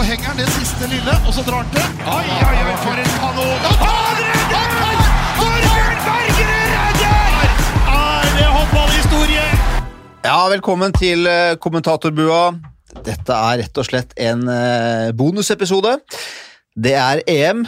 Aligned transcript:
så 0.00 0.06
henger 0.08 0.30
han 0.30 0.38
det 0.40 0.46
siste 0.54 0.86
lille, 0.88 1.14
og 1.28 1.34
så 1.36 1.42
drar 1.44 1.60
han 1.60 1.72
til. 1.74 1.88
Oi, 2.08 2.28
oi, 2.32 2.60
oi, 2.64 2.76
for 2.80 3.00
en 3.02 3.10
kanon! 3.20 3.64
Og 3.68 3.82
Han 3.82 4.20
redder! 4.20 5.02
Torbjørn 5.36 5.98
Bergerud 6.06 6.70
redder! 6.76 7.50
Er 7.96 8.30
det 8.38 8.46
håndballhistorie? 8.54 9.42
Ja, 10.24 10.38
velkommen 10.54 10.96
til 10.96 11.28
eh, 11.28 11.58
kommentatorbua. 11.60 12.40
Dette 13.10 13.36
er 13.50 13.60
rett 13.60 13.82
og 13.82 13.88
slett 13.90 14.16
en 14.16 14.48
eh, 14.48 15.12
bonusepisode. 15.20 15.98
Det 16.80 16.96
er 16.96 17.20
EM. 17.28 17.66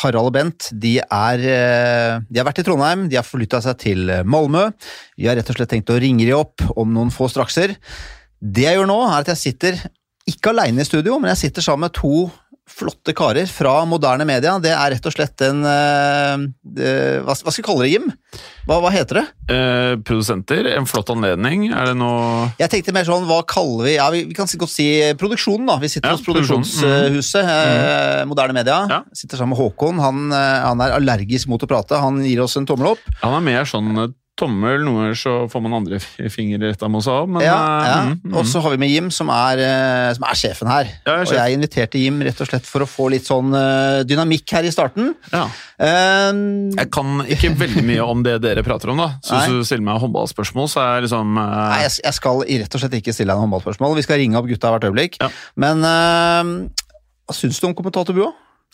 Harald 0.00 0.32
og 0.32 0.34
Bent 0.38 0.72
de, 0.72 0.96
er, 1.04 1.44
eh, 1.44 2.16
de 2.24 2.40
har 2.40 2.48
vært 2.48 2.64
i 2.64 2.68
Trondheim, 2.70 3.04
de 3.12 3.20
har 3.20 3.28
forlytta 3.28 3.60
seg 3.68 3.84
til 3.84 4.16
Malmö. 4.24 4.70
Vi 5.20 5.28
har 5.28 5.36
rett 5.36 5.52
og 5.52 5.60
slett 5.60 5.76
tenkt 5.76 5.92
å 5.92 6.00
ringe 6.00 6.24
de 6.24 6.32
opp 6.40 6.64
om 6.72 6.88
noen 6.96 7.12
få 7.12 7.28
strakser. 7.28 7.76
Det 8.40 8.64
jeg 8.64 8.80
gjør 8.80 8.88
nå, 8.88 9.02
er 9.12 9.18
at 9.20 9.34
jeg 9.36 9.44
sitter 9.44 9.88
ikke 10.30 10.54
aleine 10.54 10.84
i 10.84 10.88
studio, 10.88 11.18
men 11.20 11.32
jeg 11.34 11.46
sitter 11.46 11.64
sammen 11.64 11.88
med 11.88 11.98
to 11.98 12.28
flotte 12.70 13.14
karer 13.16 13.48
fra 13.50 13.80
moderne 13.88 14.24
media. 14.28 14.54
Det 14.62 14.72
er 14.72 14.94
rett 14.94 15.06
og 15.08 15.14
slett 15.14 15.42
en 15.44 15.64
uh, 15.66 16.46
eh, 16.78 17.18
hva, 17.24 17.34
skal 17.36 17.56
vi 17.56 17.64
kalle 17.66 17.86
det, 17.86 17.90
Jim? 17.92 18.06
Hva, 18.68 18.78
hva 18.84 18.92
heter 18.94 19.20
det? 19.20 19.24
Eh, 19.50 19.94
produsenter, 20.06 20.68
en 20.76 20.86
flott 20.88 21.10
anledning. 21.12 21.68
Er 21.74 21.90
det 21.90 21.96
noe 21.98 22.50
Jeg 22.60 22.70
tenkte 22.72 22.94
mer 22.94 23.08
sånn, 23.08 23.26
hva 23.28 23.40
kaller 23.48 23.88
vi 23.88 23.96
Ja, 23.96 24.06
vi, 24.14 24.22
vi 24.28 24.36
kan 24.36 24.46
godt 24.46 24.72
si 24.72 24.86
produksjonen, 25.20 25.66
da. 25.72 25.78
Vi 25.82 25.90
sitter 25.90 26.12
Ja, 26.12 26.16
hos 26.18 26.24
Produksjonshuset, 26.26 27.42
eh, 27.42 28.22
Moderne 28.30 28.56
Media. 28.56 28.80
Ja. 28.90 29.02
Sitter 29.16 29.40
sammen 29.40 29.56
med 29.56 29.62
Håkon. 29.64 30.00
Han, 30.04 30.30
eh, 30.36 30.62
han 30.68 30.84
er 30.84 30.96
allergisk 31.00 31.50
mot 31.50 31.66
å 31.66 31.70
prate. 31.70 31.98
Han 32.00 32.22
gir 32.24 32.44
oss 32.46 32.58
en 32.60 32.68
tommel 32.70 32.94
opp. 32.94 33.04
Han 33.24 33.40
er 33.40 33.46
mer 33.50 33.68
sånn 33.68 33.90
eh, 34.06 34.14
tommel, 34.40 34.80
noen 34.86 35.02
ganger 35.04 35.18
så 35.20 35.34
får 35.52 35.62
man 35.64 35.76
andre 35.80 36.00
fingre 36.36 36.70
retta 36.72 36.88
mot 36.90 37.04
seg 37.04 37.14
av, 37.22 37.28
men 37.30 37.44
Ja, 37.44 37.54
eh, 37.54 37.88
ja. 37.90 37.98
mm, 38.08 38.14
mm. 38.24 38.36
Og 38.40 38.48
så 38.48 38.62
har 38.64 38.74
vi 38.74 38.80
med 38.82 38.92
Jim, 38.92 39.10
som 39.14 39.30
er, 39.34 39.60
eh, 39.64 40.08
som 40.16 40.26
er 40.26 40.40
sjefen 40.40 40.70
her. 40.72 40.90
Ja, 41.04 41.18
jeg 41.20 41.28
er 41.28 41.30
og 41.30 41.36
jeg 41.38 41.58
inviterte 41.58 42.00
Jim 42.02 42.20
rett 42.26 42.40
og 42.42 42.50
slett 42.50 42.68
for 42.68 42.84
å 42.84 42.88
få 42.90 43.10
litt 43.14 43.28
sånn 43.28 43.54
eh, 43.56 44.00
dynamikk 44.08 44.56
her 44.58 44.68
i 44.68 44.72
starten. 44.74 45.14
ja. 45.34 45.46
Um, 45.80 46.68
Jeg 46.76 46.90
kan 46.92 47.22
ikke 47.24 47.54
veldig 47.62 47.82
mye 47.88 48.04
om 48.04 48.20
det 48.26 48.34
dere 48.44 48.60
prater 48.66 48.90
om, 48.92 48.98
da. 49.00 49.14
Så 49.24 49.32
Nei. 49.32 49.46
hvis 49.46 49.62
du 49.62 49.68
stiller 49.70 49.86
meg 49.86 50.02
håndballspørsmål, 50.02 50.68
så 50.68 50.82
er 50.82 50.90
jeg 50.98 51.06
liksom 51.06 51.38
uh... 51.40 51.46
Nei, 51.72 51.78
jeg, 51.86 51.94
jeg 52.04 52.16
skal 52.18 52.42
rett 52.44 52.76
og 52.76 52.82
slett 52.82 52.96
ikke 52.98 53.14
stille 53.16 53.32
deg 53.32 53.40
noen 53.40 53.46
håndballspørsmål. 53.48 53.96
Vi 53.96 54.04
skal 54.04 54.20
ringe 54.20 54.36
opp 54.36 54.50
gutta 54.50 54.74
hvert 54.74 54.84
øyeblikk. 54.90 55.16
Ja. 55.22 55.30
Men 55.64 55.80
uh, 55.80 56.52
hva 57.24 57.36
syns 57.38 57.62
du 57.62 57.70
om 57.70 57.76
kommentatorbua? 57.78 58.28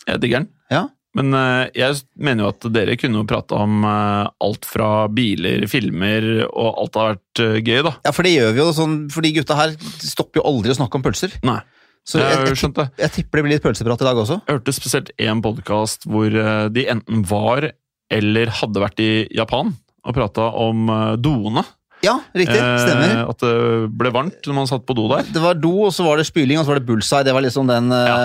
Jeg 0.07 0.19
digger 0.23 0.41
den. 0.43 0.49
Ja. 0.73 0.83
Men 1.17 1.33
eh, 1.33 1.69
jeg 1.77 2.01
mener 2.21 2.45
jo 2.45 2.51
at 2.53 2.67
dere 2.75 2.97
kunne 2.99 3.21
jo 3.21 3.29
prate 3.29 3.57
om 3.57 3.81
eh, 3.87 4.27
alt 4.47 4.67
fra 4.69 4.89
biler, 5.09 5.65
filmer, 5.71 6.27
og 6.47 6.83
alt 6.83 6.99
har 6.99 7.09
vært 7.15 7.41
eh, 7.43 7.57
gøy, 7.63 7.79
da. 7.87 7.95
Ja, 8.05 8.13
for 8.13 8.27
det 8.27 8.35
gjør 8.35 8.53
vi 8.53 8.61
jo 8.61 8.67
sånn, 8.77 8.99
for 9.13 9.25
de 9.25 9.33
gutta 9.39 9.57
her 9.57 9.73
stopper 10.03 10.41
jo 10.41 10.45
aldri 10.51 10.73
å 10.73 10.77
snakke 10.77 10.99
om 10.99 11.07
pølser. 11.07 11.33
Nei, 11.47 11.59
Så 12.07 12.21
jeg 12.21 12.37
jeg, 12.37 12.59
jeg, 12.61 12.91
jeg 13.01 13.15
tipper 13.17 13.41
det 13.41 13.47
blir 13.47 13.55
litt 13.55 13.65
pølseprat 13.65 14.05
i 14.05 14.09
dag 14.09 14.21
også. 14.23 14.39
Jeg 14.45 14.59
hørte 14.59 14.77
spesielt 14.77 15.11
én 15.17 15.43
podkast 15.45 16.07
hvor 16.07 16.37
de 16.73 16.87
enten 16.93 17.25
var 17.27 17.71
eller 18.13 18.53
hadde 18.61 18.83
vært 18.83 19.01
i 19.03 19.11
Japan 19.35 19.73
og 20.07 20.15
prata 20.15 20.45
om 20.55 20.87
doene. 21.19 21.65
Ja, 22.07 22.15
riktig. 22.37 22.57
Stemmer. 22.57 23.11
Eh, 23.11 23.23
At 23.33 23.43
det 23.43 23.53
ble 23.99 24.11
varmt 24.15 24.47
når 24.47 24.57
man 24.57 24.69
satt 24.69 24.85
på 24.87 24.95
do 24.97 25.07
der. 25.11 25.27
Det 25.35 25.43
var 25.43 25.59
do, 25.59 25.73
og 25.89 25.93
så 25.95 26.05
var 26.07 26.21
det 26.21 26.27
spyling, 26.29 26.61
og 26.61 26.65
så 26.65 26.73
var 26.73 26.81
det 26.81 26.87
bullseye. 26.87 27.25
Det 27.27 27.35
var 27.35 27.45
liksom 27.45 27.67
den, 27.69 27.91
ja. 27.91 28.17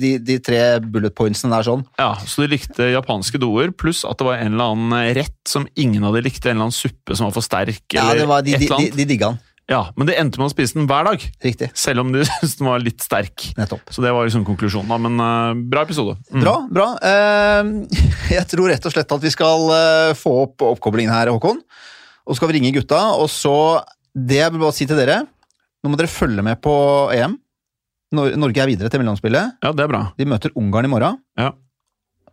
de, 0.00 0.14
de 0.24 0.38
tre 0.44 0.62
bullet 0.84 1.14
pointsene 1.18 1.52
der 1.54 1.68
sånn. 1.68 1.84
Ja, 2.00 2.14
Så 2.24 2.46
de 2.46 2.52
likte 2.56 2.90
japanske 2.94 3.40
doer, 3.42 3.74
pluss 3.76 4.04
at 4.08 4.18
det 4.20 4.26
var 4.28 4.40
en 4.40 4.56
eller 4.56 4.72
annen 4.74 5.14
rett 5.18 5.36
som 5.48 5.68
ingen 5.78 6.08
av 6.08 6.16
de 6.16 6.24
likte. 6.26 6.48
En 6.50 6.56
eller 6.56 6.70
annen 6.70 6.78
suppe 6.78 7.14
som 7.18 7.28
var 7.28 7.36
for 7.36 7.46
sterk, 7.46 7.84
Ja, 7.94 8.08
det 8.16 8.26
var, 8.30 8.42
de, 8.46 8.56
et 8.56 8.64
eller 8.64 8.80
annet. 8.80 8.96
de, 8.96 8.96
de, 8.96 9.04
de 9.04 9.12
digga 9.14 9.34
den. 9.34 9.44
Ja, 9.68 9.82
Men 10.00 10.08
det 10.08 10.14
endte 10.16 10.40
med 10.40 10.48
å 10.48 10.52
spise 10.54 10.78
den 10.78 10.86
hver 10.88 11.04
dag, 11.04 11.24
Riktig. 11.44 11.68
selv 11.76 12.00
om 12.00 12.12
de 12.14 12.22
syntes 12.28 12.56
den 12.56 12.68
var 12.70 12.80
litt 12.80 13.04
sterk. 13.04 13.50
Nettopp. 13.58 13.92
Så 13.92 14.00
det 14.04 14.14
var 14.16 14.24
liksom 14.24 14.46
konklusjonen, 14.48 14.88
da. 14.88 14.96
Men 15.04 15.20
uh, 15.20 15.60
bra 15.68 15.82
episode. 15.84 16.16
Mm. 16.32 16.40
Bra, 16.40 16.54
bra. 16.72 16.86
Uh, 17.04 18.00
jeg 18.38 18.48
tror 18.48 18.72
rett 18.72 18.88
og 18.88 18.94
slett 18.94 19.12
at 19.18 19.26
vi 19.26 19.32
skal 19.34 19.68
uh, 19.68 20.16
få 20.16 20.32
opp 20.46 20.64
oppkoblingen 20.70 21.12
her, 21.12 21.28
Håkon. 21.34 21.60
Og 22.28 22.34
så 22.34 22.42
skal 22.42 22.50
vi 22.50 22.58
ringe 22.58 22.74
gutta, 22.76 22.98
og 23.16 23.30
så 23.32 23.54
Det 24.12 24.36
jeg 24.42 24.52
vil 24.52 24.60
bare 24.60 24.76
si 24.76 24.86
til 24.88 24.98
dere 24.98 25.22
Nå 25.82 25.90
må 25.92 25.96
dere 25.96 26.10
følge 26.10 26.42
med 26.42 26.58
på 26.60 26.72
EM. 27.14 27.36
Nor 28.12 28.34
Norge 28.40 28.60
er 28.64 28.66
videre 28.66 28.90
til 28.90 28.98
mellomspillet. 28.98 29.58
Ja, 29.62 29.70
det 29.70 29.84
er 29.84 29.90
bra. 29.92 30.00
De 30.18 30.26
møter 30.26 30.50
Ungarn 30.58 30.88
i 30.88 30.90
morgen. 30.90 31.20
Ja. 31.38 31.52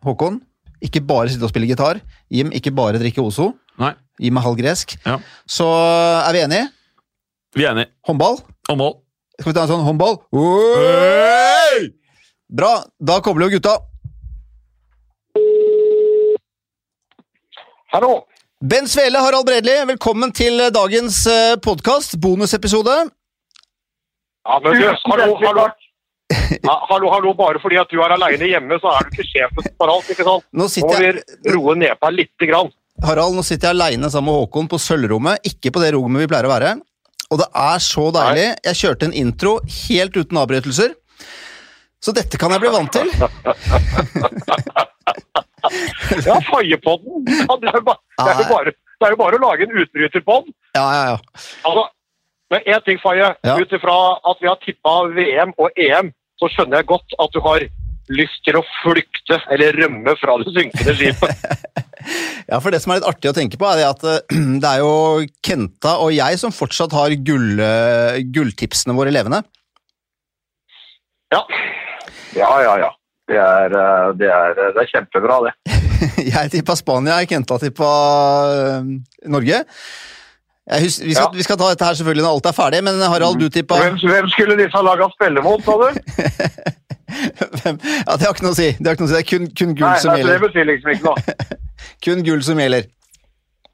Håkon, 0.01 0.39
ikke 0.81 1.03
bare 1.05 1.29
sitte 1.29 1.45
og 1.45 1.51
spille 1.51 1.69
gitar. 1.69 1.99
Jim, 2.33 2.49
ikke 2.57 2.73
bare 2.73 2.97
drikke 2.97 3.21
Ozo. 3.21 3.51
Nei, 3.77 3.91
Jim 4.23 4.39
er 4.39 4.45
halv 4.47 4.57
gresk. 4.57 4.95
Ja. 5.05 5.19
Så 5.45 5.67
er 5.67 6.31
vi 6.33 6.41
enige? 6.47 6.71
vi 7.55 7.63
er 7.67 7.75
enige. 7.75 7.91
Håndball? 8.07 8.41
Håndball. 8.67 8.95
Skal 9.39 9.51
vi 9.51 9.55
ta 9.59 9.67
en 9.67 9.73
sånn 9.75 9.85
håndball? 9.85 10.17
Hey! 10.33 11.91
Bra, 12.49 12.73
da 12.97 13.19
kobler 13.21 13.49
jo 13.51 13.59
gutta. 13.59 13.77
Hallo. 17.93 18.25
Ben 18.65 18.87
Svele, 18.87 19.19
Harald 19.21 19.45
Bredli, 19.45 19.73
velkommen 19.85 20.31
til 20.33 20.57
dagens 20.73 21.19
podkast, 21.61 22.15
bonusepisode. 22.17 22.93
Ja, 24.45 24.55
men 24.63 24.79
du, 24.79 24.85
hallo, 25.11 25.27
hallo. 25.43 25.65
Ja, 26.63 26.75
hallo, 26.89 27.11
hallo. 27.13 27.33
Bare 27.37 27.61
fordi 27.61 27.77
at 27.77 27.91
du 27.93 27.99
er 28.01 28.15
aleine 28.15 28.47
hjemme, 28.49 28.79
så 28.81 28.89
er 28.95 29.05
du 29.05 29.13
ikke 29.13 29.27
sjefen 29.27 29.69
for 29.77 29.93
alt. 29.93 30.09
ikke 30.09 30.25
sant? 30.25 30.47
Nå 30.49 30.65
Nå 30.65 30.87
må 30.87 30.95
vi 31.03 31.53
roe 31.53 31.75
ned 31.77 31.93
på 31.99 32.09
deg 32.09 32.17
lite 32.23 32.49
grann. 32.49 32.73
Harald, 33.05 33.37
nå 33.37 33.45
sitter 33.45 33.69
jeg 33.69 33.77
aleine 33.77 34.09
sammen 34.09 34.31
med 34.31 34.39
Håkon 34.47 34.71
på 34.71 34.81
sølvrommet, 34.81 35.45
ikke 35.51 35.75
på 35.75 35.85
det 35.85 35.93
rommet 35.93 36.25
vi 36.25 36.31
pleier 36.33 36.49
å 36.49 36.53
være. 36.55 36.73
Og 37.29 37.43
det 37.43 37.49
er 37.67 37.85
så 37.91 38.07
deilig. 38.17 38.49
Jeg 38.71 38.81
kjørte 38.81 39.11
en 39.11 39.17
intro 39.21 39.59
helt 39.83 40.17
uten 40.17 40.41
avbrytelser. 40.41 40.97
Så 42.01 42.17
dette 42.17 42.41
kan 42.41 42.57
jeg 42.57 42.65
bli 42.65 42.73
vant 42.73 42.97
til. 42.97 43.13
Ja, 46.27 46.39
Faiepodden! 46.49 47.25
Ja, 47.29 47.57
det, 47.61 47.71
er 47.71 47.79
jo 47.79 47.83
det, 47.85 48.27
er 48.27 48.41
jo 48.41 48.47
bare, 48.51 48.73
det 48.73 49.07
er 49.07 49.15
jo 49.15 49.21
bare 49.21 49.39
å 49.39 49.43
lage 49.45 49.67
en 49.67 49.77
utbryterpodd. 49.83 50.51
Ja, 50.77 50.85
ja, 50.85 51.03
ja. 51.13 51.45
Altså, 51.67 51.87
men 52.53 52.67
én 52.69 52.85
ting, 52.85 53.01
Faye. 53.01 53.31
Ja. 53.45 53.55
Ut 53.57 53.73
ifra 53.73 53.95
at 54.31 54.43
vi 54.43 54.51
har 54.51 54.61
tippa 54.61 54.99
VM 55.15 55.55
og 55.57 55.81
EM, 55.87 56.13
så 56.41 56.51
skjønner 56.51 56.81
jeg 56.81 56.91
godt 56.91 57.17
at 57.23 57.33
du 57.33 57.41
har 57.45 57.65
lyst 58.13 58.43
til 58.45 58.59
å 58.59 58.63
flykte 58.83 59.39
eller 59.53 59.77
rømme 59.81 60.13
fra 60.21 60.37
det 60.41 60.53
synkende 60.53 60.97
skipet. 60.97 61.45
Ja, 62.45 62.59
for 62.61 62.69
Det 62.69 62.77
som 62.83 62.91
er 62.93 62.99
litt 62.99 63.07
artig 63.09 63.31
å 63.31 63.33
tenke 63.33 63.57
på, 63.57 63.65
er 63.65 63.79
det 63.79 63.85
at 63.87 64.03
eh, 64.05 64.35
det 64.61 64.69
er 64.69 64.83
jo 64.83 65.25
Kenta 65.41 65.95
og 66.03 66.11
jeg 66.13 66.37
som 66.37 66.53
fortsatt 66.53 66.93
har 66.93 67.15
gull, 67.25 67.55
eh, 67.57 68.19
gulltipsene 68.35 68.93
våre 68.93 69.13
levende. 69.13 69.41
Ja. 71.33 71.41
Ja, 72.37 72.51
ja, 72.61 72.75
ja. 72.83 72.91
Det 73.25 73.37
er, 73.41 73.73
eh, 73.73 74.09
det 74.19 74.27
er, 74.29 74.57
det 74.75 74.81
er 74.83 74.89
kjempebra, 74.91 75.39
det. 75.47 75.53
Jeg 76.35 76.51
tippa 76.53 76.75
Spania, 76.77 77.17
Kenta 77.29 77.57
tippa 77.61 77.87
uh, 78.51 78.91
Norge. 79.31 79.63
Jeg 80.65 80.81
hus 80.81 80.97
vi, 81.01 81.13
skal, 81.13 81.29
Ja. 81.29 81.37
vi 81.37 81.45
skal 81.45 81.57
ta 81.61 81.69
dette 81.71 81.87
her 81.87 81.97
selvfølgelig 81.97 82.25
når 82.25 82.37
alt 82.37 82.49
er 82.49 82.55
ferdig, 82.57 82.83
men 82.85 83.01
Harald, 83.01 83.37
du 83.37 83.49
tippa 83.53 83.77
Hvem, 83.81 83.99
hvem 84.01 84.29
skulle 84.33 84.57
disse 84.57 84.81
laga 84.81 85.09
spille 85.13 85.43
mot, 85.45 85.61
sa 85.65 85.77
du? 85.81 85.99
Hvem? 87.61 87.77
Ja, 87.85 88.15
Det 88.17 88.25
har 88.25 88.33
ikke 88.33 88.47
noe 88.47 88.55
å 88.55 88.57
si. 88.57 88.71
Det, 88.77 88.95
si. 88.97 89.11
det 89.11 89.19
er 89.21 89.27
kun, 89.29 89.45
kun 89.53 89.75
gull 89.77 89.99
som 90.01 90.15
nei, 90.15 90.23
det 90.25 90.39
betyr 90.41 90.67
liksom 90.71 90.95
ikke 90.95 91.11
noe. 91.11 91.37
Kun 92.05 92.25
gull 92.25 92.41
som 92.45 92.59
gjelder. 92.59 92.89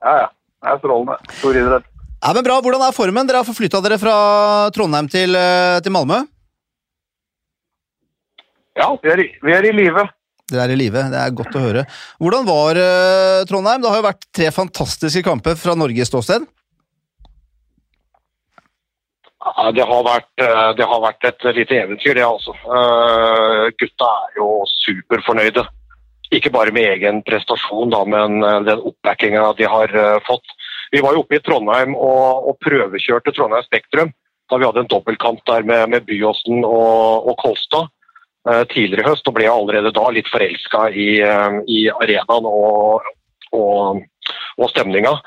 Ja, 0.04 0.14
ja. 0.24 0.28
Det 0.62 0.70
er 0.76 0.78
strålende. 0.82 1.16
Stor 1.40 1.58
idrett. 1.58 1.88
Ja, 2.22 2.34
men 2.38 2.46
bra. 2.46 2.60
Hvordan 2.62 2.84
er 2.86 2.94
formen? 2.94 3.28
Dere 3.28 3.42
har 3.42 3.48
forflytta 3.48 3.82
dere 3.82 3.98
fra 4.02 4.16
Trondheim 4.76 5.08
til, 5.10 5.34
eh, 5.36 5.80
til 5.82 5.96
Malmö. 5.96 6.20
Ja, 8.78 8.88
vi 9.04 9.12
er 9.12 9.22
i, 9.24 9.28
vi 9.44 9.54
er 9.56 9.68
i 9.68 9.74
live. 9.76 10.06
Dere 10.52 10.68
er 10.68 10.74
i 10.74 10.80
live. 10.80 11.04
Det 11.12 11.20
er 11.20 11.36
godt 11.36 11.56
å 11.56 11.64
høre. 11.64 11.84
Hvordan 12.22 12.48
var 12.48 12.80
uh, 12.80 13.44
Trondheim? 13.48 13.84
Det 13.84 13.92
har 13.92 14.02
jo 14.02 14.08
vært 14.08 14.26
tre 14.36 14.50
fantastiske 14.56 15.24
kamper 15.28 15.56
fra 15.60 15.76
Norges 15.80 16.12
ståsted. 16.12 16.48
Ja, 19.42 19.72
det 19.74 19.86
har, 19.90 20.02
vært, 20.06 20.30
eh, 20.38 20.68
det 20.78 20.86
har 20.86 21.00
vært 21.02 21.26
et 21.26 21.46
lite 21.58 21.74
eventyr, 21.74 22.14
det 22.14 22.22
altså. 22.22 22.54
Uh, 22.62 23.72
Gutta 23.74 24.10
er 24.28 24.36
jo 24.38 24.50
superfornøyde. 24.70 25.64
Ikke 26.38 26.52
bare 26.54 26.74
med 26.76 26.86
egen 26.92 27.24
prestasjon, 27.26 27.90
da, 27.92 28.04
men 28.06 28.38
den 28.68 28.84
oppbackinga 28.86 29.48
de 29.58 29.66
har 29.68 29.96
uh, 29.98 30.20
fått. 30.28 30.54
Vi 30.94 31.02
var 31.02 31.18
jo 31.18 31.24
oppe 31.24 31.40
i 31.40 31.42
Trondheim 31.44 31.98
og, 31.98 32.52
og 32.52 32.60
prøvekjørte 32.62 33.34
Trondheim 33.34 33.66
Spektrum 33.66 34.14
da 34.52 34.60
vi 34.60 34.68
hadde 34.68 34.82
en 34.84 34.92
dobbeltkamp 34.92 35.42
der 35.48 35.64
med, 35.64 35.90
med 35.94 36.06
Byåsen 36.06 36.66
og, 36.68 37.28
og 37.32 37.38
Kolstad 37.40 37.88
tidligere 38.72 39.06
i 39.06 39.10
høst. 39.12 39.28
Og 39.28 39.36
ble 39.38 39.50
allerede 39.52 39.94
da 39.94 40.08
litt 40.10 40.30
forelska 40.32 40.88
i, 40.90 41.10
eh, 41.22 41.60
i 41.68 41.84
arenaen 41.94 42.48
og, 42.50 43.12
og, 43.54 44.02
og 44.58 44.72
stemninga. 44.74 45.18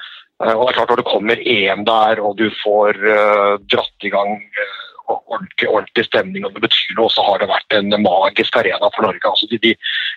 Eh, 0.43 0.55
Og 0.55 0.67
det 0.67 0.73
er 0.73 0.79
klart 0.81 0.91
Når 0.91 1.03
det 1.03 1.11
kommer 1.13 1.45
EM 1.47 1.85
der, 1.87 2.21
og 2.21 2.37
du 2.39 2.49
får 2.63 2.99
eh, 2.99 3.53
dratt 3.71 4.09
i 4.09 4.11
gang 4.11 4.35
eh, 4.43 4.81
ordentlig, 5.11 5.69
ordentlig 5.69 6.05
stemning, 6.07 6.45
og 6.47 6.55
det 6.55 6.65
betyr 6.65 6.97
noe. 6.99 7.13
Så 7.13 7.25
har 7.27 7.41
det 7.43 7.51
vært 7.51 7.77
en 7.79 7.95
magisk 8.03 8.57
arena 8.61 8.91
for 8.95 9.07
Norge. 9.07 9.23
Altså, 9.31 9.49
de, 9.51 9.59
de, 9.63 9.73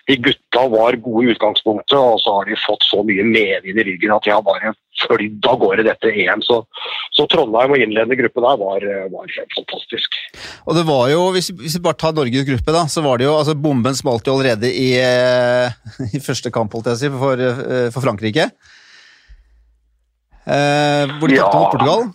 de 0.08 0.18
gutta 0.24 0.64
var 0.72 0.98
gode 1.04 1.26
i 1.26 1.32
utgangspunktet, 1.34 1.96
og 1.98 2.20
så 2.22 2.38
har 2.38 2.48
de 2.48 2.60
fått 2.64 2.86
så 2.88 3.02
mye 3.06 3.26
medvind 3.26 3.82
i 3.82 3.86
ryggen 3.90 4.14
at 4.14 4.26
de 4.26 4.34
har 4.34 4.44
bare 4.46 4.72
flydd 4.98 5.46
av 5.46 5.60
gårde 5.60 5.84
dette 5.86 6.10
EM. 6.10 6.42
Så, 6.42 6.62
så 7.14 7.26
Trondheim 7.30 7.76
og 7.76 7.82
innledende 7.84 8.18
gruppe 8.18 8.42
der 8.42 8.62
var, 8.62 8.88
var, 9.12 9.36
fantastisk. 9.54 10.18
Og 10.66 10.74
det 10.78 10.86
var 10.88 11.06
jo, 11.12 11.28
Hvis, 11.36 11.52
hvis 11.60 11.78
vi 11.78 11.84
bare 11.84 12.00
tar 12.00 12.16
Norges 12.16 12.48
gruppe, 12.48 12.74
da, 12.74 12.86
så 12.90 13.04
var 13.04 13.20
det 13.20 13.28
jo 13.28 13.36
altså 13.36 13.54
Bomben 13.58 13.96
smalt 13.98 14.26
jo 14.26 14.34
allerede 14.38 14.72
i, 14.72 14.90
i 16.16 16.24
første 16.24 16.50
kamp 16.54 16.74
holdt 16.74 16.92
jeg 16.94 17.04
si, 17.04 17.14
for, 17.14 17.46
for 17.94 18.08
Frankrike. 18.08 18.50
Eh, 20.48 21.18
hvor 21.18 21.28
de 21.28 21.36
tapte 21.36 21.52
Ja. 21.52 21.60
mot 21.60 21.72
Portugal. 21.72 22.08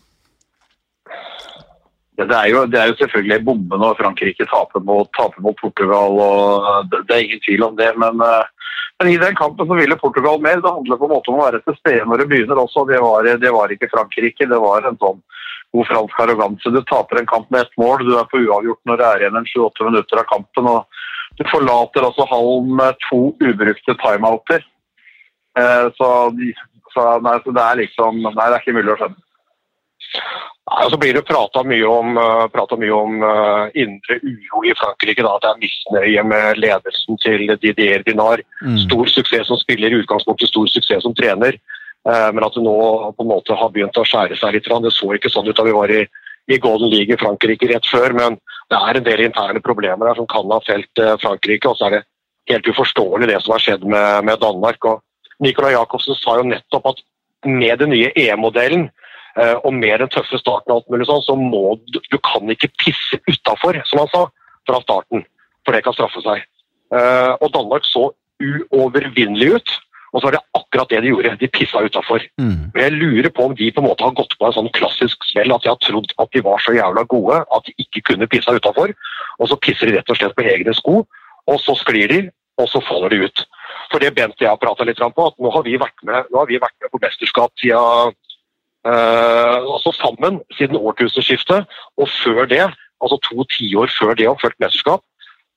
Ja, 2.19 2.25
det, 2.29 2.35
er 2.37 2.49
jo, 2.51 2.65
det 2.69 2.77
er 2.79 2.91
jo 2.91 2.97
selvfølgelig 2.99 3.45
bombe 3.45 3.77
når 3.81 3.95
Frankrike 3.97 4.45
taper 4.45 4.83
mot, 4.85 5.09
taper 5.17 5.41
mot 5.41 5.57
Portugal. 5.57 6.19
og 6.21 6.89
det, 6.91 6.99
det 7.09 7.15
er 7.15 7.23
ingen 7.25 7.41
tvil 7.45 7.65
om 7.65 7.77
det. 7.79 7.89
Men, 7.97 8.21
eh, 8.21 8.75
men 9.01 9.09
i 9.09 9.17
den 9.23 9.35
kampen 9.35 9.67
så 9.67 9.77
ville 9.79 9.97
Portugal 9.97 10.37
mer. 10.41 10.61
Det 10.61 10.75
handler 10.75 10.99
på 11.01 11.09
en 11.09 11.15
måte 11.15 11.33
om 11.33 11.39
å 11.39 11.47
være 11.47 11.63
til 11.65 11.77
stede 11.79 12.05
når 12.05 12.21
det 12.21 12.29
begynner 12.29 12.61
også. 12.61 12.85
Det 12.91 13.01
var, 13.01 13.29
det 13.45 13.53
var 13.55 13.73
ikke 13.73 13.89
Frankrike. 13.95 14.49
Det 14.51 14.61
var 14.61 14.85
en 14.85 14.99
sånn 15.01 15.23
god 15.73 15.89
fransk 15.89 16.21
arroganse. 16.21 16.75
Du 16.75 16.81
taper 16.85 17.19
en 17.19 17.31
kamp 17.33 17.49
med 17.49 17.65
ett 17.65 17.81
mål. 17.81 18.05
Du 18.05 18.13
er 18.19 18.29
på 18.29 18.43
uavgjort 18.43 18.83
når 18.85 19.01
det 19.01 19.09
er 19.09 19.25
igjen 19.25 19.41
en 19.41 19.49
7-8 19.49 19.89
minutter 19.89 20.21
av 20.21 20.29
kampen. 20.29 20.69
og 20.69 21.41
Du 21.41 21.43
forlater 21.49 22.05
altså 22.05 22.29
hallen 22.29 22.75
med 22.77 23.01
to 23.09 23.23
ubrukte 23.41 23.97
timeouter. 24.05 24.61
Eh, 25.57 25.85
så, 25.97 26.09
så, 26.93 27.09
nei, 27.25 27.37
så 27.41 27.53
det 27.53 27.63
er 27.65 27.81
liksom 27.83 28.21
Nei, 28.25 28.33
det 28.37 28.53
er 28.53 28.61
ikke 28.61 28.77
mulig 28.77 28.93
å 28.93 29.01
skjønne. 29.01 29.23
Nei, 30.13 30.85
og 30.85 30.93
så 30.93 30.97
blir 30.99 31.17
det 31.17 31.25
prata 31.27 31.63
mye 31.67 31.87
om, 31.89 32.17
pratet 32.53 32.79
mye 32.79 32.95
om 32.95 33.19
uh, 33.19 33.67
indre 33.75 34.19
uro 34.23 34.63
i 34.63 34.75
Frankrike. 34.79 35.23
Da, 35.25 35.35
at 35.35 35.43
det 35.43 35.51
er 35.51 35.61
misnøye 35.63 36.23
med 36.29 36.61
ledelsen 36.63 37.19
til 37.23 37.51
Didier 37.61 38.05
Dinar. 38.07 38.41
Mm. 38.63 38.77
Stor 38.85 39.11
suksess 39.11 39.49
som 39.51 39.59
spiller, 39.59 39.91
i 39.91 39.99
utgangspunktet 40.03 40.51
stor 40.51 40.69
suksess 40.71 41.03
som 41.03 41.15
trener. 41.19 41.59
Uh, 42.07 42.29
men 42.31 42.45
at 42.47 42.55
det 42.55 42.63
nå 42.63 42.77
på 43.17 43.25
en 43.25 43.31
måte 43.33 43.59
har 43.59 43.73
begynt 43.75 43.99
å 43.99 44.07
skjære 44.07 44.39
seg 44.39 44.55
litt. 44.55 44.71
Det 44.87 44.95
så 44.95 45.11
ikke 45.17 45.31
sånn 45.33 45.51
ut 45.51 45.59
da 45.59 45.67
vi 45.67 45.75
var 45.75 45.91
i, 45.91 46.01
i 46.47 46.61
Golden 46.63 46.93
League 46.95 47.11
i 47.11 47.19
Frankrike 47.19 47.67
rett 47.69 47.87
før, 47.91 48.15
men 48.15 48.39
det 48.71 48.79
er 48.79 48.99
en 48.99 49.05
del 49.05 49.27
interne 49.27 49.61
problemer 49.63 50.09
der 50.09 50.19
som 50.19 50.29
kan 50.31 50.47
ha 50.51 50.63
felt 50.63 51.03
Frankrike. 51.21 51.69
Og 51.69 51.77
så 51.77 51.89
er 51.89 51.97
det 51.97 52.05
helt 52.51 52.67
uforståelig 52.67 53.29
det 53.29 53.39
som 53.43 53.55
har 53.55 53.63
skjedd 53.63 53.83
med, 53.83 54.29
med 54.31 54.39
Danmark. 54.39 54.85
og 54.85 55.03
Nicolai 55.43 55.73
Jacobsen 55.73 56.15
sa 56.19 56.37
jo 56.39 56.47
nettopp 56.47 56.93
at 56.93 57.03
med 57.45 57.79
den 57.81 57.91
nye 57.93 58.11
EM-modellen 58.15 58.87
eh, 58.87 59.02
og 59.35 59.73
med 59.73 59.97
den 59.99 60.11
tøffe 60.13 60.37
starten, 60.37 60.69
og 60.69 60.81
alt 60.81 60.91
mulig 60.93 61.07
sånn, 61.09 61.23
så 61.25 61.35
må 61.39 61.77
du, 61.89 61.99
du 62.11 62.17
kan 62.21 62.49
ikke 62.53 62.69
pisse 62.77 63.17
utafor, 63.25 63.79
som 63.89 64.03
han 64.03 64.11
sa, 64.11 64.27
fra 64.67 64.81
starten. 64.83 65.23
For 65.65 65.75
det 65.75 65.83
kan 65.85 65.95
straffe 65.95 66.21
seg. 66.23 66.43
Eh, 66.93 67.31
og 67.39 67.49
Danmark 67.53 67.87
så 67.87 68.11
uovervinnelig 68.43 69.55
ut. 69.57 69.73
Og 70.13 70.21
så 70.21 70.27
var 70.27 70.35
det 70.35 70.43
akkurat 70.53 70.91
det 70.91 70.99
de 71.01 71.09
gjorde. 71.09 71.31
De 71.41 71.49
pissa 71.49 71.81
utafor. 71.81 72.21
Mm. 72.37 72.69
Og 72.69 72.79
Jeg 72.81 72.93
lurer 72.93 73.29
på 73.33 73.47
om 73.47 73.55
de 73.57 73.71
på 73.71 73.81
en 73.81 73.87
måte 73.87 74.05
har 74.05 74.13
gått 74.13 74.35
på 74.37 74.45
en 74.45 74.53
sånn 74.53 74.69
klassisk 74.77 75.25
smell 75.31 75.55
at 75.55 75.63
de 75.63 75.71
har 75.71 75.79
trodd 75.81 76.13
at 76.21 76.29
de 76.35 76.43
var 76.45 76.61
så 76.61 76.75
jævla 76.75 77.05
gode 77.09 77.39
at 77.41 77.65
de 77.65 77.73
ikke 77.81 78.03
kunne 78.11 78.29
pissa 78.29 78.53
utafor. 78.53 78.93
Og 79.39 79.49
så 79.49 79.57
pisser 79.57 79.89
de 79.89 79.97
rett 79.97 80.13
og 80.13 80.19
slett 80.19 80.35
på 80.37 80.45
egne 80.45 80.75
sko, 80.77 81.01
og 81.49 81.57
så 81.63 81.73
sklir 81.79 82.13
de, 82.13 82.19
og 82.61 82.69
så 82.69 82.83
faller 82.85 83.09
de 83.09 83.23
ut. 83.25 83.45
For 83.89 84.03
det 84.03 84.13
Bent 84.13 84.37
og 84.37 84.45
jeg 84.45 84.51
har 84.51 84.61
prata 84.61 84.85
litt 84.85 85.01
på, 85.01 85.25
at 85.25 85.41
nå 85.41 85.49
har 85.49 85.65
vi 85.65 85.79
vært 85.81 86.05
med, 86.05 86.29
har 86.29 86.45
vi 86.51 86.61
vært 86.61 86.77
med 86.77 86.93
på 86.93 87.01
mesterskap 87.01 87.49
siden 87.57 87.81
eh, 87.81 88.32
altså 88.83 89.93
sammen 89.95 90.41
siden 90.57 90.75
årtusenskiftet, 90.75 91.69
og 91.97 92.09
før 92.23 92.45
det, 92.51 92.65
altså 93.03 93.17
to 93.23 93.45
tiår 93.55 93.91
før 93.99 94.13
det, 94.19 94.27
og 94.27 94.41
ført 94.41 94.59
mesterskap. 94.59 95.03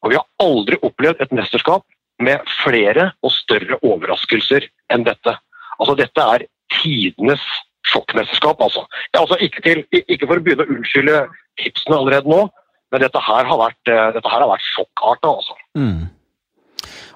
Og 0.02 0.12
vi 0.12 0.18
har 0.18 0.26
aldri 0.42 0.78
opplevd 0.86 1.22
et 1.24 1.32
mesterskap 1.34 1.82
med 2.22 2.42
flere 2.62 3.10
og 3.22 3.32
større 3.34 3.78
overraskelser 3.82 4.68
enn 4.94 5.04
dette. 5.06 5.34
Altså 5.80 5.96
Dette 5.98 6.28
er 6.34 6.46
tidenes 6.78 7.42
sjokkmesterskap, 7.86 8.60
altså. 8.62 8.86
Ja, 9.14 9.20
altså 9.22 9.38
ikke, 9.40 9.62
til, 9.62 9.82
ikke 10.08 10.26
for 10.26 10.38
å 10.38 10.44
begynne 10.44 10.66
å 10.66 10.76
unnskylde 10.76 11.26
tipsene 11.60 11.98
allerede 12.00 12.30
nå, 12.30 12.46
men 12.94 13.02
dette 13.02 13.22
her 13.22 13.46
har 13.48 13.60
vært, 13.60 13.90
eh, 13.90 14.08
dette 14.16 14.30
her 14.32 14.42
har 14.42 14.50
vært 14.50 14.66
sjokkarta, 14.72 15.32
altså. 15.38 15.58
Mm. 15.78 16.06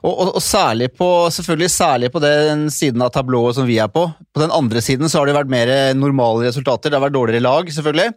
Og, 0.03 0.13
og, 0.15 0.31
og 0.39 0.43
særlig 0.43 0.89
på, 0.97 1.09
selvfølgelig 1.35 1.71
særlig 1.75 2.09
på 2.15 2.23
den 2.25 2.69
siden 2.73 3.03
av 3.05 3.11
tablået 3.15 3.59
som 3.59 3.67
vi 3.69 3.77
er 3.83 3.91
på. 3.93 4.07
På 4.33 4.41
den 4.43 4.51
andre 4.57 4.81
siden 4.85 5.11
så 5.13 5.21
har 5.21 5.29
det 5.29 5.37
vært 5.37 5.53
mer 5.53 5.73
normale 5.99 6.47
resultater. 6.49 6.89
Det 6.91 6.97
har 6.99 7.05
vært 7.09 7.19
dårligere 7.19 7.45
lag, 7.45 7.69
selvfølgelig. 7.75 8.15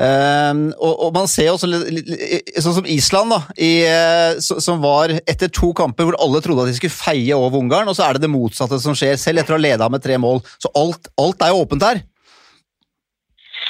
Um, 0.00 0.60
og, 0.78 0.92
og 1.02 1.08
man 1.16 1.26
ser 1.28 1.48
også 1.50 1.66
litt- 1.66 1.88
litt- 1.90 2.10
litt- 2.14 2.50
sånn 2.62 2.76
som 2.76 2.86
Island, 2.86 3.32
da, 3.34 3.40
i, 3.58 3.70
eh, 3.90 4.36
så- 4.38 4.60
som 4.62 4.78
var 4.80 5.10
etter 5.26 5.50
to 5.50 5.72
kamper 5.74 6.06
hvor 6.06 6.16
alle 6.22 6.40
trodde 6.40 6.62
at 6.62 6.70
de 6.70 6.76
skulle 6.78 6.94
feie 6.94 7.34
over 7.34 7.58
Ungarn, 7.58 7.90
og 7.90 7.96
så 7.98 8.06
er 8.06 8.14
det 8.14 8.22
det 8.22 8.30
motsatte 8.30 8.78
som 8.80 8.94
skjer, 8.94 9.18
selv 9.18 9.42
etter 9.42 9.56
å 9.56 9.58
ha 9.58 9.64
leda 9.66 9.88
med 9.90 10.00
tre 10.06 10.14
mål. 10.16 10.40
Så 10.62 10.70
alt, 10.78 11.10
alt 11.18 11.42
er 11.42 11.50
jo 11.50 11.64
åpent 11.66 11.82
her. 11.82 12.00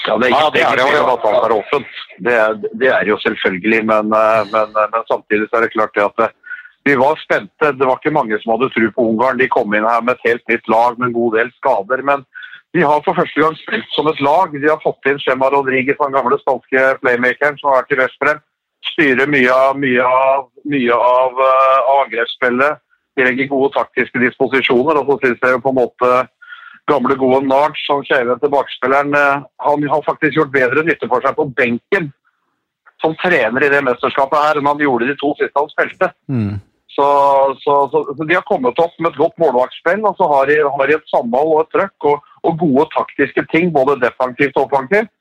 Ja, 0.06 0.18
det 0.20 0.28
er 0.28 0.30
Ja, 0.30 0.36
ikke 0.44 0.52
det 0.54 0.62
er 0.66 0.76
det, 0.76 0.86
det 0.92 1.00
at 1.00 1.24
alt 1.32 1.44
er 1.48 1.56
åpent. 1.56 1.86
Det 2.20 2.32
er, 2.36 2.54
det 2.84 2.88
er 2.92 3.04
jo 3.08 3.16
selvfølgelig, 3.24 3.80
men, 3.88 4.12
eh, 4.12 4.44
men, 4.52 4.72
men 4.76 5.04
samtidig 5.08 5.48
så 5.48 5.56
er 5.56 5.66
det 5.66 5.72
klart 5.72 5.96
det 5.96 6.04
at 6.04 6.16
det, 6.20 6.28
vi 6.84 6.96
var 6.96 7.16
spente. 7.16 7.72
Det 7.72 7.86
var 7.86 7.98
ikke 7.98 8.14
mange 8.14 8.38
som 8.40 8.54
hadde 8.54 8.70
tro 8.74 8.90
på 8.96 9.06
Ungarn. 9.12 9.38
De 9.38 9.48
kom 9.52 9.74
inn 9.74 9.86
her 9.86 10.02
med 10.04 10.16
et 10.16 10.28
helt 10.30 10.44
nytt 10.48 10.68
lag 10.72 10.98
med 10.98 11.10
en 11.10 11.16
god 11.16 11.36
del 11.38 11.50
skader. 11.58 12.02
Men 12.06 12.24
de 12.72 12.84
har 12.86 13.02
for 13.04 13.18
første 13.18 13.42
gang 13.42 13.56
spilt 13.58 13.90
som 13.96 14.08
et 14.08 14.22
lag. 14.24 14.54
De 14.54 14.68
har 14.70 14.80
fått 14.82 15.10
inn 15.10 15.20
Schema 15.20 15.50
Rodriguez, 15.52 15.98
den 16.00 16.16
gamle 16.16 16.38
spanske 16.40 16.86
playmakeren 17.02 17.58
som 17.60 17.70
har 17.70 17.82
vært 17.82 17.96
i 17.96 18.00
Vestbrem. 18.00 18.44
Styrer 18.94 19.28
mye 19.28 19.52
av, 19.52 19.76
mye 19.76 20.04
av, 20.06 20.46
mye 20.72 21.00
av 21.14 21.40
uh, 21.40 21.90
angrepsspillet. 21.98 22.80
De 23.18 23.26
legger 23.26 23.50
gode 23.50 23.74
taktiske 23.76 24.22
disposisjoner. 24.22 25.02
Og 25.02 25.10
så 25.10 25.18
syns 25.26 25.44
jeg 25.44 25.56
jo 25.58 25.64
på 25.66 25.74
en 25.74 25.80
måte 25.82 26.12
gamle, 26.90 27.16
gode 27.20 27.42
Nart, 27.46 27.76
som 27.84 28.00
skjeve 28.06 28.38
tilbakespilleren, 28.40 29.12
eh, 29.14 29.44
han 29.62 29.84
har 29.92 30.02
faktisk 30.02 30.34
gjort 30.34 30.50
bedre 30.54 30.82
nytte 30.82 31.06
for 31.10 31.22
seg 31.22 31.36
på 31.36 31.46
benken 31.54 32.08
som 33.00 33.14
trener 33.20 33.64
i 33.64 33.70
det 33.72 33.82
mesterskapet 33.86 34.42
her 34.42 34.58
enn 34.58 34.68
han 34.68 34.82
gjorde 34.82 35.08
de 35.08 35.14
to 35.20 35.30
siste 35.38 35.56
han 35.56 35.70
spilte. 35.70 36.10
Mm. 36.28 36.58
Så, 36.94 37.06
så, 37.62 37.74
så, 37.92 38.14
så 38.16 38.24
De 38.24 38.34
har 38.34 38.42
kommet 38.48 38.78
opp 38.82 38.96
med 38.98 39.12
et 39.12 39.20
godt 39.20 39.36
målvaktspill, 39.38 40.02
og 40.08 40.16
så 40.18 40.26
har 40.32 40.50
de, 40.50 40.58
har 40.74 40.90
de 40.90 40.96
et 40.98 41.12
samhold 41.12 41.52
og 41.54 41.60
et 41.62 41.72
trøkk 41.76 42.08
og, 42.10 42.32
og 42.48 42.58
gode 42.58 42.86
taktiske 42.96 43.46
ting, 43.52 43.70
både 43.74 44.00
defensivt 44.02 44.58
og 44.58 44.66
offensivt. 44.66 45.12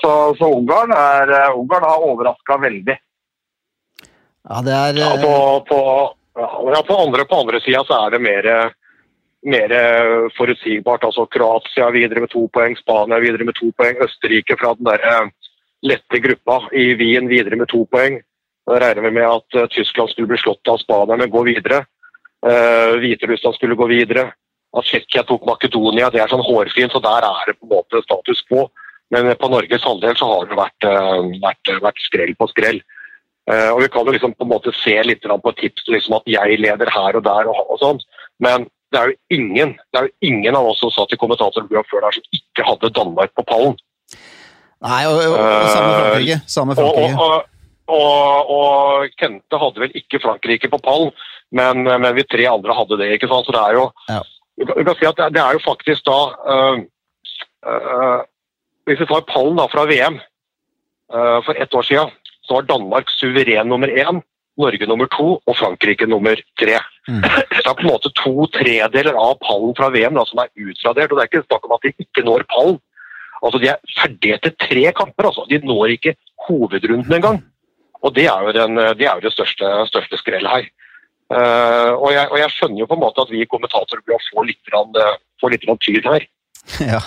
Så, 0.00 0.12
så 0.38 0.50
Ungarn, 0.50 0.94
er, 0.94 1.32
eh, 1.34 1.58
Ungarn 1.58 1.84
har 1.84 2.06
overraska 2.06 2.58
veldig. 2.62 2.96
Ja, 4.48 4.62
det 4.62 4.76
er 4.78 5.00
Ja, 5.02 5.12
eh, 5.14 5.22
på, 5.22 5.34
på, 5.68 5.80
ja, 6.74 6.82
på 6.88 6.98
andre, 7.04 7.24
på 7.24 7.40
andre 7.42 7.60
sida 7.60 7.82
så 7.86 7.98
er 8.06 8.14
det 8.14 8.22
mer, 8.22 8.48
mer 9.46 9.74
forutsigbart. 10.38 11.04
Altså 11.10 11.26
Kroatia 11.26 11.90
videre 11.94 12.22
med 12.24 12.30
to 12.30 12.46
poeng, 12.54 12.78
Spania 12.78 13.18
videre 13.22 13.48
med 13.48 13.58
to 13.58 13.72
poeng, 13.76 13.98
Østerrike 14.06 14.58
fra 14.62 14.74
den 14.78 14.88
der 14.88 15.10
eh, 15.10 15.34
lette 15.86 16.22
gruppa 16.22 16.62
i 16.72 16.94
Wien 16.94 17.28
videre 17.28 17.58
med 17.58 17.68
to 17.70 17.84
poeng. 17.90 18.20
Da 18.66 18.80
regner 18.82 19.06
vi 19.06 19.12
med 19.18 19.28
at 19.28 19.58
eh, 19.58 19.68
Tyskland 19.74 20.10
skulle 20.10 20.30
bli 20.30 20.40
slått 20.42 20.68
av 20.68 20.80
Spania, 20.82 21.16
men 21.16 21.30
gå 21.30 21.44
videre. 21.46 21.84
Uh, 22.46 22.98
Hviterussland 23.00 23.56
skulle 23.56 23.78
gå 23.78 23.86
videre. 23.90 24.28
At 24.76 24.84
Tsjekkia 24.86 25.22
tok 25.26 25.46
Makedonia, 25.48 26.10
det 26.12 26.20
er 26.20 26.30
sånn 26.30 26.44
hårfint, 26.44 26.92
så 26.92 27.00
der 27.02 27.24
er 27.24 27.48
det 27.48 27.56
på 27.56 27.66
en 27.66 27.72
måte 27.78 28.02
status 28.04 28.42
quo. 28.50 28.66
Men 29.14 29.30
på 29.38 29.48
Norges 29.50 29.86
halvdel 29.86 30.18
så 30.18 30.28
har 30.28 30.50
det 30.50 30.58
vært, 30.58 30.86
eh, 30.90 31.30
vært, 31.42 31.72
vært 31.82 32.04
skrell 32.04 32.34
på 32.38 32.50
skrell. 32.50 32.82
Uh, 33.46 33.70
og 33.72 33.82
Vi 33.84 33.90
kan 33.94 34.06
jo 34.06 34.14
liksom 34.14 34.34
på 34.34 34.42
en 34.42 34.50
måte 34.50 34.74
se 34.74 34.96
litt 35.06 35.22
på 35.22 35.52
tips 35.60 35.86
liksom 35.86 36.18
at 36.18 36.26
jeg 36.26 36.58
leder 36.58 36.90
her 36.90 37.18
og 37.18 37.22
der, 37.22 37.46
og, 37.46 37.70
og 37.70 37.78
sånn. 37.78 38.00
men 38.42 38.66
det 38.92 39.00
er 39.00 39.10
jo 39.10 39.16
ingen 39.34 39.74
det 39.92 39.98
er 39.98 40.06
jo 40.06 40.28
ingen 40.28 40.56
av 40.58 40.66
oss 40.70 40.78
som 40.82 40.90
satt 40.94 41.12
i 41.14 41.18
kommentatorbua 41.18 41.82
før 41.90 42.06
der 42.06 42.16
som 42.16 42.26
ikke 42.38 42.66
hadde 42.66 42.90
Danmark 42.94 43.32
på 43.34 43.44
pallen. 43.46 43.76
Nei, 44.82 45.02
og, 45.08 45.18
og, 45.22 45.36
og 45.38 45.68
samme 45.72 45.92
Frankrike. 45.94 46.40
Samme 46.46 46.74
med 46.74 46.82
Og, 46.82 46.94
Frankrike. 46.94 47.26
og, 47.26 47.55
og, 47.88 48.50
og 48.50 49.10
Kente 49.20 49.58
hadde 49.62 49.82
vel 49.82 49.94
ikke 49.94 50.20
Frankrike 50.22 50.70
på 50.72 50.80
pallen, 50.82 51.12
men, 51.54 51.84
men 51.86 52.14
vi 52.16 52.24
tre 52.26 52.46
andre 52.50 52.74
hadde 52.74 52.98
det. 52.98 53.12
ikke 53.14 53.28
sant? 53.30 53.46
Så 53.46 53.54
det 53.54 53.62
er 53.62 53.78
jo 53.78 53.90
Ja. 54.10 54.20
kan, 54.66 54.94
si 54.96 55.06
at 55.06 55.20
det, 55.34 55.42
er 55.42 55.52
jo 55.52 55.60
faktisk 55.64 56.06
da 56.06 56.18
øh, 56.52 56.78
øh, 57.68 58.20
Hvis 58.86 59.00
vi 59.00 59.06
tar 59.06 59.26
pallen 59.28 59.58
da 59.58 59.66
fra 59.66 59.84
VM 59.84 60.16
øh, 61.14 61.38
for 61.44 61.54
ett 61.58 61.74
år 61.74 61.82
siden, 61.82 62.10
så 62.46 62.54
var 62.54 62.62
Danmark 62.70 63.10
suveren 63.10 63.66
nummer 63.68 63.88
én, 63.88 64.22
Norge 64.58 64.86
nummer 64.86 65.06
to 65.06 65.40
og 65.46 65.56
Frankrike 65.56 66.06
nummer 66.06 66.36
tre. 66.58 66.78
Mm. 67.08 67.22
Så 67.54 67.60
det 67.62 67.66
er 67.66 67.74
på 67.74 67.84
en 67.86 67.92
måte 67.92 68.12
to 68.16 68.46
tredeler 68.46 69.14
av 69.18 69.34
pallen 69.42 69.74
fra 69.76 69.90
VM 69.90 70.14
da, 70.14 70.24
som 70.24 70.38
er 70.38 70.48
utradert. 70.54 71.12
og 71.12 71.18
Det 71.18 71.24
er 71.24 71.30
ikke 71.32 71.48
snakk 71.48 71.66
om 71.66 71.74
at 71.76 71.84
de 71.84 71.92
ikke 71.98 72.24
når 72.24 72.46
pallen. 72.54 72.78
Altså, 73.42 73.58
De 73.58 73.68
er 73.68 73.82
ferdige 73.98 74.34
etter 74.38 74.54
tre 74.56 74.92
kamper. 74.92 75.28
altså. 75.28 75.44
De 75.50 75.58
når 75.58 75.86
ikke 75.98 76.16
hovedrunden 76.48 77.12
engang. 77.12 77.42
Og 78.06 78.14
det 78.14 78.26
er 78.30 78.44
jo, 78.46 78.54
den, 78.54 78.78
det, 78.98 79.06
er 79.06 79.18
jo 79.18 79.24
det 79.26 79.32
største, 79.34 79.70
største 79.90 80.20
skrellet 80.20 80.52
her. 80.52 80.68
Uh, 81.26 81.92
og, 81.98 82.12
jeg, 82.14 82.28
og 82.30 82.38
jeg 82.38 82.52
skjønner 82.54 82.84
jo 82.84 82.86
på 82.86 82.94
en 82.94 83.02
måte 83.02 83.22
at 83.24 83.32
vi 83.34 83.46
kommentatorer 83.50 84.02
bør 84.06 84.20
få 84.28 84.44
litt, 84.46 84.60
rann, 84.70 84.92
eh, 84.94 85.16
få 85.42 85.50
litt 85.50 85.66
tyn 85.66 86.12
her. 86.12 86.28
Ja. 86.92 87.00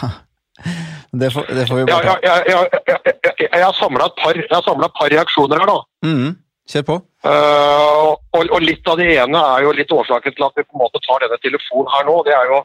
Det 1.16 1.30
får, 1.32 1.46
det 1.56 1.64
får 1.70 1.78
vi 1.78 1.84
bare 1.88 2.04
ja, 2.06 2.16
ta. 2.20 2.52
ja, 2.52 2.98
jeg 3.46 3.62
har 3.64 3.78
samla 3.78 4.10
et, 4.10 4.18
par- 4.20 4.64
samlet 4.66 4.90
et 4.90 4.98
par 4.98 5.10
reaksjoner 5.14 5.62
her, 5.62 5.72
da. 5.72 5.78
Mm, 6.06 6.34
Kjør 6.70 6.84
på. 6.90 6.98
Uh, 7.26 8.12
og, 8.36 8.44
og 8.44 8.60
litt 8.62 8.92
av 8.92 9.00
det 9.00 9.08
ene 9.16 9.40
er 9.56 9.64
jo 9.66 9.72
litt 9.74 9.94
årsaken 9.96 10.36
til 10.36 10.46
at 10.46 10.60
vi 10.60 10.68
på 10.68 10.78
en 10.78 10.84
måte 10.84 11.02
tar 11.06 11.24
denne 11.24 11.40
telefonen 11.42 11.90
her 11.96 12.06
nå. 12.10 12.20
Det 12.28 12.36
er 12.36 12.52
jo 12.52 12.60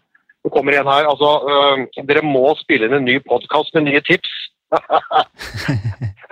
Det 0.44 0.50
kommer 0.52 0.76
en 0.76 0.90
her. 0.90 1.06
Altså, 1.08 1.30
uh, 1.48 2.02
dere 2.04 2.20
må 2.26 2.50
spille 2.58 2.90
inn 2.90 2.98
en 2.98 3.06
ny 3.06 3.16
podkast 3.24 3.72
med 3.78 3.86
nye 3.86 4.02
tips. 4.04 4.28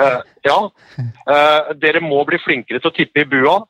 Eh, 0.03 0.21
ja. 0.49 0.57
Eh, 0.99 1.67
dere 1.79 2.01
må 2.03 2.25
bli 2.27 2.39
flinkere 2.43 2.81
til 2.81 2.91
å 2.91 2.95
tippe 2.97 3.23
i 3.23 3.29
bua. 3.29 3.61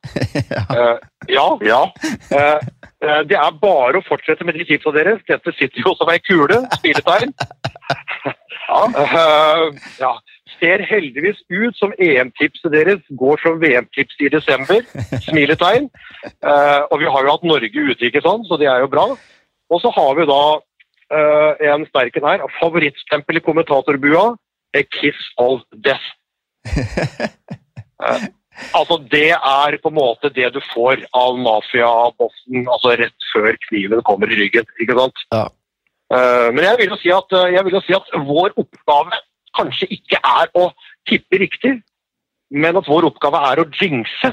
Eh, 0.73 0.99
ja. 1.29 1.45
ja. 1.67 1.81
Det 3.27 3.37
er 3.37 3.59
bare 3.61 3.99
å 3.99 4.05
fortsette 4.07 4.47
med 4.47 4.57
de 4.57 4.65
tipsa 4.71 4.93
deres. 4.95 5.21
Dette 5.29 5.53
sitter 5.59 5.83
jo 5.85 5.93
som 5.99 6.09
ei 6.09 6.23
kule. 6.23 6.63
Smiletegn. 6.79 7.35
Ja. 8.73 8.83
eh, 9.03 9.81
ja. 10.01 10.13
Ser 10.61 10.85
heldigvis 10.87 11.41
ut 11.51 11.77
som 11.79 11.95
EM-tipset 11.99 12.71
deres 12.73 13.01
går 13.19 13.41
som 13.43 13.59
VM-tips 13.63 14.21
i 14.23 14.31
desember. 14.33 14.85
Smiletegn. 15.27 15.89
Eh, 16.25 16.81
og 16.89 17.01
vi 17.03 17.11
har 17.11 17.25
jo 17.25 17.35
hatt 17.35 17.47
Norge 17.49 17.87
ute, 17.91 18.07
ikke 18.07 18.23
sant, 18.25 18.47
så 18.49 18.59
det 18.61 18.71
er 18.71 18.85
jo 18.85 18.93
bra. 18.93 19.09
Og 19.73 19.83
så 19.83 19.91
har 19.97 20.15
vi 20.19 20.29
da 20.29 20.43
eh, 21.19 21.67
en 21.73 21.87
sterken 21.91 22.29
her. 22.29 22.47
Favorittstempel 22.61 23.41
i 23.41 23.45
kommentatorbua. 23.45 24.33
A 24.75 24.83
kiss 24.89 25.19
of 25.39 25.65
death. 25.85 26.07
Eh, 26.67 28.29
altså 28.79 28.99
Det 29.11 29.31
er 29.33 29.79
på 29.83 29.91
en 29.91 29.99
måte 29.99 30.31
det 30.33 30.53
du 30.55 30.61
får 30.73 31.05
av 31.17 31.39
mafiabossen 31.41 32.69
altså 32.69 32.95
rett 33.01 33.29
før 33.33 33.57
kniven 33.69 34.05
kommer 34.07 34.33
i 34.33 34.39
ryggen. 34.45 34.69
ikke 34.81 34.97
sant? 34.99 35.27
Ja. 35.33 35.49
Eh, 36.13 36.49
men 36.53 36.65
jeg 36.67 36.81
vil, 36.81 36.97
si 37.01 37.13
at, 37.13 37.37
eh, 37.39 37.53
jeg 37.57 37.65
vil 37.65 37.79
jo 37.79 37.85
si 37.87 37.97
at 37.97 38.13
vår 38.29 38.57
oppgave 38.61 39.21
kanskje 39.57 39.89
ikke 39.97 40.21
er 40.21 40.53
å 40.57 40.71
tippe 41.09 41.41
riktig, 41.41 41.75
men 42.53 42.77
at 42.77 42.89
vår 42.89 43.09
oppgave 43.09 43.41
er 43.51 43.63
å 43.63 43.69
jinxe. 43.81 44.33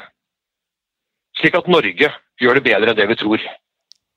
Slik 1.40 1.56
at 1.56 1.68
Norge 1.72 2.12
gjør 2.40 2.60
det 2.60 2.66
bedre 2.68 2.92
enn 2.92 3.00
det 3.00 3.08
vi 3.12 3.20
tror. 3.20 3.44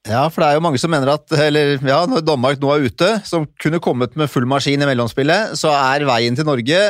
Ja, 0.08 0.24
for 0.26 0.42
det 0.42 0.48
er 0.50 0.56
jo 0.58 0.64
mange 0.64 0.80
som 0.82 0.90
mener 0.90 1.12
at 1.12 1.30
eller, 1.38 1.76
ja, 1.86 2.00
når 2.10 2.24
Danmark 2.26 2.58
nå 2.62 2.72
er 2.74 2.88
ute, 2.90 3.10
som 3.28 3.46
kunne 3.62 3.78
kommet 3.82 4.16
med 4.18 4.30
full 4.30 4.48
maskin 4.50 4.82
i 4.82 4.88
mellomspillet, 4.88 5.54
så 5.60 5.70
er 5.70 6.06
veien 6.08 6.34
til 6.34 6.48
Norge 6.48 6.80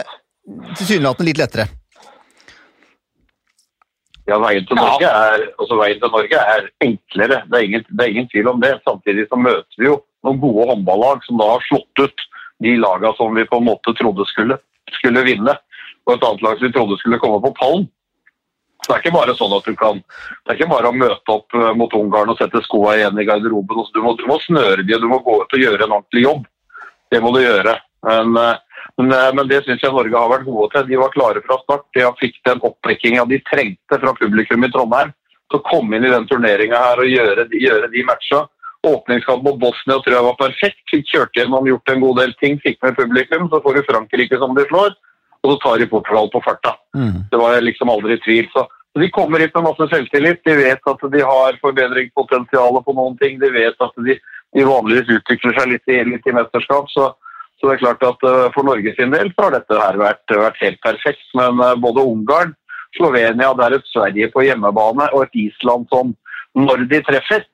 tilsynelatende 0.78 1.28
litt 1.28 1.42
lettere. 1.42 1.68
Ja, 4.30 4.38
veien 4.40 4.64
til 4.64 4.78
Norge 4.78 5.08
er, 5.08 5.44
altså 5.60 5.76
veien 5.76 6.00
til 6.00 6.12
Norge 6.14 6.40
er 6.54 6.68
enklere. 6.86 7.42
Det 7.50 7.58
er, 7.58 7.66
ingen, 7.66 7.84
det 7.90 8.04
er 8.04 8.12
ingen 8.14 8.28
tvil 8.32 8.48
om 8.52 8.60
det. 8.62 8.76
Samtidig 8.86 9.26
så 9.28 9.36
møter 9.36 9.82
vi 9.82 9.90
jo 9.90 9.98
noen 10.24 10.40
gode 10.40 10.68
håndballag 10.70 11.24
som 11.26 11.40
da 11.42 11.48
har 11.52 11.64
slått 11.66 12.04
ut 12.06 12.26
de 12.62 12.76
lagene 12.78 13.12
som 13.18 13.34
vi 13.36 13.44
på 13.50 13.58
en 13.58 13.66
måte 13.66 13.92
trodde 13.98 14.24
skulle, 14.30 14.56
skulle 14.96 15.24
vinne. 15.26 15.56
Og 16.06 16.14
et 16.14 16.24
annet 16.28 16.44
lag 16.46 16.56
som 16.56 16.68
vi 16.68 16.74
trodde 16.76 17.00
skulle 17.02 17.20
komme 17.22 17.42
på 17.44 17.52
pallen. 17.58 17.88
Så 18.82 18.90
det 18.90 18.96
er 18.96 19.04
ikke 19.04 19.14
bare 19.14 19.34
sånn 19.38 19.52
at 19.54 19.66
du 19.68 19.76
kan 19.78 20.00
Det 20.02 20.50
er 20.50 20.58
ikke 20.58 20.72
bare 20.72 20.90
å 20.90 20.96
møte 20.96 21.34
opp 21.34 21.54
eh, 21.54 21.70
mot 21.78 21.92
Ungarn 21.94 22.32
og 22.32 22.40
sette 22.40 22.64
skoa 22.66 22.96
igjen 22.98 23.20
i 23.22 23.26
garderoben. 23.28 23.78
Altså, 23.78 23.94
Du 23.94 24.02
må, 24.02 24.16
du 24.18 24.26
må 24.26 24.40
snøre 24.42 24.82
de, 24.82 24.96
og 24.96 25.04
du 25.04 25.08
må 25.12 25.20
gå 25.22 25.38
ut 25.44 25.56
og 25.56 25.64
gjøre 25.64 25.86
en 25.86 25.96
ordentlig 26.00 26.26
jobb. 26.26 26.44
Det 27.12 27.20
må 27.22 27.30
du 27.34 27.42
gjøre. 27.44 27.76
Men, 28.08 28.36
eh, 28.42 28.56
men, 28.98 29.12
eh, 29.14 29.28
men 29.38 29.50
det 29.50 29.62
syns 29.64 29.84
jeg 29.84 29.94
Norge 29.94 30.18
har 30.18 30.32
vært 30.32 30.48
gode 30.48 30.70
til. 30.72 30.88
De 30.88 30.98
var 30.98 31.14
klare 31.14 31.44
fra 31.46 31.60
start. 31.62 31.86
De 31.94 32.08
fikk 32.18 32.40
den 32.48 32.64
oppvekkinga 32.66 33.26
de 33.30 33.38
trengte 33.46 34.00
fra 34.02 34.16
publikum 34.18 34.66
i 34.66 34.72
Trondheim 34.74 35.14
til 35.52 35.60
å 35.60 35.66
komme 35.68 35.96
inn 35.96 36.08
i 36.08 36.12
den 36.12 36.26
turneringa 36.26 36.80
her 36.80 37.04
og 37.04 37.12
gjøre, 37.12 37.46
gjøre 37.54 37.92
de 37.92 38.04
matcha. 38.08 38.42
Åpningskamp 38.82 39.44
mot 39.46 39.60
Bosnia 39.62 40.00
tror 40.02 40.16
jeg 40.16 40.26
var 40.26 40.38
perfekt. 40.40 40.82
Fikk 40.90 41.06
kjørt 41.12 41.38
gjennom, 41.38 41.68
gjort 41.70 41.92
en 41.92 42.02
god 42.02 42.18
del 42.18 42.32
ting, 42.42 42.58
fikk 42.64 42.80
med 42.82 42.98
publikum. 42.98 43.46
Så 43.52 43.62
får 43.62 43.78
du 43.78 43.82
Frankrike 43.86 44.40
som 44.42 44.56
de 44.58 44.66
slår, 44.66 44.96
og 45.42 45.50
så 45.50 45.56
tar 45.62 45.82
de 45.82 45.90
Portugal 45.90 46.30
på 46.32 46.42
farta. 46.44 46.76
Mm. 46.94 47.26
Det 47.30 47.40
var 47.40 47.56
jeg 47.56 47.66
liksom 47.66 47.90
aldri 47.90 48.16
i 48.16 48.22
tvil. 48.22 48.48
Så 48.54 48.66
så 48.92 49.00
de 49.00 49.08
kommer 49.10 49.40
hit 49.40 49.54
med 49.54 49.64
masse 49.64 49.88
selvtillit. 49.88 50.42
De 50.44 50.54
vet 50.56 50.88
at 50.90 51.04
de 51.12 51.20
har 51.24 51.58
forbedringspotensial 51.64 52.76
på 52.84 52.94
noen 52.96 53.16
ting. 53.20 53.38
De 53.40 53.48
vet 53.54 53.84
at 53.86 53.94
de, 54.04 54.18
de 54.52 54.64
vanligvis 54.68 55.14
utvikler 55.16 55.56
seg 55.56 55.70
litt 55.70 55.92
i, 55.92 56.02
litt 56.10 56.28
i 56.28 56.34
mesterskap. 56.36 56.90
Så, 56.92 57.06
så 57.56 57.70
det 57.70 57.78
er 57.78 57.84
klart 57.86 58.04
at 58.04 58.26
uh, 58.28 58.50
for 58.52 58.68
Norge 58.68 58.92
sin 58.98 59.14
del 59.14 59.32
så 59.32 59.46
har 59.46 59.56
dette 59.56 59.78
her 59.80 59.96
vært, 60.00 60.34
vært 60.42 60.60
helt 60.60 60.82
perfekt. 60.84 61.24
Men 61.38 61.62
uh, 61.62 61.72
både 61.80 62.04
Ungarn, 62.04 62.52
Slovenia, 62.98 63.54
det 63.56 63.64
er 63.64 63.78
et 63.78 63.88
Sverige 63.88 64.28
på 64.34 64.44
hjemmebane 64.44 65.08
og 65.16 65.24
et 65.24 65.40
Island 65.46 65.88
som 65.92 66.12
når 66.52 66.84
de 66.90 67.00
treffer, 67.06 67.46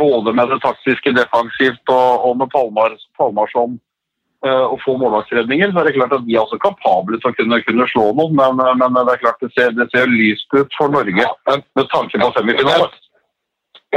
både 0.00 0.32
med 0.32 0.48
det 0.48 0.62
taktiske 0.62 1.12
defensivt 1.12 1.92
og, 1.92 2.24
og 2.24 2.38
med 2.40 2.48
Palmar, 2.54 2.96
Palmarsson 3.20 3.76
og 4.46 4.78
få 4.84 4.94
målvaktsredninger, 5.00 5.72
så 5.72 5.80
er 5.80 5.88
det 5.88 5.96
klart 5.96 6.12
at 6.14 6.24
de 6.26 6.34
er 6.34 6.44
også 6.44 6.58
kapable 6.62 7.18
til 7.18 7.30
å 7.30 7.34
kunne, 7.34 7.58
kunne 7.66 7.86
slå 7.90 8.04
noen. 8.14 8.36
Men, 8.38 8.60
eh, 8.62 8.76
men 8.78 8.94
det 8.94 9.16
er 9.16 9.22
klart 9.24 9.42
det 9.42 9.50
ser, 9.56 9.74
det 9.74 9.88
ser 9.90 10.06
lyst 10.06 10.46
ut 10.54 10.78
for 10.78 10.92
Norge 10.94 11.26
med 11.50 11.88
tanke 11.94 12.20
på 12.22 12.32
semifinalen. 12.36 12.94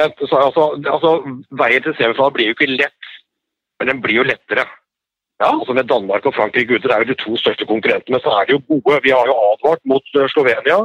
Altså, 0.02 0.66
altså, 0.96 1.12
veien 1.62 1.84
til 1.86 1.98
semifinalen 1.98 2.38
blir 2.38 2.50
jo 2.50 2.56
ikke 2.58 2.72
lett, 2.74 3.12
men 3.80 3.92
den 3.92 4.02
blir 4.02 4.22
jo 4.22 4.30
lettere. 4.32 4.66
Ja, 5.42 5.52
altså 5.58 5.74
Med 5.74 5.90
Danmark 5.90 6.26
og 6.26 6.36
Frankrike 6.38 6.76
ute, 6.78 6.88
det 6.88 6.96
er 6.96 7.04
jo 7.04 7.12
de 7.12 7.22
to 7.22 7.38
største 7.38 7.66
konkurrentene, 7.66 8.20
så 8.22 8.34
er 8.40 8.46
de 8.46 8.58
jo 8.58 8.66
gode. 8.70 9.00
Vi 9.06 9.14
har 9.14 9.26
jo 9.30 9.38
advart 9.46 9.82
mot 9.86 10.18
eh, 10.18 10.30
Slovenia. 10.34 10.82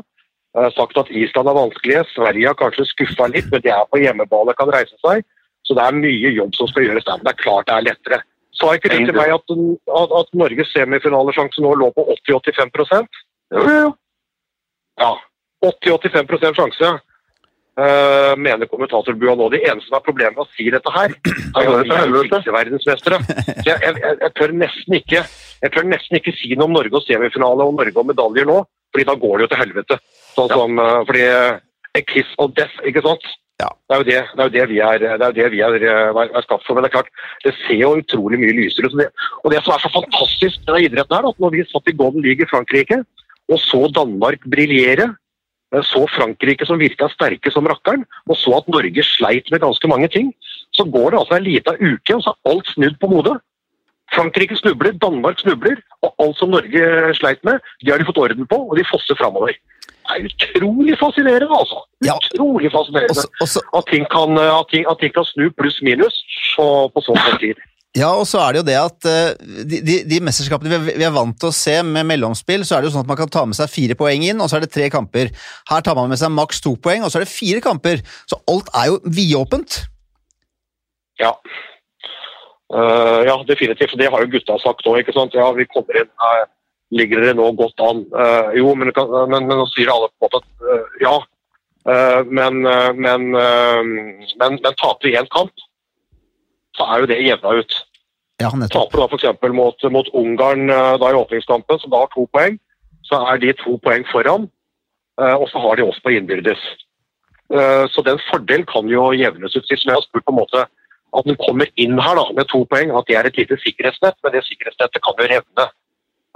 eh, 0.56 0.70
Sagt 0.76 1.00
at 1.00 1.10
Island 1.10 1.48
er 1.48 1.60
vanskelige. 1.62 2.04
Sverige 2.12 2.52
har 2.52 2.60
kanskje 2.60 2.88
skuffa 2.92 3.32
litt, 3.32 3.48
men 3.52 3.64
de 3.64 3.72
er 3.72 3.88
på 3.88 4.00
hjemmebane 4.04 4.56
kan 4.56 4.72
reise 4.72 4.96
seg. 5.04 5.24
Så 5.64 5.74
det 5.76 5.84
er 5.84 6.00
mye 6.00 6.30
jobb 6.32 6.54
som 6.56 6.68
skal 6.68 6.86
gjøres 6.86 7.04
der. 7.04 7.16
Men 7.20 7.28
det 7.28 7.34
er 7.34 7.44
klart 7.44 7.68
det 7.68 7.76
er 7.76 7.88
lettere. 7.90 8.24
Sa 8.56 8.72
ikke 8.76 8.92
du 8.92 8.98
til 9.04 9.16
meg 9.16 9.32
at, 9.34 9.56
at, 10.00 10.14
at 10.20 10.30
Norges 10.38 10.70
semifinalesjanse 10.72 11.62
nå 11.64 11.74
lå 11.76 11.90
på 11.96 12.06
80-85 12.14 13.08
Jo, 13.52 13.64
jo. 13.68 13.90
Ja. 15.00 15.12
80-85 15.64 16.56
sjanse, 16.56 16.88
uh, 17.80 18.32
mener 18.40 18.68
kommentatorbua 18.70 19.34
nå. 19.36 19.48
De 19.52 19.60
eneste 19.62 19.88
som 19.88 19.98
har 19.98 20.04
problemet 20.06 20.36
med 20.36 20.44
å 20.44 20.54
si 20.56 20.68
dette 20.72 20.92
her, 20.94 21.14
er 21.16 21.70
at 21.72 21.84
vi 21.84 21.94
er 21.96 22.12
jo. 22.12 22.24
Så 22.30 22.92
jeg, 22.92 23.02
jeg, 23.66 23.78
jeg, 23.82 24.18
jeg, 24.22 24.32
tør 24.38 24.54
nesten 24.62 24.98
ikke, 25.00 25.24
jeg 25.64 25.74
tør 25.74 25.88
nesten 25.90 26.20
ikke 26.20 26.36
si 26.38 26.52
noe 26.54 26.68
om 26.68 26.76
Norge 26.76 27.00
og 27.00 27.06
semifinale 27.06 27.66
og 27.66 27.76
Norge 27.80 28.02
og 28.02 28.10
medaljer 28.12 28.48
nå, 28.48 28.60
fordi 28.94 29.08
da 29.08 29.16
går 29.24 29.36
det 29.36 29.46
jo 29.46 29.52
til 29.52 29.62
helvete. 29.64 30.00
Sånn 30.36 30.52
som, 30.52 30.80
uh, 30.80 31.00
fordi 31.08 31.26
a 31.96 32.04
kiss 32.04 32.32
of 32.42 32.52
death, 32.56 32.84
ikke 32.88 33.04
sant? 33.04 33.24
Ja. 33.62 33.68
Det 33.88 33.94
er 33.94 34.00
jo 34.00 34.06
det, 34.06 34.16
det, 34.36 34.40
er 34.40 34.48
jo 34.48 34.54
det 34.56 34.64
vi 34.68 34.78
er, 34.84 34.98
det 35.00 35.26
er, 35.26 35.34
det 35.36 35.46
vi 35.54 35.60
er, 35.64 35.76
eh, 35.80 36.18
er 36.26 36.44
skapt 36.44 36.66
for. 36.66 36.76
Men 36.76 36.84
det 36.84 36.90
er 36.90 36.96
klart, 36.98 37.12
det 37.44 37.54
ser 37.62 37.78
jo 37.80 37.94
utrolig 38.02 38.40
mye 38.42 38.56
lysere 38.56 38.90
ut. 38.90 38.96
Det, 39.00 39.06
og 39.44 39.52
det 39.52 39.62
som 39.64 39.72
er 39.72 39.84
så 39.84 39.92
fantastisk 39.94 40.58
med 40.60 40.72
denne 40.72 40.82
idretten 40.88 41.16
her, 41.16 41.28
at 41.30 41.40
når 41.40 41.54
vi 41.54 41.68
satt 41.70 41.88
i 41.88 41.96
Golden 41.96 42.26
League 42.26 42.44
i 42.44 42.50
Frankrike 42.50 43.00
og 43.46 43.62
så 43.62 43.86
Danmark 43.94 44.44
briljere, 44.52 45.08
eh, 45.72 45.86
så 45.88 46.04
Frankrike 46.12 46.68
som 46.68 46.82
virka 46.82 47.08
sterke 47.14 47.52
som 47.54 47.68
rakkeren, 47.70 48.04
og 48.28 48.36
så 48.36 48.58
at 48.60 48.68
Norge 48.68 49.06
sleit 49.08 49.48
med 49.50 49.64
ganske 49.64 49.88
mange 49.88 50.10
ting, 50.12 50.34
så 50.76 50.84
går 50.84 51.14
det 51.14 51.20
altså 51.22 51.38
en 51.38 51.48
liten 51.48 51.80
uke, 51.80 52.18
og 52.18 52.24
så 52.26 52.34
er 52.34 52.52
alt 52.52 52.72
snudd 52.74 53.00
på 53.00 53.12
hodet. 53.14 53.38
Frankrike 54.16 54.56
snubler, 54.58 54.96
Danmark 55.04 55.40
snubler, 55.42 55.78
og 56.02 56.14
alt 56.24 56.40
som 56.40 56.52
Norge 56.54 57.14
sleit 57.18 57.42
med, 57.46 57.62
de 57.84 57.92
har 57.92 58.00
de 58.00 58.08
fått 58.08 58.22
orden 58.24 58.48
på, 58.50 58.58
og 58.68 58.74
de 58.78 58.84
fosser 58.90 59.18
framover. 59.20 59.54
Det 60.06 60.16
er 60.16 60.26
utrolig 60.30 60.94
fascinerende, 61.00 61.54
altså. 61.60 61.78
Utrolig 62.16 62.70
fascinerende. 62.74 63.14
Også, 63.14 63.30
også, 63.44 63.62
At 63.78 63.88
ting 63.92 64.04
kan, 64.10 64.38
at 64.38 64.68
ting, 64.72 64.84
at 64.90 65.00
ting 65.02 65.14
kan 65.14 65.26
snu 65.26 65.48
pluss-minus 65.58 66.20
på, 66.56 66.66
på 66.94 67.02
så 67.06 67.16
kort 67.24 67.40
tid. 67.42 67.58
Ja, 67.96 68.10
og 68.12 68.26
så 68.28 68.42
er 68.44 68.52
det 68.52 68.60
jo 68.60 68.66
det 68.68 68.76
at 68.76 69.06
eh, 69.08 69.62
de, 69.70 69.80
de, 69.80 69.94
de 70.04 70.18
mesterskapene 70.24 70.78
vi, 70.82 70.96
vi 71.00 71.04
er 71.06 71.14
vant 71.14 71.36
til 71.40 71.48
å 71.48 71.54
se 71.54 71.78
med 71.86 72.04
mellomspill, 72.10 72.64
så 72.66 72.76
er 72.76 72.84
det 72.84 72.90
jo 72.90 72.96
sånn 72.96 73.06
at 73.06 73.10
man 73.10 73.18
kan 73.18 73.30
ta 73.32 73.46
med 73.48 73.56
seg 73.56 73.72
fire 73.72 73.96
poeng 73.96 74.26
inn, 74.26 74.42
og 74.42 74.50
så 74.52 74.58
er 74.58 74.66
det 74.66 74.72
tre 74.74 74.90
kamper. 74.92 75.32
Her 75.70 75.84
tar 75.84 75.96
man 75.96 76.12
med 76.12 76.20
seg 76.20 76.34
maks 76.34 76.60
to 76.64 76.74
poeng, 76.82 77.06
og 77.06 77.12
så 77.12 77.20
er 77.20 77.24
det 77.24 77.32
fire 77.32 77.62
kamper. 77.64 78.04
Så 78.28 78.38
alt 78.52 78.68
er 78.76 78.90
jo 78.92 79.00
vidåpent. 79.16 79.78
Ja. 81.22 81.32
Eh, 82.74 83.20
ja, 83.28 83.36
definitivt. 83.46 83.94
Det 83.98 84.10
har 84.10 84.24
jo 84.24 84.30
gutta 84.32 84.58
sagt 84.58 84.86
òg. 84.90 85.06
Ja, 85.34 85.52
vi 85.54 85.66
kommer 85.70 86.00
inn 86.00 86.10
her, 86.22 86.44
ligger 86.90 87.22
dere 87.22 87.36
nå 87.38 87.52
godt 87.58 87.80
an? 87.82 88.04
Uh, 88.10 88.50
jo, 88.58 88.74
men, 88.74 88.92
kan- 88.94 89.10
men, 89.30 89.46
men 89.46 89.58
nå 89.60 89.66
sier 89.70 89.90
alle 89.92 90.08
på 90.10 90.26
en 90.26 90.30
måte 90.30 90.42
at 90.42 90.70
eh, 90.74 91.00
ja. 91.06 91.16
Men, 92.26 92.64
men, 92.98 93.28
men, 93.30 94.24
men 94.42 94.56
taper 94.74 95.06
vi 95.06 95.12
én 95.14 95.28
kamp, 95.30 95.52
så 96.74 96.82
er 96.90 97.04
jo 97.04 97.06
det 97.06 97.20
jevna 97.22 97.52
ut. 97.60 97.76
Ja. 98.42 98.50
Taper 98.50 98.98
du 98.98 99.02
da 99.04 99.06
f.eks. 99.06 99.52
Mot, 99.54 99.84
mot 99.94 100.10
Ungarn 100.18 100.66
da 100.66 101.12
i 101.12 101.14
åpningskampen, 101.14 101.78
som 101.78 101.92
da 101.94 102.00
har 102.02 102.10
to 102.10 102.24
poeng, 102.34 102.58
så 103.06 103.20
er 103.30 103.38
de 103.38 103.54
to 103.60 103.76
poeng 103.84 104.02
foran, 104.10 104.48
og 105.38 105.46
så 105.52 105.62
har 105.62 105.78
de 105.78 105.86
oss 105.86 106.02
på 106.02 106.10
innbyrdes. 106.16 106.58
Så 107.94 108.02
den 108.02 108.18
fordelen 108.32 108.66
kan 108.66 108.90
jo 108.90 109.12
jevnes 109.14 109.54
ut. 109.54 109.70
Som 109.70 109.92
jeg 109.92 110.00
har 110.00 110.02
spurt 110.08 110.26
på 110.26 110.34
en 110.34 110.40
måte 110.42 110.66
at 111.16 111.28
den 111.28 111.38
kommer 111.40 111.70
inn 111.80 111.98
her 112.02 112.18
da, 112.18 112.26
med 112.36 112.48
to 112.50 112.62
poeng, 112.70 112.92
at 112.92 113.08
det 113.08 113.16
er 113.18 113.28
et 113.28 113.40
lite 113.40 113.58
sikkerhetsnett, 113.62 114.18
men 114.24 114.34
det 114.34 114.44
sikkerhetsnettet 114.46 115.02
kan 115.04 115.18
jo 115.20 115.28
revne 115.32 115.66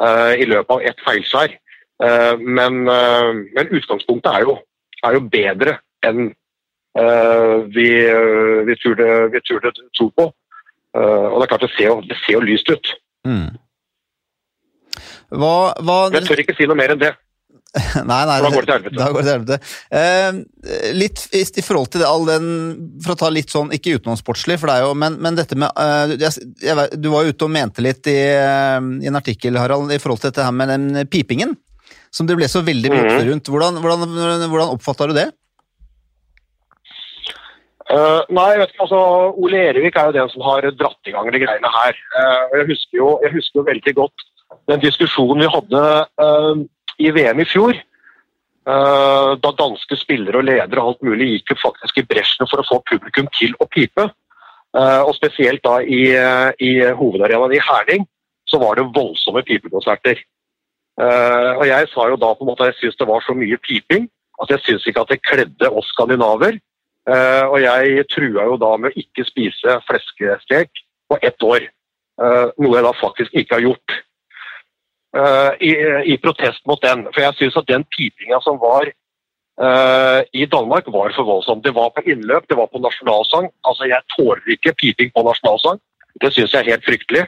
uh, 0.01 0.33
i 0.35 0.49
løpet 0.49 0.75
av 0.77 0.85
ett 0.91 1.05
feilskjær. 1.07 1.55
Uh, 2.01 2.35
men, 2.41 2.83
uh, 2.89 3.31
men 3.57 3.73
utgangspunktet 3.77 4.33
er 4.33 4.49
jo, 4.49 4.57
er 5.05 5.17
jo 5.19 5.25
bedre 5.33 5.79
enn 6.07 6.31
eh, 6.99 7.57
vi, 7.75 7.89
eh, 8.09 8.67
vi 8.67 8.77
turde, 8.77 9.29
vi 9.33 9.41
turde 9.41 9.73
tro 9.99 10.11
på. 10.11 10.33
Eh, 10.97 11.27
og 11.31 11.41
det 11.41 11.47
er 11.47 11.53
klart 11.53 11.67
det 11.67 11.73
ser 11.77 11.91
jo, 11.91 11.99
det 12.03 12.19
ser 12.25 12.39
jo 12.39 12.45
lyst 12.45 12.71
ut. 12.71 12.95
Mm. 13.29 13.51
Hva, 15.31 15.55
hva 15.79 15.99
Jeg 16.17 16.27
tør 16.27 16.43
ikke 16.43 16.57
si 16.59 16.67
noe 16.67 16.79
mer 16.79 16.95
enn 16.95 17.03
det. 17.03 17.13
Nei, 18.11 18.21
nei, 18.27 18.37
Da 18.45 18.51
går 18.51 18.67
det 18.67 18.67
til 18.67 18.75
helvete. 18.75 18.97
Da 18.99 19.09
går 19.15 19.23
det 19.23 19.27
til 19.27 19.37
helvete. 19.37 19.59
Eh, 19.95 20.93
litt 20.97 21.23
i, 21.39 21.43
i 21.45 21.65
forhold 21.65 21.91
til 21.93 22.03
det, 22.03 22.09
all 22.11 22.27
den 22.27 22.47
For 23.05 23.15
å 23.15 23.19
ta 23.21 23.31
litt 23.31 23.53
sånn, 23.53 23.71
ikke 23.77 23.95
utenomsportslig, 24.01 24.59
for 24.59 24.71
det 24.71 24.79
er 24.81 24.87
jo, 24.89 24.93
men, 24.99 25.19
men 25.23 25.39
dette 25.39 25.59
med 25.59 25.71
uh, 25.79 26.11
jeg, 26.19 26.49
jeg, 26.65 26.99
Du 26.99 27.11
var 27.15 27.27
jo 27.27 27.35
ute 27.35 27.47
og 27.47 27.53
mente 27.55 27.85
litt 27.85 28.11
i, 28.11 28.19
uh, 28.43 28.81
i 29.01 29.11
en 29.11 29.19
artikkel, 29.21 29.59
Harald, 29.61 29.93
i 29.95 30.01
forhold 30.03 30.23
til 30.25 30.33
dette 30.33 30.47
her 30.47 30.57
med 30.57 30.73
den 30.73 31.05
pipingen. 31.11 31.55
Som 32.11 32.27
det 32.27 32.35
ble 32.41 32.49
så 32.51 32.65
veldig 32.67 32.91
mye 32.91 33.05
Mhm. 33.05 33.13
oppstyr 33.13 33.31
rundt. 33.31 33.53
Hvordan, 33.55 33.79
hvordan, 33.85 34.49
hvordan 34.51 34.75
oppfatta 34.75 35.07
du 35.07 35.15
det? 35.21 35.29
Uh, 37.91 38.23
nei, 38.31 38.51
vet 38.61 38.71
ikke, 38.71 38.85
altså, 38.87 38.99
Ole 39.43 39.63
Erevik 39.67 39.97
er 39.99 40.11
jo 40.11 40.15
den 40.15 40.29
som 40.31 40.45
har 40.47 40.67
dratt 40.79 41.09
i 41.11 41.15
gang 41.15 41.31
de 41.35 41.41
greiene 41.43 41.71
her. 41.75 41.97
Eh, 42.19 42.59
jeg, 42.61 42.67
husker 42.69 43.01
jo, 43.01 43.09
jeg 43.25 43.33
husker 43.35 43.59
jo 43.59 43.65
veldig 43.67 43.95
godt 43.99 44.27
den 44.71 44.83
diskusjonen 44.85 45.43
vi 45.43 45.49
hadde 45.51 45.81
i 47.01 47.11
VM 47.15 47.41
i 47.41 47.49
fjor. 47.49 47.77
eh, 48.71 49.31
da 49.41 49.51
danske 49.57 49.97
spillere 49.97 50.37
og 50.39 50.45
ledere 50.47 50.83
og 50.83 50.93
alt 50.93 51.07
mulig 51.09 51.31
gikk 51.31 51.55
jo 51.55 51.63
faktisk 51.63 51.99
i 51.99 52.07
bresjen 52.07 52.49
for 52.51 52.61
å 52.61 52.67
få 52.69 52.83
publikum 52.91 53.31
til 53.35 53.55
å 53.59 53.67
pipe. 53.67 54.11
Eh, 54.77 55.01
og 55.01 55.15
spesielt 55.17 55.63
da 55.65 55.81
i, 55.81 56.13
eh, 56.15 56.51
i 56.61 56.73
hovedarenaen 56.95 57.57
i 57.57 57.63
Herning 57.65 58.07
så 58.47 58.61
var 58.61 58.77
det 58.77 58.93
voldsomme 58.95 59.43
pipekonserter. 59.47 60.21
Og 61.01 61.63
jeg 61.65 61.87
sa 61.89 62.09
jo 62.11 62.17
da 62.21 62.35
på 62.35 62.45
en 62.45 62.49
måte 62.51 62.67
at 62.67 62.75
jeg 62.75 62.81
syns 62.81 62.99
det 62.99 63.07
var 63.09 63.23
så 63.25 63.33
mye 63.33 63.57
piping 63.57 64.11
at 64.43 64.51
jeg 64.53 64.61
syns 64.67 64.87
ikke 64.87 65.01
at 65.01 65.09
det 65.09 65.23
kledde 65.23 65.71
oss 65.71 65.87
skandinaver. 65.95 66.59
Og 67.09 67.57
jeg 67.63 68.05
trua 68.11 68.45
jo 68.51 68.59
da 68.61 68.75
med 68.77 68.91
å 68.91 68.99
ikke 69.01 69.25
spise 69.25 69.79
fleskestek 69.87 70.69
på 71.09 71.19
ett 71.23 71.41
år. 71.47 71.65
Noe 72.21 72.75
jeg 72.75 72.85
da 72.85 72.93
faktisk 73.01 73.33
ikke 73.33 73.57
har 73.57 73.65
gjort. 73.71 73.97
Eh, 75.11 75.53
i, 75.67 75.71
I 76.13 76.17
protest 76.23 76.63
mot 76.71 76.81
den. 76.83 77.03
For 77.11 77.25
jeg 77.25 77.39
syns 77.39 77.59
at 77.59 77.67
den 77.71 77.85
pipinga 77.91 78.39
som 78.45 78.61
var 78.63 78.87
uh, 78.87 80.21
i 80.31 80.47
Danmark, 80.47 80.87
var 80.87 81.11
for 81.17 81.27
voldsom. 81.27 81.65
Det 81.65 81.75
var 81.75 81.91
på 81.97 82.05
innløp, 82.07 82.47
det 82.49 82.59
var 82.59 82.71
på 82.71 82.83
nasjonalsang. 82.83 83.51
Altså, 83.67 83.89
jeg 83.91 84.07
tåler 84.15 84.55
ikke 84.55 84.77
piping 84.79 85.11
på 85.15 85.27
nasjonalsang. 85.27 85.83
Det 86.23 86.31
syns 86.35 86.55
jeg 86.55 86.63
er 86.63 86.73
helt 86.77 86.87
fryktelig. 86.87 87.27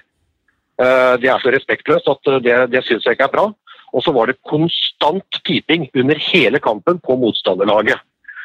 Uh, 0.79 1.19
det 1.19 1.33
er 1.33 1.43
så 1.43 1.51
respektløst 1.55 2.09
at 2.09 2.33
det, 2.47 2.57
det 2.71 2.87
syns 2.87 3.05
jeg 3.05 3.19
ikke 3.19 3.29
er 3.33 3.35
bra. 3.35 3.51
Og 3.93 4.07
så 4.07 4.15
var 4.15 4.31
det 4.31 4.41
konstant 4.49 5.43
piping 5.45 5.91
under 5.99 6.23
hele 6.31 6.63
kampen 6.63 7.03
på 7.03 7.19
motstanderlaget. 7.19 7.99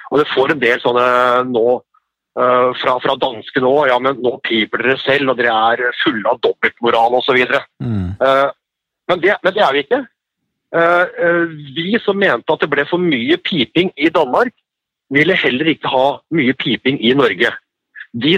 Og 0.10 0.20
det 0.20 0.32
får 0.34 0.52
en 0.56 0.64
del 0.64 0.82
sånne 0.82 1.06
nå 1.52 1.68
fra, 2.38 2.94
fra 3.02 3.16
danske 3.18 3.62
nå. 3.64 3.72
Ja, 3.90 3.96
men 4.04 4.20
nå 4.22 4.36
piper 4.46 4.84
dere 4.84 5.00
selv, 5.02 5.32
og 5.32 5.40
dere 5.40 5.56
er 5.72 5.96
fulle 6.04 6.30
av 6.30 6.38
dobbeltmoral 6.44 7.16
osv. 7.18 7.40
Mm. 7.82 8.12
Eh, 8.22 8.50
men, 9.08 9.22
det, 9.24 9.38
men 9.44 9.56
det 9.56 9.64
er 9.64 9.74
vi 9.76 9.84
ikke. 9.86 10.04
Eh, 10.76 11.06
eh, 11.26 11.44
vi 11.76 11.96
som 12.04 12.18
mente 12.20 12.54
at 12.54 12.64
det 12.64 12.70
ble 12.72 12.84
for 12.90 13.00
mye 13.00 13.38
piping 13.40 13.94
i 13.96 14.10
Danmark, 14.14 14.54
ville 15.14 15.38
heller 15.40 15.70
ikke 15.72 15.92
ha 15.92 16.08
mye 16.36 16.56
piping 16.60 17.00
i 17.00 17.14
Norge. 17.16 17.54
De 18.12 18.36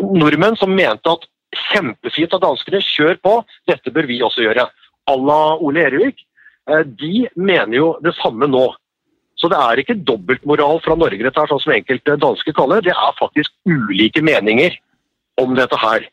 nordmenn 0.00 0.56
som 0.56 0.72
mente 0.72 1.12
at 1.12 1.28
kjempefint 1.70 2.32
av 2.36 2.42
danskene, 2.44 2.80
kjør 2.80 3.20
på, 3.24 3.34
dette 3.68 3.92
bør 3.92 4.08
vi 4.08 4.22
også 4.24 4.46
gjøre. 4.46 4.66
À 5.06 5.14
la 5.20 5.40
Ole 5.60 5.84
Erevik, 5.84 6.24
eh, 6.70 6.82
de 6.84 7.28
mener 7.36 7.76
jo 7.76 7.92
det 8.04 8.16
samme 8.22 8.48
nå. 8.48 8.66
Så 9.36 9.50
det 9.52 9.58
er 9.60 9.82
ikke 9.82 9.98
dobbeltmoral 10.08 10.80
fra 10.80 10.96
Norge, 10.96 11.20
dette 11.20 11.40
her, 11.40 11.50
sånn 11.50 11.60
som 11.60 11.74
enkelte 11.76 12.16
dansker 12.16 12.56
kaller 12.56 12.80
det. 12.80 12.88
Det 12.88 12.96
er 12.96 13.18
faktisk 13.20 13.52
ulike 13.68 14.24
meninger 14.24 14.78
om 15.42 15.52
dette 15.58 15.76
her. 15.76 16.08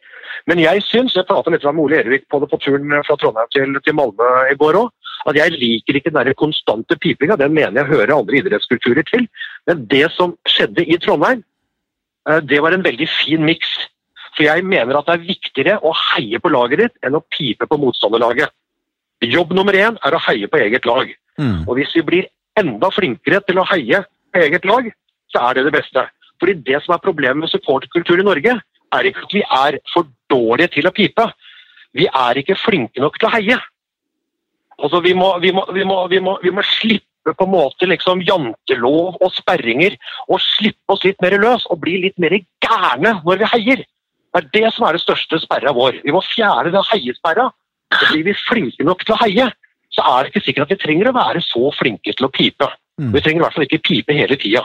Men 0.49 0.61
jeg 0.61 0.83
syns, 0.87 1.15
jeg 1.15 1.27
pratet 1.29 1.55
litt 1.55 1.65
med 1.69 1.83
Ole 1.83 2.01
Erevik 2.01 2.27
på 2.31 2.39
det 2.41 2.49
på 2.51 2.59
turen 2.61 2.91
fra 3.07 3.17
Trondheim 3.19 3.49
til, 3.53 3.79
til 3.85 3.97
Malmö 3.97 4.29
i 4.51 4.57
går 4.59 4.79
òg, 4.81 4.91
at 5.29 5.39
jeg 5.39 5.55
liker 5.55 5.99
ikke 5.99 6.11
den 6.11 6.19
der 6.19 6.37
konstante 6.39 6.97
pipinga. 6.99 7.37
Den 7.39 7.55
mener 7.55 7.81
jeg 7.81 7.91
hører 7.93 8.15
andre 8.17 8.39
idrettskulturer 8.41 9.05
til. 9.07 9.27
Men 9.69 9.85
det 9.91 10.05
som 10.15 10.35
skjedde 10.49 10.83
i 10.83 10.99
Trondheim, 11.01 11.43
eh, 12.29 12.41
det 12.43 12.61
var 12.63 12.75
en 12.75 12.85
veldig 12.85 13.07
fin 13.11 13.45
miks. 13.45 13.71
For 14.33 14.47
jeg 14.47 14.65
mener 14.65 14.97
at 14.97 15.07
det 15.07 15.15
er 15.15 15.27
viktigere 15.27 15.77
å 15.85 15.93
heie 15.93 16.41
på 16.41 16.51
laget 16.51 16.81
ditt 16.81 17.05
enn 17.05 17.17
å 17.17 17.23
pipe 17.31 17.69
på 17.69 17.79
motstanderlaget. 17.79 18.51
Jobb 19.23 19.53
nummer 19.55 19.75
én 19.77 19.99
er 20.03 20.15
å 20.15 20.23
heie 20.25 20.49
på 20.51 20.59
eget 20.59 20.87
lag. 20.89 21.07
Mm. 21.39 21.63
Og 21.67 21.77
hvis 21.77 21.93
vi 21.95 22.03
blir 22.07 22.27
enda 22.59 22.89
flinkere 22.93 23.39
til 23.47 23.61
å 23.61 23.67
heie 23.69 24.03
på 24.33 24.41
eget 24.41 24.65
lag, 24.67 24.89
så 25.31 25.47
er 25.47 25.57
det 25.57 25.67
det 25.69 25.75
beste. 25.77 26.03
Fordi 26.41 26.57
det 26.65 26.81
som 26.83 26.95
er 26.95 27.05
problemet 27.05 27.45
med 27.45 27.51
supporterkultur 27.53 28.19
i 28.19 28.25
Norge, 28.27 28.57
er 28.97 29.09
ikke 29.09 29.25
at 29.27 29.35
vi 29.35 29.43
er 29.43 29.79
for 29.93 30.09
dårlige 30.31 30.75
til 30.77 30.89
å 30.89 30.93
pipe. 30.95 31.27
Vi 31.93 32.07
er 32.09 32.39
ikke 32.41 32.57
flinke 32.57 33.01
nok 33.03 33.17
til 33.19 33.29
å 33.29 33.33
heie. 33.35 33.57
Altså, 34.79 35.01
vi 35.05 35.13
må, 35.17 35.33
vi 35.43 35.51
må, 35.53 35.65
vi 35.73 35.85
må, 35.85 36.05
vi 36.41 36.51
må, 36.53 36.63
slippe 36.79 37.33
på 37.37 37.45
en 37.45 37.53
måte 37.53 37.87
liksom 37.87 38.23
jantelov 38.27 39.19
og 39.21 39.31
sperringer, 39.31 39.95
og 40.27 40.41
slippe 40.43 40.95
oss 40.95 41.05
litt 41.05 41.21
mer 41.23 41.37
løs 41.39 41.67
og 41.71 41.79
bli 41.85 41.99
litt 42.03 42.17
mer 42.19 42.35
gærne 42.63 43.19
når 43.23 43.43
vi 43.43 43.51
heier. 43.53 43.83
Det 44.33 44.41
er 44.41 44.49
det 44.55 44.71
som 44.73 44.87
er 44.87 44.97
det 44.97 45.03
største 45.03 45.37
sperra 45.43 45.71
vår. 45.77 46.01
Vi 46.03 46.13
må 46.13 46.23
fjerne 46.25 46.73
den 46.73 46.87
heiesperra. 46.89 47.51
Så 47.93 48.09
blir 48.09 48.25
vi 48.25 48.33
flinke 48.33 48.85
nok 48.87 49.03
til 49.05 49.13
å 49.13 49.19
heie, 49.21 49.51
så 49.93 50.03
er 50.09 50.23
det 50.25 50.31
ikke 50.31 50.41
sikkert 50.47 50.65
at 50.65 50.71
vi 50.73 50.81
trenger 50.81 51.11
å 51.11 51.15
være 51.15 51.43
så 51.45 51.69
flinke 51.77 52.15
til 52.17 52.25
å 52.25 52.31
pipe. 52.33 52.69
Mm. 52.97 53.11
Vi 53.13 53.21
trenger 53.21 53.41
i 53.41 53.43
hvert 53.45 53.57
fall 53.57 53.67
ikke 53.67 53.83
pipe 53.85 54.15
hele 54.17 54.37
tida. 54.41 54.63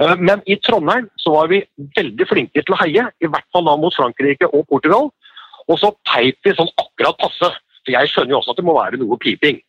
Eh, 0.00 0.16
Men 0.16 0.42
i 0.46 0.56
Trondheim 0.56 1.08
så 1.16 1.34
var 1.36 1.48
vi 1.52 1.62
veldig 1.96 2.26
flinke 2.28 2.62
til 2.62 2.74
å 2.74 2.80
heie, 2.82 3.08
i 3.20 3.30
hvert 3.30 3.48
fall 3.52 3.66
da 3.68 3.76
mot 3.76 3.94
Frankrike 3.94 4.50
og 4.52 4.66
Portugal. 4.68 5.10
Og 5.68 5.80
så 5.80 5.92
peip 6.08 6.38
vi 6.44 6.54
sånn 6.56 6.70
akkurat 6.80 7.18
passe. 7.20 7.52
For 7.84 7.94
jeg 7.94 8.10
skjønner 8.12 8.36
jo 8.36 8.42
også 8.42 8.54
at 8.54 8.60
det 8.60 8.68
må 8.68 8.76
være 8.76 9.00
noe 9.00 9.18
piping. 9.20 9.60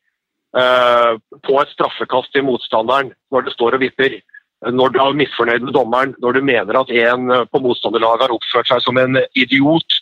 Eh, 0.58 1.14
på 1.46 1.62
et 1.62 1.72
straffekast 1.76 2.34
til 2.34 2.48
motstanderen 2.48 3.14
når 3.32 3.48
det 3.48 3.54
står 3.54 3.78
og 3.78 3.84
vipper. 3.86 4.20
Når 4.66 4.92
du 4.92 4.98
er 5.00 5.16
misfornøyd 5.16 5.64
med 5.64 5.76
dommeren, 5.76 6.16
når 6.20 6.36
du 6.36 6.42
mener 6.44 6.80
at 6.80 6.90
en 6.92 7.32
eh, 7.32 7.46
på 7.52 7.62
motstanderlaget 7.64 8.28
har 8.28 8.36
oppført 8.36 8.72
seg 8.72 8.82
som 8.84 8.98
en 8.98 9.22
idiot, 9.38 10.00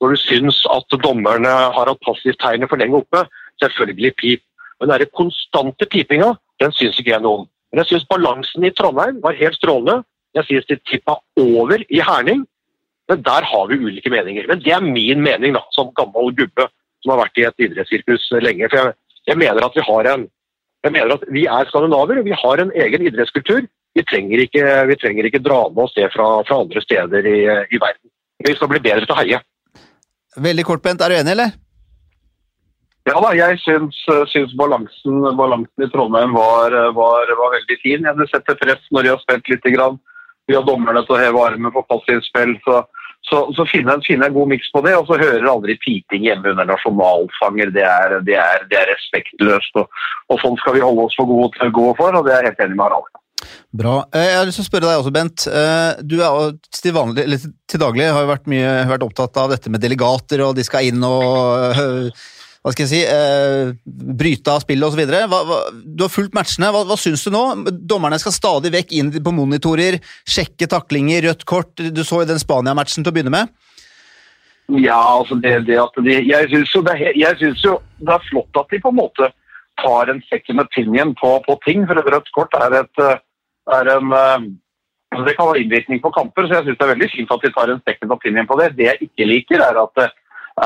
når 0.00 0.14
du 0.14 0.22
syns 0.22 0.62
at 0.72 0.98
dommerne 1.04 1.50
har 1.76 1.90
hatt 1.92 2.06
passivtegnet 2.06 2.70
for 2.70 2.80
lenge 2.80 3.02
oppe, 3.02 3.26
selvfølgelig 3.60 4.14
pip. 4.16 4.42
Men 4.80 4.94
den 4.94 5.12
konstante 5.12 5.86
pipinga, 5.92 6.32
den 6.60 6.72
syns 6.72 6.98
ikke 6.98 7.12
jeg 7.12 7.24
noe 7.24 7.42
om. 7.42 7.48
Men 7.70 7.82
jeg 7.82 7.90
syns 7.92 8.08
balansen 8.10 8.66
i 8.66 8.72
Trondheim 8.74 9.20
var 9.22 9.38
helt 9.38 9.58
strålende. 9.58 10.02
Jeg 10.34 10.46
syns 10.48 10.68
de 10.70 10.78
tippa 10.90 11.16
over 11.38 11.84
i 11.86 12.02
Herning. 12.02 12.44
Men 13.10 13.22
der 13.26 13.46
har 13.46 13.70
vi 13.70 13.78
ulike 13.78 14.10
meninger. 14.10 14.46
Men 14.46 14.62
det 14.62 14.74
er 14.74 14.84
min 14.84 15.22
mening, 15.22 15.54
da, 15.56 15.64
som 15.74 15.94
gammel 15.98 16.34
gubbe 16.38 16.68
som 17.02 17.14
har 17.14 17.24
vært 17.24 17.40
i 17.40 17.46
et 17.48 17.64
idrettssirkus 17.66 18.28
lenge. 18.42 18.68
For 18.70 18.78
jeg, 18.78 18.94
jeg 19.30 19.40
mener 19.40 19.66
at 19.66 19.78
vi 19.78 19.86
har 19.86 20.10
en 20.12 20.28
jeg 20.80 20.94
mener 20.94 21.12
at 21.12 21.24
vi 21.28 21.44
er 21.44 21.68
skandinaver, 21.68 22.20
og 22.20 22.24
vi 22.24 22.36
har 22.42 22.62
en 22.62 22.70
egen 22.72 23.02
idrettskultur. 23.04 23.66
Vi 23.98 24.04
trenger 24.08 24.40
ikke, 24.46 24.62
vi 24.88 24.96
trenger 24.96 25.26
ikke 25.28 25.42
dra 25.44 25.58
med 25.68 25.82
oss 25.84 25.96
det 25.96 26.08
fra, 26.14 26.28
fra 26.48 26.60
andre 26.62 26.80
steder 26.80 27.26
i, 27.26 27.40
i 27.68 27.80
verden. 27.82 28.08
Vi 28.46 28.54
skal 28.56 28.70
bli 28.70 28.80
bedre 28.80 29.04
til 29.04 29.12
å 29.12 29.18
heie. 29.18 29.42
Veldig 30.40 30.64
kort, 30.64 30.82
Bent. 30.84 31.02
Er 31.04 31.12
du 31.12 31.18
enig, 31.18 31.34
eller? 31.34 31.52
Ja 33.10 33.18
da, 33.24 33.30
jeg 33.34 33.58
syns, 33.64 33.96
syns 34.30 34.52
balansen, 34.58 35.24
balansen 35.38 35.82
i 35.84 35.90
Trondheim 35.90 36.36
var, 36.36 36.74
var, 36.94 37.32
var 37.40 37.54
veldig 37.56 37.76
fin. 37.82 38.06
Jeg 38.06 38.30
setter 38.30 38.58
press 38.60 38.86
når 38.94 39.06
de 39.06 39.12
har 39.14 39.20
spilt 39.24 39.50
litt. 39.50 39.68
Grann. 39.74 39.98
Vi 40.50 40.56
har 40.56 40.64
dommerne 40.66 41.02
til 41.06 41.16
å 41.16 41.20
heve 41.20 41.42
armen 41.42 41.74
for 41.74 41.86
passivt 41.90 42.26
spill. 42.26 42.56
Så, 42.64 42.80
så, 43.28 43.42
så 43.54 43.66
finner 43.70 44.00
jeg 44.06 44.18
en 44.18 44.34
god 44.34 44.50
miks 44.52 44.70
på 44.74 44.82
det. 44.86 44.96
Og 44.98 45.10
så 45.10 45.18
hører 45.20 45.46
aldri 45.50 45.76
piting 45.82 46.26
hjemme 46.26 46.52
under 46.54 46.68
nasjonalsanger. 46.70 47.72
Det 47.76 47.84
er, 47.86 48.16
det 48.26 48.38
er, 48.38 48.66
det 48.70 48.78
er 48.80 48.90
respektløst. 48.94 49.78
Og, 49.82 50.02
og 50.30 50.42
sånn 50.42 50.58
skal 50.62 50.78
vi 50.78 50.84
holde 50.84 51.06
oss 51.08 51.18
for 51.18 51.30
gode 51.30 51.52
til 51.56 51.70
å 51.70 51.76
gå 51.80 51.88
for, 52.00 52.18
og 52.18 52.26
det 52.26 52.34
er 52.36 52.46
jeg 52.46 52.52
helt 52.54 52.64
enig 52.66 52.78
med 52.78 52.86
Harald. 52.88 53.20
Bra. 53.70 53.94
Eh, 54.12 54.26
Jeg 54.32 54.40
har 54.40 54.48
lyst 54.48 54.58
til 54.60 54.66
å 54.66 54.70
spørre 54.70 54.88
deg 54.88 54.98
også, 55.00 55.14
Bent. 55.14 55.46
Eh, 55.46 56.02
Du 56.02 56.18
er 56.18 56.50
til, 56.74 56.92
vanlig, 56.96 57.24
eller 57.24 57.46
til 57.70 57.82
daglig 57.82 58.10
har 58.10 58.28
vært, 58.28 58.50
mye, 58.50 58.74
vært 58.90 59.06
opptatt 59.06 59.38
av 59.40 59.54
dette 59.54 59.72
med 59.72 59.82
delegater, 59.82 60.42
og 60.46 60.58
de 60.58 60.66
skal 60.66 60.90
inn 60.90 61.06
og 61.06 62.10
hva 62.60 62.74
skal 62.74 62.84
jeg 62.84 62.90
si, 62.90 63.00
eh, 63.08 63.70
bryte 63.88 64.52
av 64.52 64.60
spillet 64.60 64.84
osv. 64.84 65.00
Du 65.96 66.04
har 66.04 66.12
fulgt 66.12 66.34
matchene. 66.36 66.68
Hva, 66.74 66.82
hva 66.84 66.98
syns 67.00 67.24
du 67.24 67.30
nå? 67.32 67.44
Dommerne 67.88 68.18
skal 68.20 68.34
stadig 68.36 68.72
vekk 68.74 68.92
inn 68.98 69.10
på 69.16 69.32
monitorer, 69.32 69.96
sjekke 70.28 70.68
taklinger, 70.68 71.24
rødt 71.24 71.46
kort. 71.48 71.72
Du 71.80 72.02
så 72.04 72.20
jo 72.20 72.28
den 72.28 72.42
Spania-matchen 72.42 73.00
til 73.00 73.12
å 73.12 73.16
begynne 73.16 73.32
med. 73.32 73.54
Ja, 74.76 75.00
altså 75.00 75.40
det, 75.40 75.64
det 75.66 75.80
at 75.82 75.96
de, 76.04 76.20
jeg 76.28 76.50
syns 76.52 76.74
jo, 76.76 76.84
jo 77.64 77.74
det 78.04 78.12
er 78.14 78.28
flott 78.28 78.60
at 78.60 78.70
de 78.70 78.78
på 78.84 78.92
en 78.92 79.00
måte 79.00 79.32
tar 79.80 80.12
en 80.12 80.20
second 80.28 80.60
opinion 80.62 81.16
på, 81.18 81.32
på 81.46 81.56
ting. 81.64 81.88
For 81.88 81.96
et 81.96 82.12
rødt 82.12 82.28
kort 82.36 82.54
er, 82.60 82.82
et, 82.84 83.02
eh, 83.02 83.22
er 83.80 83.94
en 83.96 84.12
altså 85.10 85.24
Det 85.26 85.36
kan 85.36 85.48
ha 85.48 85.58
innvirkning 85.58 85.98
på 86.04 86.12
kamper, 86.14 86.46
så 86.46 86.60
jeg 86.60 86.68
syns 86.68 86.78
det 86.78 86.86
er 86.86 86.92
veldig 86.92 87.10
fint 87.10 87.32
at 87.34 87.44
de 87.44 87.50
tar 87.56 87.72
en 87.72 87.82
second 87.88 88.12
opinion 88.14 88.46
på 88.46 88.58
det. 88.60 88.68
Det 88.76 88.86
jeg 88.86 89.08
ikke 89.08 89.26
liker, 89.32 89.64
er 89.64 89.80
at, 89.80 90.04
eh, 90.04 90.12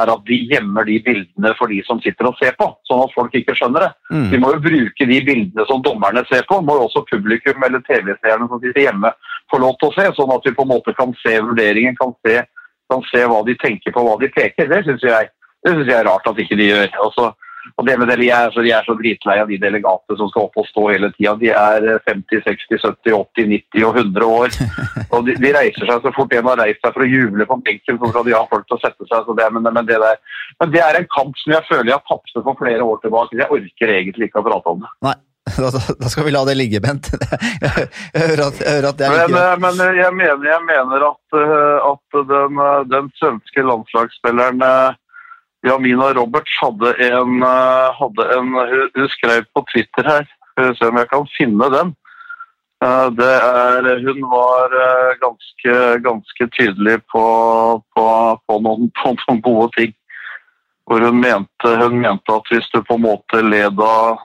er 0.00 0.10
at 0.12 0.24
de 0.28 0.38
gjemmer 0.50 0.86
de 0.88 0.98
bildene 1.04 1.52
for 1.58 1.72
de 1.72 1.80
som 1.86 2.00
sitter 2.02 2.28
og 2.30 2.38
ser 2.40 2.56
på, 2.58 2.66
sånn 2.88 3.04
at 3.04 3.14
folk 3.14 3.36
ikke 3.38 3.56
skjønner 3.58 3.86
det. 3.86 3.92
Mm. 4.14 4.26
De 4.32 4.40
må 4.42 4.50
jo 4.54 4.64
bruke 4.64 5.08
de 5.10 5.20
bildene 5.28 5.68
som 5.70 5.84
dommerne 5.84 6.24
ser 6.30 6.44
på, 6.50 6.60
må 6.62 6.78
jo 6.78 6.88
også 6.88 7.04
publikum 7.10 7.64
eller 7.66 7.84
TV-seerne 7.86 8.50
som 8.50 8.62
sitter 8.62 8.88
hjemme 8.88 9.12
få 9.52 9.60
lov 9.62 9.78
til 9.80 9.90
å 9.90 9.96
se, 9.96 10.08
sånn 10.16 10.34
at 10.34 10.48
vi 10.48 10.56
på 10.56 10.66
en 10.66 10.72
måte 10.72 10.94
kan 10.98 11.14
se 11.22 11.36
vurderingen, 11.44 11.96
kan 12.00 12.14
se, 12.26 12.42
kan 12.92 13.06
se 13.10 13.24
hva 13.30 13.40
de 13.46 13.56
tenker 13.62 13.94
på, 13.94 14.04
hva 14.04 14.18
de 14.20 14.30
peker. 14.34 14.70
Det 14.70 14.84
syns 14.88 15.06
jeg 15.06 15.30
jeg 15.64 15.88
er 15.96 16.04
rart 16.04 16.26
at 16.28 16.40
ikke 16.40 16.58
de 16.60 16.66
gjør. 16.68 16.90
Altså, 17.06 17.30
og 17.76 17.86
det 17.88 17.96
med 17.98 18.10
det, 18.10 18.18
jeg, 18.26 18.36
er 18.36 18.52
så, 18.54 18.62
de 18.64 18.72
er 18.76 18.86
så 18.86 18.96
dritlei 18.98 19.36
av 19.42 19.50
de 19.50 19.58
delegatene 19.60 20.18
som 20.20 20.30
skal 20.30 20.46
opp 20.46 20.60
og 20.60 20.68
stå 20.68 20.84
hele 20.92 21.10
tida. 21.16 21.34
De 21.40 21.50
er 21.50 21.86
50, 22.06 22.44
60, 22.46 22.78
70, 22.84 23.16
80, 23.18 23.50
90 23.52 23.86
og 23.88 24.00
100 24.02 24.30
år. 24.38 24.56
Og 25.14 25.26
de, 25.26 25.36
de 25.40 25.52
reiser 25.54 25.86
seg 25.88 26.00
så 26.02 26.12
fort 26.16 26.32
en 26.34 26.48
har 26.50 26.58
reist 26.58 26.80
seg 26.82 26.94
for 26.96 27.04
å 27.04 27.10
juble 27.10 27.46
på 27.48 27.60
benken, 27.66 28.00
så 28.00 28.10
skal 28.10 28.26
de 28.26 28.34
ha 28.34 28.42
folk 28.50 28.64
til 28.68 28.78
å 28.78 28.82
sette 28.82 29.06
seg. 29.10 29.26
Så 29.26 29.36
det, 29.38 29.50
men, 29.54 29.68
men, 29.68 29.84
det 29.90 30.00
der, 30.02 30.18
men 30.62 30.72
det 30.74 30.82
er 30.82 30.98
en 30.98 31.12
kamp 31.14 31.38
som 31.42 31.54
jeg 31.54 31.68
føler 31.68 31.92
jeg 31.92 32.00
har 32.00 32.08
tapt 32.10 32.34
for 32.40 32.58
flere 32.58 32.88
år 32.88 32.98
tilbake. 33.04 33.38
Jeg 33.38 33.52
orker 33.58 33.94
egentlig 33.94 34.30
ikke 34.30 34.42
å 34.42 34.48
prate 34.48 34.74
om 34.74 34.82
det. 34.84 34.92
Nei, 35.06 35.16
da, 35.64 35.70
da 36.00 36.08
skal 36.08 36.26
vi 36.26 36.34
la 36.34 36.42
det 36.48 36.56
ligge, 36.56 36.80
Bent. 36.84 37.10
Jeg 38.14 38.22
hører 38.22 38.46
at, 38.46 38.60
jeg 38.62 38.70
hører 38.76 38.88
at 38.88 38.98
det 38.98 39.06
er 39.06 39.16
Men, 39.28 39.34
eh, 39.38 39.54
men 39.60 39.80
jeg 39.98 40.12
mener, 40.16 40.44
jeg 40.48 40.62
mener 40.64 41.04
at, 41.10 41.36
eh, 41.40 41.88
at 41.90 42.18
den, 42.30 42.60
eh, 42.64 42.84
den 42.92 43.10
svenske 43.18 43.64
landslagsspilleren 43.66 44.62
eh, 44.64 44.96
Jamina 45.64 46.12
Roberts 46.14 46.58
hadde 46.60 46.92
en, 47.00 47.42
eh, 47.42 47.92
hadde 47.98 48.24
en 48.36 48.54
hun, 48.54 49.08
skrev 49.08 49.46
på 49.54 49.64
Twitter 49.72 50.04
her, 50.04 50.26
skal 50.52 50.74
se 50.76 50.88
om 50.90 50.98
jeg 51.00 51.08
kan 51.08 51.28
finne 51.38 51.70
den. 51.72 51.94
Eh, 52.84 53.08
Det 53.16 53.32
er, 53.32 53.88
hun 54.04 54.20
var 54.28 54.76
eh, 54.84 55.16
ganske, 55.22 55.74
ganske 56.04 56.48
tydelig 56.58 56.98
på, 57.08 57.24
på, 57.96 58.06
på, 58.46 58.60
noen, 58.60 58.90
på 59.00 59.14
noen 59.16 59.40
gode 59.40 59.70
ting. 59.78 59.94
Hvor 60.84 61.00
hun 61.00 61.20
mente, 61.20 61.76
hun 61.80 62.00
mente 62.00 62.34
at 62.34 62.50
hvis 62.52 62.68
du 62.74 62.82
på 62.84 62.98
en 62.98 63.06
måte 63.06 63.40
led 63.40 63.80
av 63.80 64.20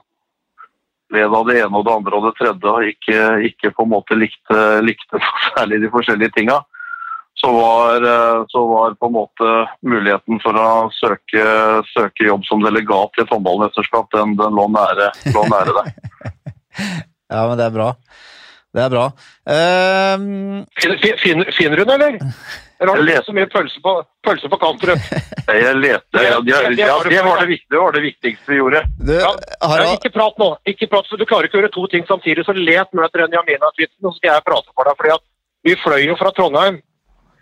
det 1.10 1.56
ene 1.56 1.72
og 1.72 1.86
det 1.86 1.94
andre 1.94 2.18
og 2.18 2.26
det 2.28 2.34
tredje, 2.36 2.68
og 2.68 2.84
ikke, 2.84 3.22
ikke 3.48 3.72
på 3.72 3.86
en 3.86 3.94
måte 3.94 4.18
likte, 4.18 4.58
likte 4.84 5.22
særlig 5.54 5.80
de 5.80 5.92
forskjellige 5.94 6.36
tinga, 6.36 6.60
så 7.40 7.50
var, 7.56 8.04
eh, 8.04 8.40
så 8.52 8.62
var 8.68 8.94
på 9.00 9.08
en 9.08 9.14
måte 9.16 9.50
muligheten 9.86 10.40
for 10.44 10.56
å 10.60 10.68
søke, 10.92 11.44
søke 11.94 12.26
jobb 12.28 12.44
som 12.48 12.60
delegat 12.64 13.16
i 13.16 13.24
et 13.24 13.32
håndballmesterskap, 13.32 14.10
den, 14.16 14.36
den 14.40 14.58
lå 14.58 14.66
nære, 14.76 15.10
lå 15.34 15.46
nære 15.52 15.76
deg. 15.80 15.94
Ja, 17.30 17.44
men 17.46 17.58
det 17.60 17.68
er 17.68 17.70
bra. 17.70 17.92
Det 18.74 18.82
er 18.82 18.90
bra. 18.90 19.04
Um... 19.46 20.64
Fin- 20.82 20.96
fin- 21.02 21.18
fin- 21.22 21.52
Finner 21.54 21.78
hun, 21.84 21.90
eller? 21.94 22.16
Eller 22.80 22.90
har 22.92 22.98
du 22.98 23.06
lest 23.06 23.26
så 23.28 23.34
mye 23.36 23.46
pølse 23.50 23.78
på, 23.84 23.92
pølse 24.26 24.48
på 24.50 24.58
Kantrød? 24.58 24.98
Jeg 25.46 25.76
leter. 25.78 26.24
ja, 26.26 26.40
det, 26.42 26.56
var 27.22 27.42
det, 27.46 27.58
det 27.70 27.78
var 27.78 27.94
det 27.94 28.02
viktigste 28.08 28.50
vi 28.54 28.58
gjorde. 28.58 28.82
du, 28.98 29.12
Ja, 29.14 29.30
ikke 29.94 30.10
prat 30.14 30.38
nå. 30.42 30.50
Ikke 30.70 30.88
prat, 30.90 31.06
for 31.10 31.20
Du 31.22 31.26
klarer 31.28 31.46
ikke 31.50 31.58
å 31.58 31.62
gjøre 31.64 31.74
to 31.76 31.86
ting 31.92 32.06
samtidig, 32.10 32.46
så 32.46 32.54
let 32.56 32.90
nå 32.94 33.04
etter 33.06 33.26
den 33.26 33.36
Jamina-tweeten, 33.38 33.98
og 34.06 34.14
så 34.14 34.18
skal 34.22 34.32
jeg 34.38 34.46
prate 34.50 34.74
for 34.74 34.90
deg. 34.90 34.98
fordi 35.02 35.14
at 35.18 35.26
Vi 35.70 35.76
fløy 35.86 36.06
jo 36.08 36.18
fra 36.18 36.32
Trondheim. 36.34 36.80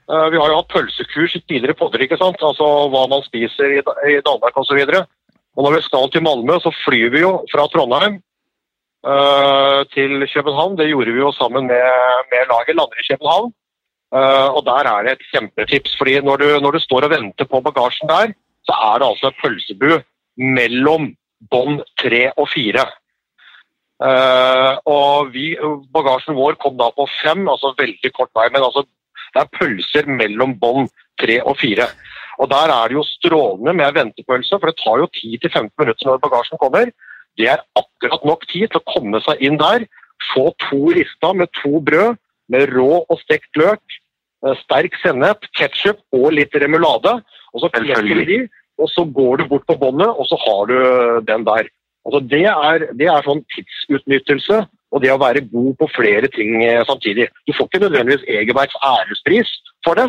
Eh, 0.08 0.28
vi 0.32 0.38
har 0.40 0.48
jo 0.48 0.60
hatt 0.60 0.72
pølsekurs 0.72 1.36
i 1.36 1.42
tidligere 1.44 1.76
podder, 1.76 2.04
ikke 2.04 2.16
sant? 2.20 2.40
altså 2.40 2.66
hva 2.92 3.04
man 3.12 3.24
spiser 3.26 3.76
i, 3.76 3.82
Da- 3.84 3.98
i 4.08 4.20
Danmark 4.24 4.56
osv. 4.56 4.80
Når 5.58 5.74
vi 5.74 5.82
skal 5.84 6.10
til 6.10 6.24
Malmö, 6.24 6.56
så 6.62 6.72
flyr 6.84 7.10
vi 7.12 7.20
jo 7.24 7.32
fra 7.52 7.66
Trondheim 7.68 8.20
eh, 9.04 9.80
til 9.92 10.24
København. 10.32 10.78
Det 10.78 10.88
gjorde 10.88 11.12
vi 11.12 11.20
jo 11.20 11.32
sammen 11.36 11.66
med, 11.66 11.88
med 12.32 12.52
laget. 12.52 12.76
Lander 12.78 13.02
i 13.02 13.08
København. 13.10 13.52
Eh, 14.16 14.48
og 14.56 14.64
der 14.64 14.88
er 14.88 15.02
det 15.04 15.12
et 15.16 15.26
kjempetips. 15.32 15.96
fordi 15.98 16.20
når 16.20 16.36
du, 16.36 16.46
når 16.60 16.70
du 16.78 16.80
står 16.80 17.04
og 17.08 17.10
venter 17.10 17.44
på 17.44 17.60
bagasjen 17.60 18.08
der, 18.08 18.32
så 18.64 18.72
er 18.72 18.98
det 18.98 19.08
altså 19.08 19.28
et 19.28 19.40
pølsebu 19.42 19.90
mellom 20.38 21.12
bånd 21.50 21.82
tre 22.00 22.30
og 22.36 22.48
fire. 22.48 22.86
Uh, 23.98 24.78
og 24.86 25.32
vi, 25.34 25.56
bagasjen 25.90 26.36
vår 26.38 26.54
kom 26.62 26.76
da 26.78 26.86
på 26.94 27.08
fem, 27.18 27.48
altså 27.50 27.72
veldig 27.78 28.12
kort 28.14 28.30
vei. 28.38 28.46
Men 28.54 28.62
altså, 28.62 28.84
det 29.34 29.42
er 29.42 29.52
pølser 29.58 30.08
mellom 30.10 30.54
bånd 30.60 30.90
tre 31.20 31.40
og 31.42 31.58
fire. 31.60 31.88
Og 32.38 32.50
der 32.50 32.70
er 32.70 32.90
det 32.90 32.98
jo 32.98 33.04
strålende 33.06 33.74
med 33.74 33.94
ventepølse, 33.96 34.58
for 34.58 34.70
det 34.70 34.78
tar 34.78 35.02
jo 35.02 35.08
10-15 35.10 35.70
minutter 35.80 36.06
når 36.06 36.20
bagasjen 36.22 36.60
kommer. 36.60 36.92
Det 37.38 37.48
er 37.50 37.64
akkurat 37.78 38.26
nok 38.26 38.46
tid 38.50 38.70
til 38.70 38.80
å 38.80 38.88
komme 38.92 39.20
seg 39.24 39.42
inn 39.44 39.58
der, 39.58 39.86
få 40.32 40.48
to 40.66 40.92
rista 40.94 41.32
med 41.34 41.50
to 41.60 41.80
brød, 41.84 42.18
med 42.48 42.70
rå 42.72 43.02
og 43.02 43.18
stekt 43.20 43.58
løk, 43.60 43.82
eh, 44.46 44.56
sterk 44.64 44.94
sennep, 45.02 45.44
ketsjup 45.58 46.00
og 46.16 46.32
litt 46.38 46.54
remulade. 46.54 47.18
Og 47.52 47.62
så 47.62 47.70
klekker 47.74 48.24
de, 48.26 48.40
og 48.78 48.90
så 48.92 49.04
går 49.04 49.42
du 49.42 49.48
bort 49.50 49.66
på 49.66 49.78
båndet, 49.78 50.08
og 50.08 50.26
så 50.30 50.38
har 50.46 50.66
du 50.70 50.78
den 51.26 51.44
der. 51.46 51.68
Altså 52.06 52.20
det, 52.24 52.46
er, 52.46 52.86
det 52.96 53.08
er 53.10 53.26
sånn 53.26 53.44
tidsutnyttelse 53.52 54.62
og 54.94 55.02
det 55.04 55.10
å 55.12 55.20
være 55.20 55.44
god 55.52 55.74
på 55.80 55.88
flere 55.94 56.30
ting 56.32 56.62
eh, 56.64 56.84
samtidig. 56.88 57.28
Du 57.46 57.52
får 57.56 57.68
ikke 57.68 57.82
nødvendigvis 57.84 58.24
Egebergs 58.38 58.78
ærespris 58.84 59.50
for 59.86 60.00
det, 60.00 60.08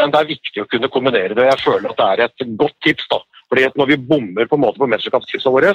men 0.00 0.12
det 0.12 0.20
er 0.20 0.32
viktig 0.32 0.62
å 0.62 0.68
kunne 0.70 0.90
kombinere 0.92 1.36
det. 1.38 1.46
Jeg 1.50 1.62
føler 1.62 1.92
at 1.92 2.00
det 2.00 2.08
er 2.08 2.24
et 2.26 2.46
godt 2.60 2.76
tips. 2.84 3.06
da. 3.12 3.20
Fordi 3.48 3.68
Når 3.78 3.92
vi 3.92 4.02
bommer 4.10 4.50
på 4.50 4.58
en 4.58 4.64
måte 4.66 4.82
på 4.82 4.90
mesterskapstipsene 4.90 5.54
våre, 5.54 5.72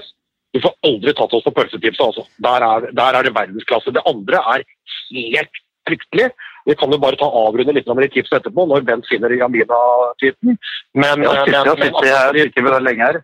du 0.51 0.59
får 0.59 0.75
aldri 0.83 1.13
tatt 1.15 1.33
oss 1.33 1.47
på 1.47 1.55
pølsetipset. 1.55 2.05
altså. 2.05 2.27
Der 2.43 2.67
er, 2.67 2.87
der 2.91 3.17
er 3.17 3.23
det 3.23 3.35
verdensklasse. 3.35 3.93
Det 3.95 4.03
andre 4.05 4.43
er 4.53 4.65
helt 5.15 5.61
fryktelig. 5.87 6.31
Vi 6.67 6.75
kan 6.77 6.91
jo 6.93 6.99
bare 7.01 7.17
ta 7.17 7.25
avrunde 7.25 7.73
litt 7.73 7.87
med 7.89 8.03
de 8.05 8.11
tipsene 8.13 8.41
etterpå, 8.41 8.67
når 8.69 8.83
Bent 8.85 9.07
finner 9.09 9.33
Jamina-tweeten. 9.33 10.57
Men, 10.93 11.07
Jeg 11.07 11.17
men, 11.17 11.39
sitter, 11.39 12.05
jeg 12.05 12.35
jeg 12.35 12.51
sitter 12.51 12.67
med 12.67 12.75
den 12.75 12.87
lenge 12.89 13.07
her. 13.07 13.21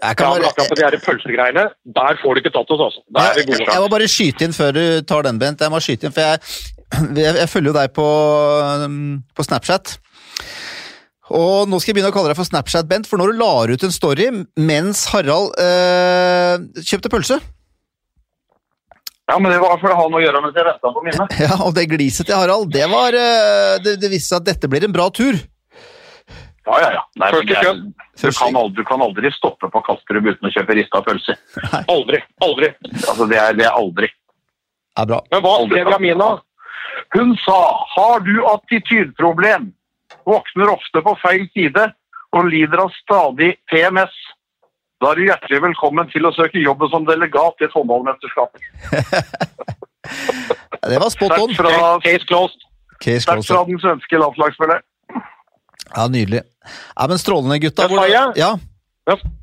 Jeg 0.00 0.16
kan 0.16 0.32
bare, 0.32 0.48
akkurat 0.48 0.70
på 0.72 0.78
de 0.78 0.84
her 0.86 0.96
pølsegreiene, 1.04 1.64
der 2.00 2.20
får 2.22 2.34
du 2.36 2.40
ikke 2.42 2.52
tatt 2.54 2.70
oss, 2.74 2.84
altså. 2.88 3.02
Der 3.16 3.26
er 3.30 3.38
vi 3.38 3.46
gode. 3.50 3.66
jeg 3.68 3.82
må 3.84 3.88
bare 3.92 4.08
skyte 4.08 4.46
inn 4.46 4.56
før 4.56 4.76
du 4.76 4.84
tar 5.08 5.26
den, 5.28 5.40
Bent. 5.42 5.60
Jeg 5.60 5.72
må 5.72 5.80
skyte 5.84 6.08
inn, 6.08 6.14
for 6.16 6.24
jeg, 6.24 6.40
jeg, 7.22 7.34
jeg 7.42 7.50
følger 7.52 7.72
jo 7.72 7.76
deg 7.76 7.92
på, 7.96 8.08
um, 8.86 9.20
på 9.36 9.46
Snapchat. 9.46 9.98
Og 11.30 11.68
nå 11.70 11.78
skal 11.78 11.92
jeg 11.92 12.00
begynne 12.00 12.10
å 12.10 12.16
kalle 12.16 12.32
deg 12.32 12.38
for 12.40 12.48
Snapchat-Bent, 12.48 13.06
for 13.06 13.20
når 13.20 13.30
du 13.30 13.38
la 13.38 13.52
ut 13.70 13.86
en 13.86 13.94
story 13.94 14.26
mens 14.58 15.04
Harald 15.12 15.52
øh, 15.62 16.82
kjøpte 16.82 17.12
pølse. 17.12 17.38
Ja, 19.30 19.36
men 19.38 19.52
det 19.52 19.60
var 19.62 19.78
for 19.78 19.92
å 19.92 19.98
ha 20.00 20.08
noe 20.10 20.18
å 20.18 20.24
gjøre 20.24 20.40
mens 20.42 20.56
jeg 20.58 20.66
venta 20.66 20.90
på 20.90 21.04
mine. 21.06 21.26
Ja, 21.44 21.60
Og 21.62 21.76
det 21.76 21.86
gliset 21.92 22.26
til 22.26 22.34
Harald, 22.34 22.72
det 22.74 22.88
var 22.90 23.14
eh, 23.14 23.76
Det, 23.84 23.94
det 24.02 24.10
viste 24.10 24.32
seg 24.32 24.42
at 24.42 24.48
dette 24.54 24.70
blir 24.70 24.88
en 24.88 24.96
bra 24.96 25.06
tur. 25.14 25.38
Ja, 26.66 26.80
ja, 26.80 26.92
ja. 26.92 27.04
Nei, 27.16 27.30
Først 27.32 27.50
i 27.50 27.56
køen. 27.56 27.94
du, 28.20 28.30
kan 28.36 28.56
aldri, 28.56 28.76
du 28.76 28.88
kan 28.88 29.02
aldri 29.02 29.30
stoppe 29.32 29.70
på 29.72 29.80
Kastrup 29.86 30.26
uten 30.28 30.48
å 30.48 30.52
kjøpe 30.52 30.76
rista 30.76 31.00
pølser. 31.06 31.38
Aldri. 31.88 32.20
Aldri. 32.44 32.72
Altså, 33.00 33.26
det 33.30 33.38
er, 33.40 33.56
det 33.58 33.66
er 33.66 33.76
aldri. 33.76 34.10
Ja, 34.98 35.06
bra. 35.08 35.22
Men 35.32 35.44
hva 35.44 35.54
skrev 35.64 35.92
Jamina? 35.94 36.30
Hun 37.14 37.32
sa 37.42 37.60
har 37.94 38.20
du 38.26 38.34
attitydproblem, 38.46 39.70
våkner 40.28 40.74
ofte 40.74 41.02
på 41.06 41.16
feil 41.22 41.48
side 41.54 41.86
og 42.36 42.52
lider 42.52 42.84
av 42.84 42.92
stadig 42.98 43.54
PMS. 43.72 44.12
Da 45.00 45.14
er 45.14 45.18
du 45.18 45.28
hjertelig 45.30 45.62
velkommen 45.64 46.10
til 46.12 46.28
å 46.28 46.34
søke 46.36 46.60
jobben 46.60 46.90
som 46.92 47.08
delegat 47.08 47.62
i 47.62 47.66
et 47.66 47.74
håndballmesterskap. 47.74 48.60
Det 50.90 50.98
var 51.00 51.12
spot 51.12 51.32
on. 51.36 51.54
Takk 51.54 51.56
fra, 51.56 51.96
Case 52.04 52.28
closed. 52.28 52.68
Case 53.00 53.28
takk 53.28 53.42
fra 53.46 53.64
den 53.68 53.80
svenske 53.80 54.20
landslagsspilleren. 54.20 54.84
Ja, 55.88 56.06
Nydelig. 56.08 56.42
Ja, 56.96 57.06
men 57.08 57.18
Strålende, 57.18 57.58
gutta. 57.62 57.88
Men 57.88 58.02
Faye? 58.04 58.24
Ja, 58.38 58.52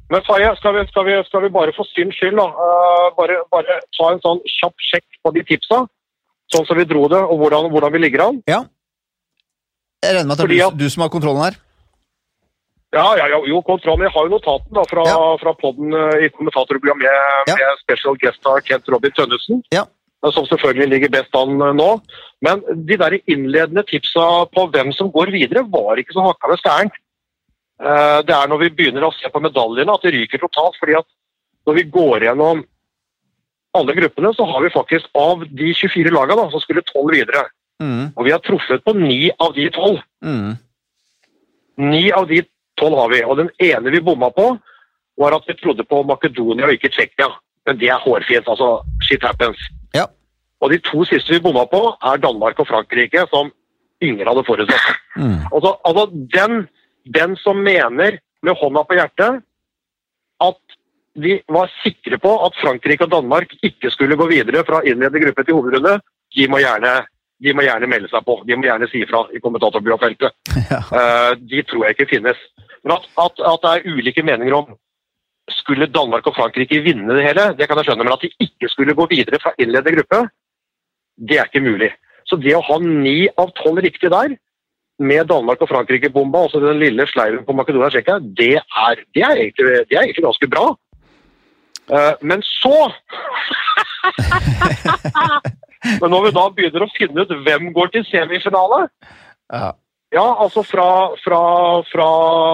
Men, 0.07 0.21
Faye, 0.23 0.53
skal 0.55 0.75
vi, 0.77 0.85
skal, 0.87 1.03
vi, 1.03 1.15
skal 1.27 1.41
vi 1.43 1.49
bare 1.51 1.73
for 1.75 1.83
syns 1.91 2.15
skyld 2.15 2.37
da, 2.39 2.45
uh, 2.47 3.07
bare, 3.17 3.41
bare 3.51 3.81
ta 3.97 4.13
en 4.13 4.21
sånn 4.23 4.39
kjapp 4.47 4.85
sjekk 4.89 5.17
på 5.25 5.33
de 5.35 5.43
tipsa? 5.49 5.81
Sånn 6.53 6.67
som 6.69 6.79
vi 6.79 6.85
dro 6.87 7.09
det, 7.11 7.19
og 7.19 7.41
hvordan, 7.41 7.67
hvordan 7.73 7.91
vi 7.91 8.03
ligger 8.05 8.23
an? 8.29 8.37
jeg 8.47 10.13
regner 10.15 10.29
med 10.29 10.37
at 10.37 10.45
det 10.47 10.61
er 10.61 10.71
du, 10.71 10.85
du 10.85 10.89
som 10.93 11.03
har 11.03 11.11
kontrollen 11.11 11.43
her. 11.43 11.57
Ja, 12.95 13.09
ja, 13.19 13.25
ja 13.33 13.39
jo, 13.49 13.59
kontrollen. 13.67 14.05
Jeg 14.07 14.13
har 14.15 14.29
jo 14.29 14.31
notaten 14.31 14.71
da, 14.77 14.83
fra, 14.87 15.03
Ja. 15.09 15.19
fra 15.41 15.53
podden 15.59 15.91
eh, 15.91 16.25
i 16.25 16.29
kommentatorprogrammet 16.37 17.03
med, 17.03 17.51
Ja. 17.51 17.55
med 17.59 17.81
special 17.83 18.15
guest 18.21 18.39
star 18.39 18.61
Kent 18.63 18.87
Robin 18.87 19.11
Tønnesen. 19.11 19.63
Ja. 19.75 19.83
Som 20.33 20.47
selvfølgelig 20.49 20.87
ligger 20.89 21.09
best 21.13 21.35
an 21.37 21.61
eh, 21.61 21.73
nå. 21.77 21.89
Men 22.41 22.63
de 22.87 22.97
der 22.97 23.19
innledende 23.29 23.83
tipsa 23.85 24.45
på 24.49 24.65
hvem 24.73 24.89
som 24.93 25.11
går 25.13 25.29
videre, 25.31 25.63
var 25.69 25.97
ikke 26.01 26.15
så 26.15 26.25
hakkende 26.25 26.57
gærent. 26.63 26.95
Eh, 27.81 28.21
Det 28.25 28.33
er 28.35 28.47
når 28.49 28.59
vi 28.63 28.69
begynner 28.79 29.05
å 29.05 29.13
se 29.13 29.29
på 29.29 29.41
medaljene 29.43 29.93
at 29.93 30.01
det 30.01 30.13
ryker 30.15 30.41
totalt. 30.41 30.75
fordi 30.79 30.97
at 30.97 31.05
når 31.67 31.73
vi 31.75 31.83
går 31.83 32.19
gjennom 32.25 32.63
alle 33.75 33.93
gruppene, 33.93 34.33
så 34.33 34.45
har 34.49 34.61
vi 34.63 34.69
faktisk 34.73 35.05
av 35.13 35.43
de 35.45 35.73
24 35.73 36.09
lagene 36.09 36.35
da, 36.41 36.49
så 36.49 36.61
skulle 36.63 36.81
12 36.81 37.11
videre. 37.13 37.45
Mm, 37.79 38.13
Og 38.17 38.25
vi 38.25 38.31
har 38.31 38.39
truffet 38.39 38.81
på 38.83 38.93
ni 38.97 39.29
av 39.39 39.53
de 39.53 39.69
12. 39.69 40.01
mm. 40.23 40.57
Ni 41.77 42.11
av 42.11 42.25
de 42.27 42.41
tolv 42.79 42.97
har 42.97 43.09
vi, 43.11 43.21
og 43.23 43.37
den 43.37 43.49
ene 43.61 43.91
vi 43.93 43.99
bomma 44.01 44.31
på, 44.33 44.47
var 45.17 45.35
at 45.35 45.45
vi 45.47 45.53
trodde 45.53 45.83
på 45.85 46.03
Makedonia 46.05 46.65
og 46.65 46.73
ikke 46.73 46.89
Tsjekkia. 46.89 47.27
Men 47.67 47.77
det 47.77 47.89
er 47.89 47.99
hårfint. 48.01 48.47
altså 48.47 48.81
Shit 49.05 49.21
happens. 49.21 49.57
Og 50.61 50.71
de 50.73 50.79
to 50.81 51.05
siste 51.05 51.33
vi 51.33 51.41
bomma 51.43 51.65
på, 51.69 51.81
er 52.01 52.21
Danmark 52.21 52.59
og 52.59 52.67
Frankrike, 52.69 53.27
som 53.33 53.51
ingen 54.01 54.27
hadde 54.27 54.45
forutsett. 54.47 54.87
Mm. 55.17 55.45
Altså, 55.53 55.75
altså 55.85 56.05
den, 56.33 56.67
den 57.13 57.35
som 57.41 57.61
mener 57.65 58.17
med 58.45 58.57
hånda 58.57 58.83
på 58.85 58.97
hjertet 58.97 59.43
at 60.43 60.77
vi 61.17 61.39
var 61.49 61.71
sikre 61.81 62.19
på 62.21 62.31
at 62.45 62.57
Frankrike 62.61 63.07
og 63.07 63.11
Danmark 63.11 63.53
ikke 63.65 63.89
skulle 63.93 64.17
gå 64.17 64.27
videre 64.29 64.61
fra 64.65 64.83
innledende 64.85 65.23
gruppe 65.25 65.43
til 65.43 65.57
hovedrunde, 65.57 65.95
de 66.35 66.45
må 66.51 66.59
gjerne, 66.61 66.91
de 67.41 67.53
må 67.57 67.65
gjerne 67.65 67.89
melde 67.89 68.09
seg 68.11 68.25
på. 68.25 68.35
De 68.45 68.57
må 68.57 68.67
gjerne 68.67 68.89
si 68.91 69.01
ifra 69.01 69.25
i 69.33 69.41
kommentatorbyråfeltet. 69.43 70.37
Ja. 70.67 70.81
Uh, 70.91 71.31
de 71.47 71.61
tror 71.63 71.85
jeg 71.85 71.95
ikke 71.95 72.09
finnes. 72.09 72.39
Men 72.83 72.97
at, 72.97 73.05
at, 73.23 73.37
at 73.39 73.61
det 73.63 73.69
er 73.71 73.93
ulike 73.95 74.23
meninger 74.25 74.51
om 74.57 74.73
skulle 75.55 75.87
Danmark 75.87 76.27
og 76.27 76.35
Frankrike 76.35 76.81
vinne 76.83 77.15
det 77.15 77.23
hele, 77.23 77.45
det 77.55 77.69
kan 77.69 77.79
jeg 77.79 77.87
skjønne. 77.87 78.03
Men 78.03 78.15
at 78.17 78.25
de 78.25 78.33
ikke 78.43 78.67
skulle 78.67 78.95
gå 78.97 79.05
videre 79.13 79.39
fra 79.39 79.53
innledende 79.55 79.93
gruppe, 79.95 80.19
det 81.17 81.39
er 81.39 81.47
ikke 81.49 81.63
mulig. 81.65 81.91
Så 82.27 82.35
det 82.41 82.55
å 82.57 82.61
ha 82.65 82.77
ni 82.83 83.27
av 83.39 83.53
tolv 83.61 83.79
riktig 83.85 84.09
der, 84.11 84.35
med 84.99 85.27
Danmark 85.29 85.61
og 85.61 85.69
Frankrike-bomba, 85.69 86.39
altså 86.47 86.59
den 86.63 86.79
lille 86.81 87.05
sleiven 87.05 87.43
på 87.45 87.53
Makedonia 87.53 87.89
Tsjekkia, 87.93 88.15
det, 88.19 88.55
det, 89.13 89.21
er 89.23 89.35
egentlig- 89.43 89.83
det 89.89 89.93
er 89.97 90.03
egentlig 90.07 90.23
ganske 90.25 90.47
bra. 90.49 90.71
Eh, 91.93 92.13
men 92.21 92.41
så 92.41 92.87
Men 96.01 96.11
når 96.11 96.23
vi 96.25 96.31
da 96.35 96.45
begynner 96.51 96.83
å 96.83 96.89
finne 96.97 97.23
ut 97.23 97.31
hvem 97.45 97.69
går 97.75 97.91
til 97.93 98.03
semifinale 98.09 98.87
Ja. 99.53 99.69
Ja, 100.15 100.23
altså 100.39 100.61
fra, 100.63 100.85
fra, 101.19 101.37
fra, 101.91 102.05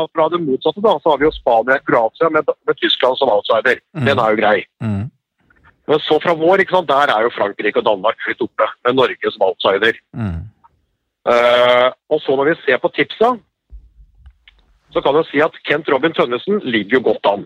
fra 0.09 0.23
det 0.33 0.39
motsatte, 0.41 0.81
da, 0.81 0.95
så 1.03 1.11
har 1.13 1.19
vi 1.21 1.27
jo 1.27 1.33
Spania 1.35 1.75
og 1.77 1.83
Kroatia 1.85 2.31
med, 2.33 2.47
med 2.65 2.79
Tyskland 2.81 3.19
som 3.19 3.29
outsider. 3.29 3.77
Mm. 3.93 4.07
Den 4.07 4.21
er 4.23 4.31
jo 4.33 4.39
grei. 4.39 4.55
Mm. 4.81 5.03
Men 5.87 5.99
så 5.99 6.19
fra 6.23 6.33
vår, 6.39 6.63
der 6.87 7.11
er 7.11 7.25
jo 7.25 7.33
Frankrike 7.35 7.81
og 7.81 7.85
Danmark 7.85 8.19
høyt 8.25 8.41
oppe, 8.41 8.67
med 8.85 8.95
Norge 8.95 9.31
som 9.31 9.47
outsider. 9.49 9.97
Mm. 10.15 10.45
Uh, 11.27 11.89
og 12.11 12.21
så 12.23 12.35
når 12.35 12.49
vi 12.49 12.61
ser 12.63 12.79
på 12.83 12.91
tipsa, 12.95 13.33
så 14.93 15.01
kan 15.01 15.15
jeg 15.19 15.29
si 15.29 15.43
at 15.43 15.55
Kent 15.67 15.89
Robin 15.91 16.13
Tønnesen 16.13 16.59
ligger 16.63 16.99
jo 16.99 17.05
godt 17.09 17.27
an. 17.27 17.45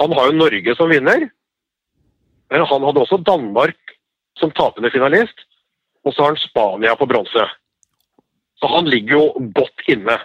Han 0.00 0.12
har 0.12 0.28
jo 0.28 0.38
Norge 0.40 0.74
som 0.76 0.90
vinner, 0.92 1.28
men 2.50 2.64
han 2.70 2.86
hadde 2.88 3.02
også 3.02 3.22
Danmark 3.24 3.76
som 4.36 4.52
tapende 4.52 4.90
finalist, 4.92 5.46
og 6.04 6.12
så 6.12 6.22
har 6.22 6.34
han 6.34 6.42
Spania 6.42 6.94
på 6.94 7.08
bronse. 7.08 7.44
Så 8.60 8.68
han 8.72 8.88
ligger 8.88 9.16
jo 9.16 9.50
godt 9.56 9.88
inne 9.88 10.18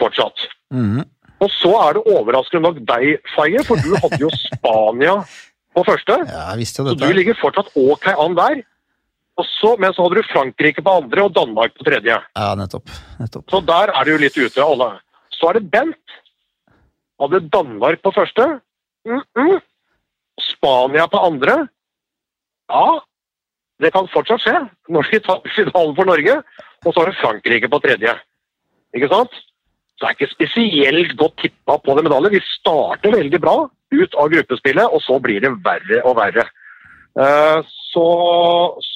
fortsatt. 0.00 0.48
Mm. 0.72 1.04
Og 1.40 1.50
så 1.50 1.70
er 1.84 1.96
det 1.96 2.08
overraskende 2.14 2.64
nok 2.68 2.80
deg, 2.88 3.20
Faye, 3.34 3.62
for 3.64 3.80
du 3.80 3.94
hadde 3.96 4.20
jo 4.20 4.30
Spania 4.46 5.20
på 5.76 5.84
første. 5.86 6.18
Ja, 6.26 6.42
jeg 6.52 6.62
visste 6.64 6.82
jo 6.82 6.94
Så 6.94 6.98
du 7.00 7.16
ligger 7.16 7.38
fortsatt 7.40 7.70
ok 7.78 8.10
an 8.12 8.36
der. 8.38 8.62
Også, 9.40 9.76
men 9.80 9.94
så 9.94 10.04
hadde 10.04 10.20
du 10.20 10.28
Frankrike 10.28 10.82
på 10.84 10.96
andre 11.00 11.24
og 11.24 11.34
Danmark 11.36 11.76
på 11.78 11.86
tredje. 11.86 12.16
Ja, 12.18 12.48
nettopp. 12.58 12.90
nettopp. 13.20 13.46
Så 13.50 13.60
der 13.64 13.92
er 13.94 14.08
du 14.08 14.16
litt 14.20 14.36
ute, 14.36 14.64
alle. 14.64 14.90
Så 15.32 15.48
er 15.48 15.58
det 15.58 15.70
Bent. 15.72 16.16
Hadde 17.20 17.44
Danmark 17.52 18.02
på 18.02 18.12
første. 18.16 18.60
Mm 19.08 19.22
-mm. 19.36 19.60
Spania 20.40 21.06
på 21.06 21.18
andre. 21.18 21.68
Ja, 22.68 23.00
det 23.80 23.92
kan 23.92 24.08
fortsatt 24.08 24.40
skje 24.40 25.20
tar 25.24 25.40
finalen 25.56 25.96
for 25.96 26.04
Norge. 26.04 26.42
Og 26.84 26.92
så 26.92 27.00
har 27.00 27.06
du 27.06 27.20
Frankrike 27.20 27.68
på 27.68 27.78
tredje. 27.78 28.14
Ikke 28.94 29.08
sant? 29.08 29.32
Så 29.96 30.06
det 30.06 30.08
er 30.08 30.16
ikke 30.16 30.34
spesielt 30.34 31.16
godt 31.16 31.36
tippa 31.36 31.78
på 31.78 31.96
det 31.96 32.04
medalje. 32.04 32.30
Vi 32.30 32.40
starter 32.40 33.16
veldig 33.16 33.40
bra 33.40 33.56
ut 33.92 34.14
av 34.18 34.30
gruppespillet, 34.32 34.86
og 34.90 35.02
så 35.04 35.18
blir 35.22 35.40
det 35.44 35.50
verre 35.64 36.02
og 36.06 36.16
verre. 36.20 36.46
Uh, 37.18 37.58
så 37.90 38.06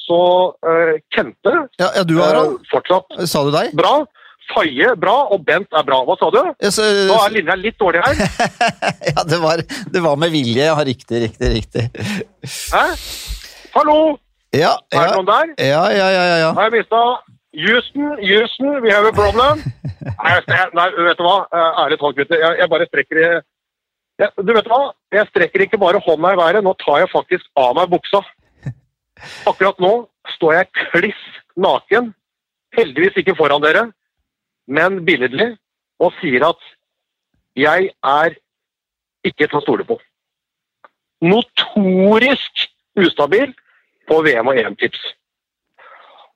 så 0.05 0.19
uh, 0.63 0.93
Kente 1.11 1.51
Ja, 1.81 1.89
ja, 1.97 2.03
du 2.07 2.13
Harald. 2.21 2.53
uh, 2.61 2.69
fortsatt 2.71 3.17
Sa 3.27 3.41
du 3.43 3.49
deg? 3.51 3.73
bra. 3.75 4.05
Faye 4.53 4.93
bra, 5.01 5.15
og 5.33 5.41
Bent 5.43 5.67
er 5.73 5.83
bra. 5.83 5.97
Hva 6.05 6.15
sa 6.21 6.29
du? 6.31 6.37
Ja, 6.61 6.69
så, 6.71 6.85
Nå 7.09 7.15
er 7.17 7.33
linja 7.33 7.55
litt 7.57 7.79
dårlig 7.81 8.03
her. 8.05 8.19
ja 9.11 9.23
det, 9.25 9.39
var, 9.41 9.63
det 9.91 10.03
var 10.05 10.19
med 10.21 10.31
vilje. 10.31 10.67
Ja, 10.69 10.75
riktig, 10.85 11.23
riktig, 11.25 11.49
riktig. 11.57 11.87
Hæ? 12.71 12.83
Hallo, 13.75 14.17
Ja, 14.55 14.75
ja, 14.93 14.99
er 15.01 15.09
det 15.09 15.15
noen 15.17 15.27
der? 15.27 15.49
ja, 15.59 15.81
ja, 15.91 16.05
ja, 16.13 16.23
ja, 16.29 16.37
ja. 16.45 16.51
Har 16.55 16.69
jeg 16.69 16.75
mista 16.77 17.01
Houston, 17.65 18.13
Houston, 18.21 18.71
we 18.85 18.93
have 18.93 19.09
a 19.09 19.11
problem. 19.15 19.59
Nei, 20.23 20.37
nei 20.77 20.85
vet 21.09 21.17
du 21.19 21.23
hva? 21.25 21.35
Ærlig 21.83 21.97
talt, 21.99 22.15
gutter. 22.19 22.37
Jeg, 22.39 22.59
jeg 22.61 22.69
bare 22.71 22.87
strekker 22.91 23.19
i 23.25 23.27
jeg, 24.21 24.31
Du 24.41 24.53
vet 24.55 24.67
hva? 24.71 24.81
Jeg 25.13 25.29
strekker 25.31 25.65
ikke 25.65 25.81
bare 25.81 26.01
hånda 26.03 26.33
i 26.33 26.39
været. 26.39 26.63
Nå 26.63 26.75
tar 26.81 27.03
jeg 27.03 27.11
faktisk 27.13 27.47
av 27.59 27.75
meg 27.77 27.91
buksa. 27.91 28.21
Akkurat 29.49 29.79
nå 29.83 29.93
står 30.35 30.57
jeg 30.59 30.71
kliss 30.91 31.25
naken. 31.55 32.13
Heldigvis 32.75 33.19
ikke 33.21 33.37
foran 33.37 33.63
dere, 33.63 33.89
men 34.67 34.99
billedlig, 35.07 35.53
og 36.03 36.11
sier 36.19 36.43
at 36.49 36.63
jeg 37.55 37.91
er 38.03 38.35
ikke 39.23 39.47
til 39.47 39.59
å 39.59 39.63
stole 39.63 39.85
på. 39.87 39.95
Notorisk 41.23 42.65
ustabil 42.99 43.53
på 44.09 44.17
VM 44.25 44.51
og 44.51 44.59
EM-tips. 44.59 44.99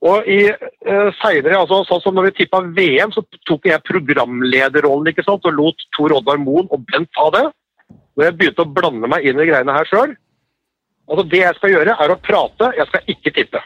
Og 0.08 0.28
i 0.32 0.46
eh, 0.48 1.10
senere, 1.20 1.58
altså 1.60 1.82
sånn 1.84 2.02
som 2.06 2.16
når 2.16 2.30
vi 2.30 2.36
tippa 2.38 2.62
VM, 2.64 3.12
så 3.12 3.24
tok 3.50 3.68
jeg 3.68 3.84
programlederrollen 3.88 5.12
ikke 5.12 5.26
sant, 5.28 5.44
og 5.44 5.58
lot 5.58 5.84
Tor 5.96 6.16
Oddvar 6.16 6.40
Moen 6.40 6.70
og 6.72 6.86
Bent 6.88 7.12
ta 7.18 7.28
det. 7.36 7.46
Når 8.20 8.28
jeg 8.28 8.36
begynte 8.36 8.66
å 8.66 8.72
blande 8.76 9.08
meg 9.08 9.24
inn 9.24 9.40
i 9.40 9.48
greiene 9.48 9.76
her 9.76 9.88
sjøl 9.88 10.12
altså 11.10 11.24
Det 11.26 11.40
jeg 11.40 11.56
skal 11.58 11.72
gjøre, 11.74 11.94
er 12.04 12.12
å 12.14 12.20
prate, 12.22 12.68
jeg 12.78 12.86
skal 12.92 13.08
ikke 13.10 13.32
tippe. 13.34 13.62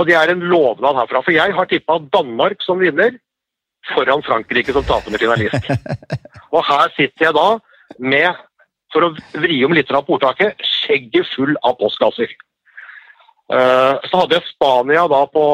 Og 0.00 0.06
det 0.08 0.14
er 0.16 0.30
en 0.32 0.44
lovnad 0.48 0.96
herfra. 0.96 1.20
For 1.20 1.34
jeg 1.36 1.52
har 1.52 1.68
tippa 1.68 1.98
Danmark 2.14 2.64
som 2.64 2.80
vinner 2.80 3.18
foran 3.90 4.24
Frankrike 4.24 4.72
som 4.72 4.86
tapende 4.88 5.20
finalist. 5.20 5.68
Og 6.54 6.64
her 6.64 6.94
sitter 6.96 7.26
jeg 7.26 7.36
da 7.36 7.46
med, 8.00 8.40
for 8.94 9.04
å 9.04 9.12
vri 9.42 9.58
om 9.66 9.74
litt 9.76 9.92
av 9.92 10.08
ordtaket, 10.08 10.60
skjegget 10.64 11.28
full 11.34 11.54
av 11.60 11.76
postkasser. 11.80 12.32
Eh, 13.52 13.94
så 14.08 14.22
hadde 14.22 14.38
jeg 14.38 14.48
Spania 14.48 15.04
da 15.12 15.24
på, 15.28 15.44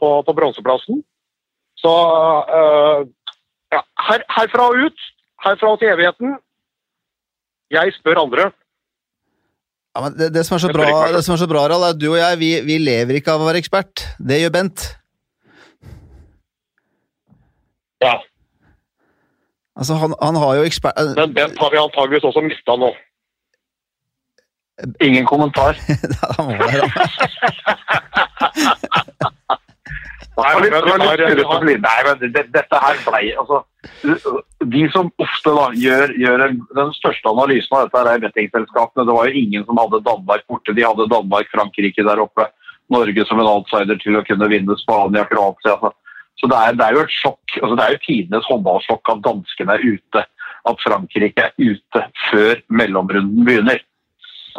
på, 0.00 0.10
på 0.26 0.36
bronseplassen. 0.36 1.02
Så 1.78 1.92
eh, 2.58 3.04
ja, 3.74 3.82
her, 4.08 4.26
herfra 4.40 4.70
og 4.72 4.88
ut, 4.88 5.06
herfra 5.46 5.74
til 5.78 5.94
evigheten. 5.94 6.38
Jeg 7.74 7.94
spør 7.98 8.22
andre. 8.24 8.50
ja 9.94 10.02
men 10.04 10.18
det, 10.18 10.28
det, 10.34 10.42
som 10.46 10.56
er 10.56 10.62
så 10.66 10.70
bra, 10.74 10.90
det 11.14 11.22
som 11.26 11.34
er 11.36 11.40
så 11.44 11.48
bra, 11.50 11.64
Harald, 11.66 11.84
er 11.86 11.94
at 11.94 12.00
du 12.02 12.08
og 12.12 12.18
jeg 12.18 12.38
vi, 12.42 12.50
vi 12.66 12.78
lever 12.82 13.20
ikke 13.20 13.34
av 13.34 13.42
å 13.44 13.48
være 13.48 13.60
ekspert. 13.62 14.04
Det 14.18 14.40
gjør 14.42 14.54
Bent. 14.58 14.86
Ja, 18.04 18.18
Altså, 19.74 19.94
han, 19.98 20.14
han 20.22 20.36
har 20.38 20.54
jo 20.54 20.62
ekspert... 20.68 20.94
Men 21.18 21.34
Bent 21.34 21.58
har 21.58 21.70
vi 21.72 21.78
antageligvis 21.82 22.24
også 22.28 22.42
mista 22.46 22.76
nå. 22.78 22.92
Ingen 25.02 25.26
kommentar. 25.26 25.78
da 26.14 26.44
må 26.46 26.54
være- 26.60 26.90
Nei, 30.34 30.50
men 30.58 30.64
det, 32.34 32.42
dette 32.54 32.76
her 32.84 32.96
blei 33.06 33.28
altså, 33.38 33.60
De 34.72 34.84
som 34.92 35.10
ofte 35.20 35.52
da 35.56 35.64
gjør, 35.76 36.12
gjør 36.20 36.42
en, 36.46 36.60
den 36.76 36.92
største 36.96 37.30
analysen 37.30 37.76
av 37.76 37.88
dette, 37.88 38.02
er 38.12 38.22
bettingselskapene. 38.22 39.06
Det 39.08 39.16
var 39.16 39.28
jo 39.28 39.42
ingen 39.42 39.64
som 39.68 39.80
hadde 39.80 40.04
Danmark 40.06 40.44
borte. 40.50 40.74
De 40.76 40.86
hadde 40.86 41.08
Danmark, 41.10 41.50
Frankrike 41.52 42.06
der 42.06 42.22
oppe. 42.22 42.48
Norge 42.92 43.24
som 43.28 43.40
en 43.40 43.48
outsider 43.48 43.98
til 44.02 44.18
å 44.18 44.24
kunne 44.26 44.48
vinne 44.52 44.76
Spania, 44.80 45.24
Kroatia. 45.28 45.76
Altså. 45.78 45.92
Så 46.40 46.50
det 46.50 46.58
er, 46.60 46.76
det 46.76 46.86
er 46.86 46.98
jo 46.98 47.04
et 47.04 47.16
sjokk. 47.16 47.56
Altså, 47.60 47.74
det 47.78 47.84
er 47.84 47.94
jo 47.94 48.04
tidenes 48.04 48.50
håndballsjokk 48.50 49.12
at 49.14 49.24
danskene 49.24 49.76
er 49.78 49.86
ute. 49.94 50.24
At 50.68 50.84
Frankrike 50.84 51.48
er 51.48 51.54
ute 51.60 52.04
før 52.28 52.62
mellomrunden 52.68 53.44
begynner. 53.46 53.82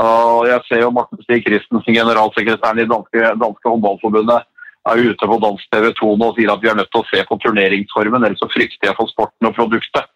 Og 0.02 0.48
jeg 0.50 0.64
ser 0.68 0.82
jo 0.84 0.92
Morten 0.92 1.22
Stig 1.24 1.46
Christensen, 1.46 1.96
generalsekretæren 1.96 2.82
i 2.84 2.90
danske, 2.90 3.30
danske 3.40 3.72
håndballforbundet, 3.72 4.44
er 4.90 5.02
ute 5.10 5.30
på 5.30 5.38
dansk 5.42 5.72
TV 5.74 5.88
2 6.00 6.12
nå 6.20 6.28
og 6.32 6.40
sier 6.40 6.52
at 6.54 6.62
vi 6.64 6.70
er 6.72 6.78
nødt 6.78 6.92
til 6.94 7.02
å 7.02 7.08
se 7.10 7.24
på 7.30 7.38
turneringsformen, 7.44 8.26
ellers 8.28 8.42
så 8.44 8.50
frykter 8.52 8.92
jeg 8.92 8.98
for 9.00 9.12
sporten 9.12 9.50
og 9.50 9.56
produktet. 9.58 10.12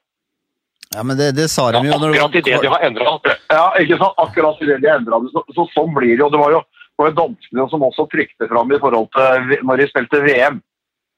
Ja, 0.96 1.04
men 1.06 1.18
det, 1.18 1.32
det 1.38 1.48
sa 1.54 1.68
de 1.72 1.84
jo 1.86 1.92
ja, 1.94 1.98
Akkurat 2.02 2.36
idet 2.40 2.62
de 2.64 2.70
har 2.72 2.86
endra 2.88 3.12
Ja, 3.54 3.66
ikke 3.78 4.00
sant? 4.00 4.16
Akkurat 4.18 4.62
i 4.62 4.70
det 4.72 4.80
de 4.82 4.90
endret 4.90 5.26
det. 5.26 5.34
Så, 5.36 5.44
så 5.54 5.66
sånn 5.76 5.92
blir 5.94 6.16
det 6.16 6.24
jo. 6.24 6.32
Det 6.34 6.42
var 6.42 6.56
jo, 6.56 6.62
det 6.66 7.04
var 7.04 7.12
jo 7.12 7.18
danskene 7.20 7.66
som 7.74 7.86
også 7.86 8.08
trykte 8.10 8.50
fram 8.50 8.74
i 8.74 8.80
forhold 8.82 9.12
til 9.14 9.54
når 9.70 9.84
de 9.84 9.88
spilte 9.92 10.24
VM. 10.26 10.58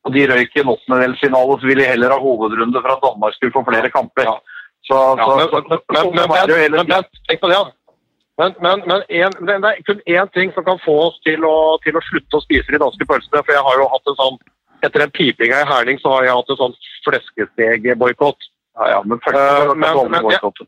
Og 0.02 0.16
de 0.16 0.26
røyk 0.28 0.58
i 0.58 0.64
en 0.64 0.72
åttendedelsfinale, 0.74 1.56
så 1.62 1.70
ville 1.70 1.86
de 1.86 1.92
heller 1.92 2.12
ha 2.12 2.20
hovedrunde 2.20 2.82
for 2.82 2.94
at 2.96 3.04
Danmark 3.06 3.36
skulle 3.38 3.56
få 3.56 3.64
flere 3.68 3.92
kamper. 3.94 4.28
Ja. 4.28 4.62
Så, 4.82 4.98
Ja, 4.98 5.26
så, 5.26 5.36
men, 5.38 5.48
så, 5.48 5.62
men, 5.62 5.80
men, 5.94 6.02
sånn 6.02 6.16
men, 6.18 6.36
er 6.36 6.48
det 6.50 6.58
hele 6.58 6.78
men, 6.78 6.88
tiden. 6.90 7.06
Bent, 7.06 7.20
tenk 7.30 7.44
på 7.44 7.52
det. 7.52 7.60
da. 7.60 7.76
Men, 8.40 8.56
men, 8.64 8.84
men 8.88 9.04
en, 9.10 9.36
det 9.48 9.58
det 9.64 9.70
er 9.70 9.84
kun 9.86 10.02
én 10.08 10.30
ting 10.34 10.54
som 10.56 10.66
kan 10.66 10.80
få 10.86 10.96
oss 11.08 11.18
til 11.28 11.44
å, 11.46 11.78
til 11.84 11.98
å 11.98 12.04
slutte 12.08 12.40
å 12.40 12.44
spise 12.46 12.72
de 12.72 12.80
danske 12.82 13.06
pølsene. 13.10 13.44
For 13.44 13.54
jeg 13.54 13.66
har 13.68 13.82
jo 13.82 13.90
hatt 13.92 14.12
en 14.14 14.20
sånn 14.24 14.42
Etter 14.82 15.04
den 15.04 15.12
pipinga 15.14 15.60
i 15.62 15.66
Herning 15.70 16.00
så 16.02 16.10
har 16.10 16.24
jeg 16.26 16.34
hatt 16.40 16.48
en 16.50 16.58
sånn 16.58 16.72
fleskestegboikott. 17.06 18.48
Ja, 18.80 18.88
ja, 18.96 19.02
men 19.06 19.20
først 19.22 19.38
Eh, 19.38 19.68
så 19.68 19.76
men- 20.10 20.26
vi. 20.26 20.66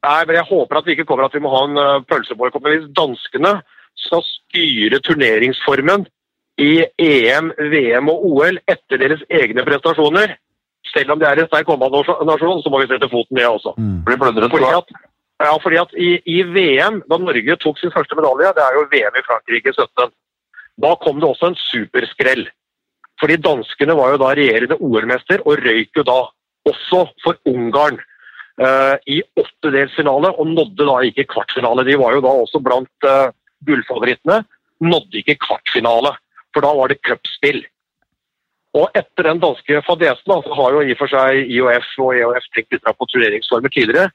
Nei, 0.00 0.24
men 0.24 0.36
Jeg 0.36 0.48
håper 0.48 0.78
at 0.78 0.86
vi 0.86 0.94
ikke 0.96 1.04
kommer 1.04 1.26
at 1.26 1.34
vi 1.34 1.42
må 1.44 1.50
ha 1.52 1.64
en 1.66 1.76
uh, 1.76 2.00
pølseboikott. 2.08 2.62
Men 2.62 2.72
hvis 2.72 2.88
danskene 2.96 3.52
skal 4.00 4.24
styre 4.24 5.00
turneringsformen 5.04 6.06
i 6.56 6.86
EM, 6.96 7.52
VM 7.58 8.08
og 8.08 8.24
OL 8.30 8.58
etter 8.64 8.96
deres 8.96 9.20
egne 9.28 9.64
prestasjoner, 9.66 10.38
selv 10.94 11.12
om 11.12 11.20
de 11.20 11.28
er 11.28 11.42
en 11.42 11.50
sterk 11.50 11.68
håndballnasjon, 11.68 12.62
så 12.64 12.72
må 12.72 12.80
vi 12.80 12.88
sette 12.88 13.10
foten 13.12 13.36
ned 13.36 13.46
også. 13.46 13.74
Mm. 13.76 14.00
Fordi 14.08 14.16
for 14.56 14.78
at, 14.78 14.94
ja, 15.40 15.52
fordi 15.62 15.78
at 15.80 15.92
i, 15.96 16.10
i 16.28 16.42
VM, 16.44 17.00
da 17.08 17.18
Norge 17.20 17.56
tok 17.62 17.78
sin 17.80 17.92
første 17.94 18.16
medalje, 18.18 18.52
det 18.56 18.64
er 18.64 18.76
jo 18.76 18.88
VM 18.92 19.16
i 19.16 19.24
Frankrike 19.26 19.72
i 19.72 19.76
17, 19.76 20.12
da 20.84 20.90
kom 21.00 21.20
det 21.20 21.28
også 21.28 21.50
en 21.50 21.58
superskrell. 21.60 22.44
Fordi 23.20 23.36
danskene 23.40 23.96
var 23.96 24.14
jo 24.14 24.20
da 24.20 24.30
regjerende 24.36 24.78
OL-mester 24.80 25.42
og 25.44 25.60
røyk 25.64 25.96
jo 25.96 26.04
da 26.08 26.20
også 26.68 27.02
for 27.24 27.36
Ungarn 27.48 27.98
uh, 28.60 28.96
i 29.08 29.20
åttedelsfinale, 29.40 30.32
og 30.36 30.48
nådde 30.48 30.86
da 30.88 31.00
ikke 31.08 31.28
kvartfinale. 31.32 31.84
De 31.88 31.98
var 32.00 32.16
jo 32.16 32.24
da 32.24 32.32
også 32.44 32.62
blant 32.64 33.08
uh, 33.08 33.32
gullfavorittene, 33.68 34.42
nådde 34.80 35.20
ikke 35.20 35.40
kvartfinale, 35.44 36.14
for 36.54 36.64
da 36.64 36.72
var 36.76 36.92
det 36.92 37.00
cupspill. 37.06 37.62
Og 38.76 38.92
etter 38.94 39.26
den 39.26 39.40
danske 39.42 39.82
fadesen, 39.82 40.42
så 40.44 40.56
har 40.60 40.76
jo 40.76 40.82
i 40.84 40.94
og 40.94 41.00
for 41.00 41.10
seg 41.10 41.50
IOF 41.50 41.88
og 42.04 42.12
EOF 42.14 42.44
tenkt 42.54 42.76
litt 42.76 42.86
på 42.86 43.08
turneringsformer 43.10 43.72
tidligere, 43.74 44.12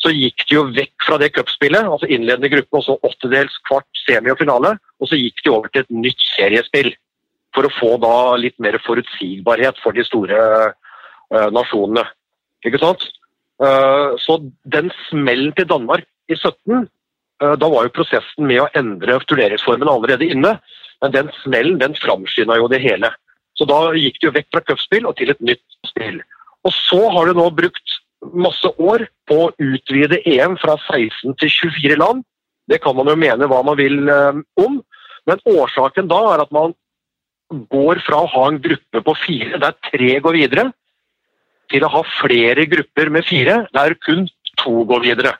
så 0.00 0.12
gikk 0.12 0.44
de 0.48 0.58
jo 0.58 0.66
vekk 0.76 1.06
fra 1.06 1.18
det 1.20 1.32
cupspillet, 1.36 1.88
altså 1.88 2.08
innledende 2.10 2.50
gruppe, 2.52 2.78
og 2.78 2.84
så 2.84 2.96
åttedels, 3.06 3.54
kvart, 3.68 3.88
semi 4.04 4.32
og 4.32 4.40
finale, 4.40 4.74
og 5.00 5.10
så 5.10 5.18
gikk 5.18 5.40
de 5.44 5.52
over 5.52 5.72
til 5.72 5.84
et 5.84 5.94
nytt 6.04 6.26
seriespill 6.34 6.92
for 7.56 7.66
å 7.66 7.72
få 7.78 7.94
da 8.02 8.16
litt 8.40 8.58
mer 8.60 8.76
forutsigbarhet 8.84 9.80
for 9.80 9.96
de 9.96 10.04
store 10.04 10.40
eh, 10.68 11.48
nasjonene. 11.56 12.04
Ikke 12.68 12.82
sant? 12.82 13.06
Eh, 13.64 14.16
så 14.20 14.38
den 14.68 14.92
smellen 15.06 15.54
til 15.56 15.68
Danmark 15.70 16.04
i 16.28 16.36
17, 16.36 16.84
eh, 17.40 17.54
da 17.56 17.72
var 17.72 17.88
jo 17.88 17.94
prosessen 17.96 18.50
med 18.50 18.60
å 18.60 18.70
endre 18.76 19.16
turneringsformen 19.24 19.88
allerede 19.88 20.28
inne, 20.28 20.58
men 21.00 21.14
den 21.14 21.32
smellen 21.40 21.80
den 21.80 21.96
framskynda 21.96 22.60
jo 22.60 22.68
det 22.72 22.82
hele. 22.84 23.12
Så 23.56 23.64
da 23.68 23.80
gikk 23.96 24.20
de 24.20 24.28
jo 24.28 24.36
vekk 24.36 24.50
fra 24.52 24.64
cupspill 24.68 25.08
og 25.08 25.16
til 25.16 25.32
et 25.32 25.40
nytt 25.40 25.64
spill. 25.88 26.20
Og 26.68 26.74
så 26.74 27.00
har 27.14 27.30
de 27.30 27.38
nå 27.38 27.46
brukt 27.56 27.95
masse 28.32 28.70
år 28.78 29.06
på 29.28 29.38
å 29.46 29.52
utvide 29.62 30.22
EM 30.28 30.56
fra 30.60 30.76
16 30.88 31.36
til 31.40 31.52
24 31.52 31.98
land. 32.00 32.24
Det 32.66 32.80
kan 32.82 32.96
man 32.96 33.10
jo 33.10 33.16
mene 33.18 33.48
hva 33.50 33.62
man 33.66 33.78
vil 33.78 34.08
eh, 34.10 34.40
om, 34.62 34.80
men 35.26 35.42
årsaken 35.50 36.08
da 36.10 36.18
er 36.32 36.42
at 36.44 36.52
man 36.54 36.74
går 37.70 38.00
fra 38.06 38.24
å 38.24 38.30
ha 38.30 38.48
en 38.50 38.60
gruppe 38.62 39.02
på 39.06 39.14
fire 39.22 39.60
der 39.62 39.76
tre 39.86 40.18
går 40.22 40.38
videre, 40.40 40.70
til 41.70 41.82
å 41.82 41.90
ha 41.90 42.02
flere 42.20 42.66
grupper 42.70 43.10
med 43.10 43.26
fire 43.26 43.64
der 43.74 43.94
kun 44.02 44.26
to 44.62 44.82
går 44.88 45.02
videre. 45.06 45.34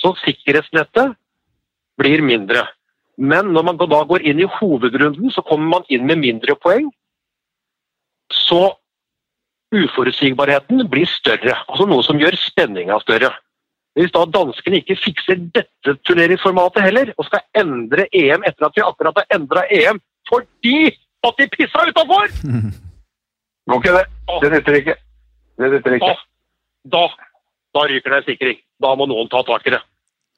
Så 0.00 0.14
sikkerhetsnettet 0.24 1.14
blir 2.00 2.24
mindre. 2.24 2.64
Men 3.16 3.52
når 3.54 3.66
man 3.68 3.78
da 3.78 4.00
går 4.08 4.24
inn 4.26 4.40
i 4.42 4.48
hovedrunden, 4.58 5.30
så 5.30 5.44
kommer 5.46 5.78
man 5.78 5.84
inn 5.92 6.06
med 6.08 6.18
mindre 6.20 6.56
poeng. 6.58 6.88
Så 8.32 8.74
uforutsigbarheten 9.74 10.84
blir 10.90 11.08
større. 11.10 11.56
Altså 11.68 11.86
noe 11.90 12.04
som 12.06 12.18
gjør 12.20 12.36
spenninga 12.38 12.98
større. 13.02 13.32
Hvis 13.94 14.10
da 14.14 14.24
danskene 14.26 14.80
ikke 14.80 14.96
fikser 14.98 15.38
dette 15.54 15.94
turneringsformatet 16.08 16.82
heller, 16.82 17.12
og 17.18 17.28
skal 17.28 17.44
endre 17.60 18.08
EM 18.10 18.42
etter 18.48 18.66
at 18.66 18.74
vi 18.74 18.82
akkurat 18.82 19.20
har 19.20 19.36
endra 19.36 19.62
EM 19.70 20.00
fordi 20.28 20.88
at 21.24 21.38
de 21.38 21.46
pissa 21.52 21.84
utafor! 21.90 22.30
Går 23.70 23.80
ikke 23.80 23.92
det. 23.96 24.04
Det 24.42 24.50
nytter 24.52 24.78
ikke. 24.80 24.94
Det 25.60 25.70
nytter 25.72 25.94
Da, 25.94 25.96
ikke. 25.96 26.16
da, 26.92 27.02
da 27.76 27.84
ryker 27.88 28.10
det 28.12 28.18
en 28.18 28.26
sikring. 28.28 28.58
Da 28.82 28.90
må 28.98 29.06
noen 29.08 29.30
ta 29.32 29.40
tak 29.46 29.64
i 29.70 29.72
det. 29.76 29.80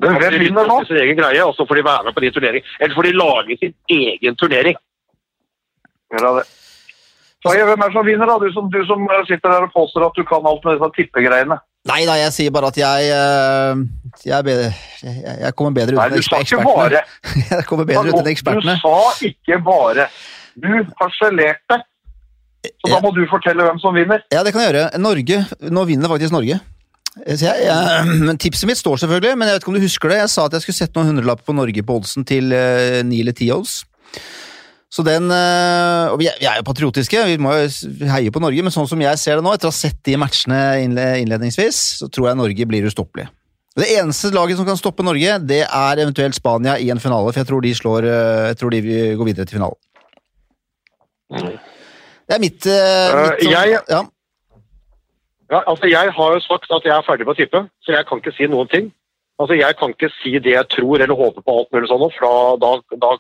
Men 0.05 0.19
hvem 0.21 0.37
vinner 0.43 0.69
nå? 0.69 0.77
Sin 0.87 1.01
egen 1.01 1.17
greie, 1.19 1.41
og 1.43 1.57
så 1.57 1.65
får 1.67 1.81
de 1.81 1.85
være 1.89 2.05
med 2.07 2.15
på 2.15 2.23
de 2.23 2.31
turneringene. 2.37 2.77
Eller 2.85 2.95
får 2.95 3.09
de 3.09 3.13
lage 3.17 3.57
sin 3.63 3.75
egen 3.97 4.37
turnering. 4.39 4.77
Gjør 6.13 6.27
det. 6.39 6.45
Faye, 7.45 7.65
hvem 7.69 7.83
er 7.85 7.91
det 7.91 7.97
som 7.97 8.07
vinner, 8.07 8.31
da? 8.31 8.37
Du 8.41 8.53
som, 8.55 8.69
du 8.73 8.79
som 8.89 9.03
eh, 9.13 9.25
sitter 9.29 9.53
der 9.53 9.67
og 9.67 9.73
påstår 9.75 10.07
at 10.09 10.17
du 10.17 10.25
kan 10.27 10.47
alt 10.49 10.65
med 10.65 10.79
disse 10.79 10.89
tippegreiene. 10.97 11.59
Nei 11.87 12.01
da, 12.09 12.17
jeg 12.19 12.33
sier 12.35 12.55
bare 12.55 12.71
at 12.73 12.79
jeg 12.81 13.11
eh, 13.15 13.83
jeg, 14.25 14.47
bedre, 14.47 14.71
jeg, 15.05 15.53
kommer 15.59 15.75
bedre 15.77 15.95
ut 15.95 16.01
Nei, 16.01 16.07
enn 16.09 16.17
du 16.17 16.27
sa 16.27 16.41
ikke 16.43 16.59
ekspertene. 16.59 16.79
bare. 16.81 17.03
Jeg 17.53 17.67
kommer 17.69 17.87
bedre 17.87 18.09
ut 18.09 18.23
enn 18.23 18.31
ekspertene. 18.33 18.75
Du 18.75 18.83
sa 18.83 19.29
ikke 19.29 19.61
bare. 19.67 20.09
Du 20.57 20.71
harselerte. 21.03 21.83
Så 22.67 22.91
da 22.91 22.99
må 23.05 23.13
du 23.15 23.21
fortelle 23.31 23.63
hvem 23.63 23.79
som 23.79 23.95
vinner. 23.95 24.25
Ja, 24.35 24.41
det 24.43 24.51
kan 24.55 24.65
jeg 24.65 24.73
gjøre. 24.73 24.89
Norge, 24.99 25.37
Nå 25.71 25.85
vinner 25.87 26.11
faktisk 26.11 26.35
Norge. 26.35 26.57
Jeg, 27.23 27.53
jeg, 27.63 28.35
Tipset 28.43 28.67
mitt 28.69 28.81
står 28.81 28.99
selvfølgelig, 29.05 29.37
men 29.39 29.49
jeg 29.49 29.57
vet 29.57 29.63
ikke 29.63 29.71
om 29.71 29.79
du 29.79 29.85
husker 29.85 30.13
det. 30.13 30.19
Jeg 30.25 30.33
sa 30.33 30.49
at 30.49 30.57
jeg 30.57 30.65
skulle 30.65 30.79
sette 30.81 30.99
noen 30.99 31.13
hundrelapper 31.13 31.47
på 31.47 31.55
Norge 31.55 31.85
på 31.87 32.01
oddsen 32.01 32.27
til 32.29 32.51
eh, 32.57 33.05
ni 33.07 33.23
eller 33.23 33.37
ti 33.37 33.53
odds. 33.55 33.85
Så 34.93 35.03
den, 35.03 35.27
eh, 35.35 36.13
og 36.13 36.21
vi 36.21 36.29
er, 36.31 36.61
jo 36.61 36.67
patriotiske, 36.67 37.25
vi 37.27 37.39
må 37.43 37.53
jo 37.59 37.67
heie 38.07 38.31
på 38.31 38.41
Norge, 38.41 38.63
men 38.63 38.73
sånn 38.75 38.87
som 38.89 39.01
jeg 39.03 39.19
ser 39.19 39.37
det 39.41 39.45
nå, 39.45 39.53
etter 39.57 39.69
å 39.69 39.73
ha 39.75 39.77
sett 39.77 39.99
de 40.07 40.15
matchene 40.21 40.61
innledningsvis, 40.85 41.81
så 42.01 42.09
tror 42.13 42.31
jeg 42.31 42.39
Norge 42.39 42.69
blir 42.71 42.87
ustoppelig. 42.87 43.27
Det 43.77 43.91
eneste 43.99 44.31
laget 44.33 44.57
som 44.57 44.65
kan 44.69 44.79
stoppe 44.79 45.05
Norge, 45.05 45.35
det 45.45 45.65
er 45.67 46.01
eventuelt 46.01 46.39
Spania 46.39 46.79
i 46.81 46.89
en 46.95 47.03
finale, 47.03 47.29
for 47.33 47.43
jeg 47.43 47.49
tror 47.51 47.65
de, 47.67 47.75
slår, 47.77 48.07
eh, 48.09 48.45
jeg 48.53 48.61
tror 48.63 48.73
de 48.73 48.83
går 49.19 49.29
videre 49.33 49.45
til 49.51 49.59
finalen. 49.59 49.81
Det 52.27 52.35
er 52.35 52.41
mitt, 52.43 52.67
eh, 52.67 53.11
mitt 53.27 53.43
sånn- 53.43 53.51
jeg- 53.53 53.83
ja. 53.91 54.03
Ja, 55.51 55.63
altså 55.67 55.87
Jeg 55.89 56.11
har 56.11 56.33
jo 56.35 56.41
sagt 56.41 56.71
at 56.71 56.83
jeg 56.83 56.93
er 56.93 57.03
ferdig 57.03 57.27
med 57.27 57.37
å 57.37 57.39
tippe, 57.39 57.71
så 57.85 57.93
jeg 57.95 58.07
kan 58.07 58.19
ikke 58.19 58.37
si 58.37 58.47
noen 58.47 58.69
ting. 58.69 58.93
Altså 59.39 59.55
Jeg 59.59 59.77
kan 59.77 59.93
ikke 59.93 60.11
si 60.23 60.39
det 60.39 60.53
jeg 60.55 60.69
tror 60.69 61.01
eller 61.01 61.15
håper 61.15 61.43
på 61.43 61.59
alt 61.59 61.71
mulig 61.71 61.89
sånn 61.89 62.11
for 62.19 62.57
da, 62.59 62.81
da 62.99 63.17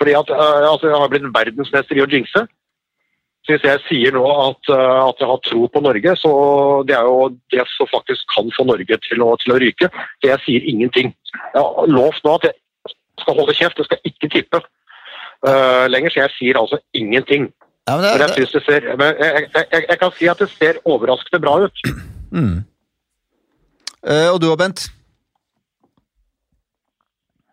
fordi 0.00 0.16
at 0.16 0.32
eh, 0.32 0.64
altså, 0.72 0.88
jeg 0.88 0.96
har 1.02 1.12
blitt 1.12 1.28
verdensmester 1.34 1.98
i 1.98 2.02
å 2.04 2.08
jinxe. 2.08 2.46
Så 3.44 3.54
hvis 3.54 3.64
jeg 3.64 3.82
sier 3.86 4.16
nå 4.16 4.24
at, 4.24 4.72
eh, 4.72 4.98
at 5.04 5.20
jeg 5.20 5.28
har 5.28 5.40
tro 5.44 5.66
på 5.72 5.82
Norge, 5.84 6.16
så 6.22 6.32
det 6.88 6.96
er 6.96 7.08
jo 7.08 7.28
det 7.52 7.66
som 7.74 7.88
faktisk 7.92 8.24
kan 8.34 8.50
få 8.56 8.64
Norge 8.68 9.00
til 9.06 9.24
å, 9.24 9.30
til 9.44 9.54
å 9.54 9.60
ryke. 9.60 9.90
Så 10.20 10.32
jeg 10.32 10.44
sier 10.46 10.68
ingenting. 10.72 11.14
Jeg 11.36 11.60
har 11.60 11.90
lovt 11.92 12.24
nå 12.24 12.36
at 12.38 12.48
jeg 12.48 12.94
skal 13.22 13.36
holde 13.40 13.56
kjeft, 13.56 13.80
jeg 13.80 13.88
skal 13.88 14.08
ikke 14.08 14.30
tippe 14.32 14.60
uh, 14.60 15.84
lenger, 15.92 16.12
så 16.12 16.22
jeg 16.22 16.36
sier 16.38 16.60
altså 16.60 16.78
ingenting. 16.96 17.50
Ja, 17.88 17.96
men 17.96 18.06
Men 18.06 18.24
jeg, 18.24 18.30
synes 18.38 18.54
det 18.56 18.62
ser, 18.64 18.86
men 18.96 19.06
jeg, 19.20 19.48
jeg, 19.54 19.66
jeg, 19.72 19.84
jeg 19.88 19.98
kan 20.00 20.14
si 20.16 20.30
at 20.32 20.40
det 20.40 20.48
ser 20.54 20.80
overraskende 20.84 21.42
bra 21.44 21.58
ut. 21.66 21.84
mm. 22.36 22.56
Uh, 24.00 24.28
og 24.32 24.40
du 24.40 24.48
og 24.48 24.58
Bent? 24.60 24.86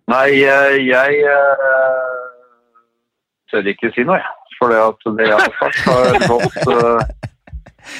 Nei, 0.07 0.39
eh, 0.39 0.75
jeg 0.87 1.15
uh, 1.27 2.16
tør 3.51 3.71
ikke 3.73 3.91
si 3.95 4.05
noe, 4.07 4.19
jeg. 4.21 4.33
For 4.57 4.73
det 4.73 4.79
at 4.81 5.07
det 5.19 5.27
jeg 5.27 5.37
har 5.37 5.53
sagt, 5.59 5.79
har 5.85 6.15
gått 6.31 6.55
eh, 6.73 7.27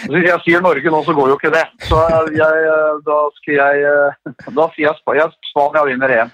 Hvis 0.10 0.26
jeg 0.26 0.40
sier 0.46 0.64
Norge 0.66 0.92
nå, 0.94 1.04
så 1.06 1.14
går 1.14 1.30
jo 1.32 1.38
ikke 1.38 1.54
det. 1.54 1.64
Så 1.86 2.00
jeg, 2.34 2.64
eh, 2.72 2.98
da 3.06 3.20
skal 3.38 3.60
jeg 3.60 3.86
eh, 3.92 4.34
Da 4.58 4.68
sier 4.74 4.88
jeg 4.90 5.00
Spania, 5.04 5.30
Spania 5.52 5.86
vinner 5.86 6.16
EM. 6.18 6.34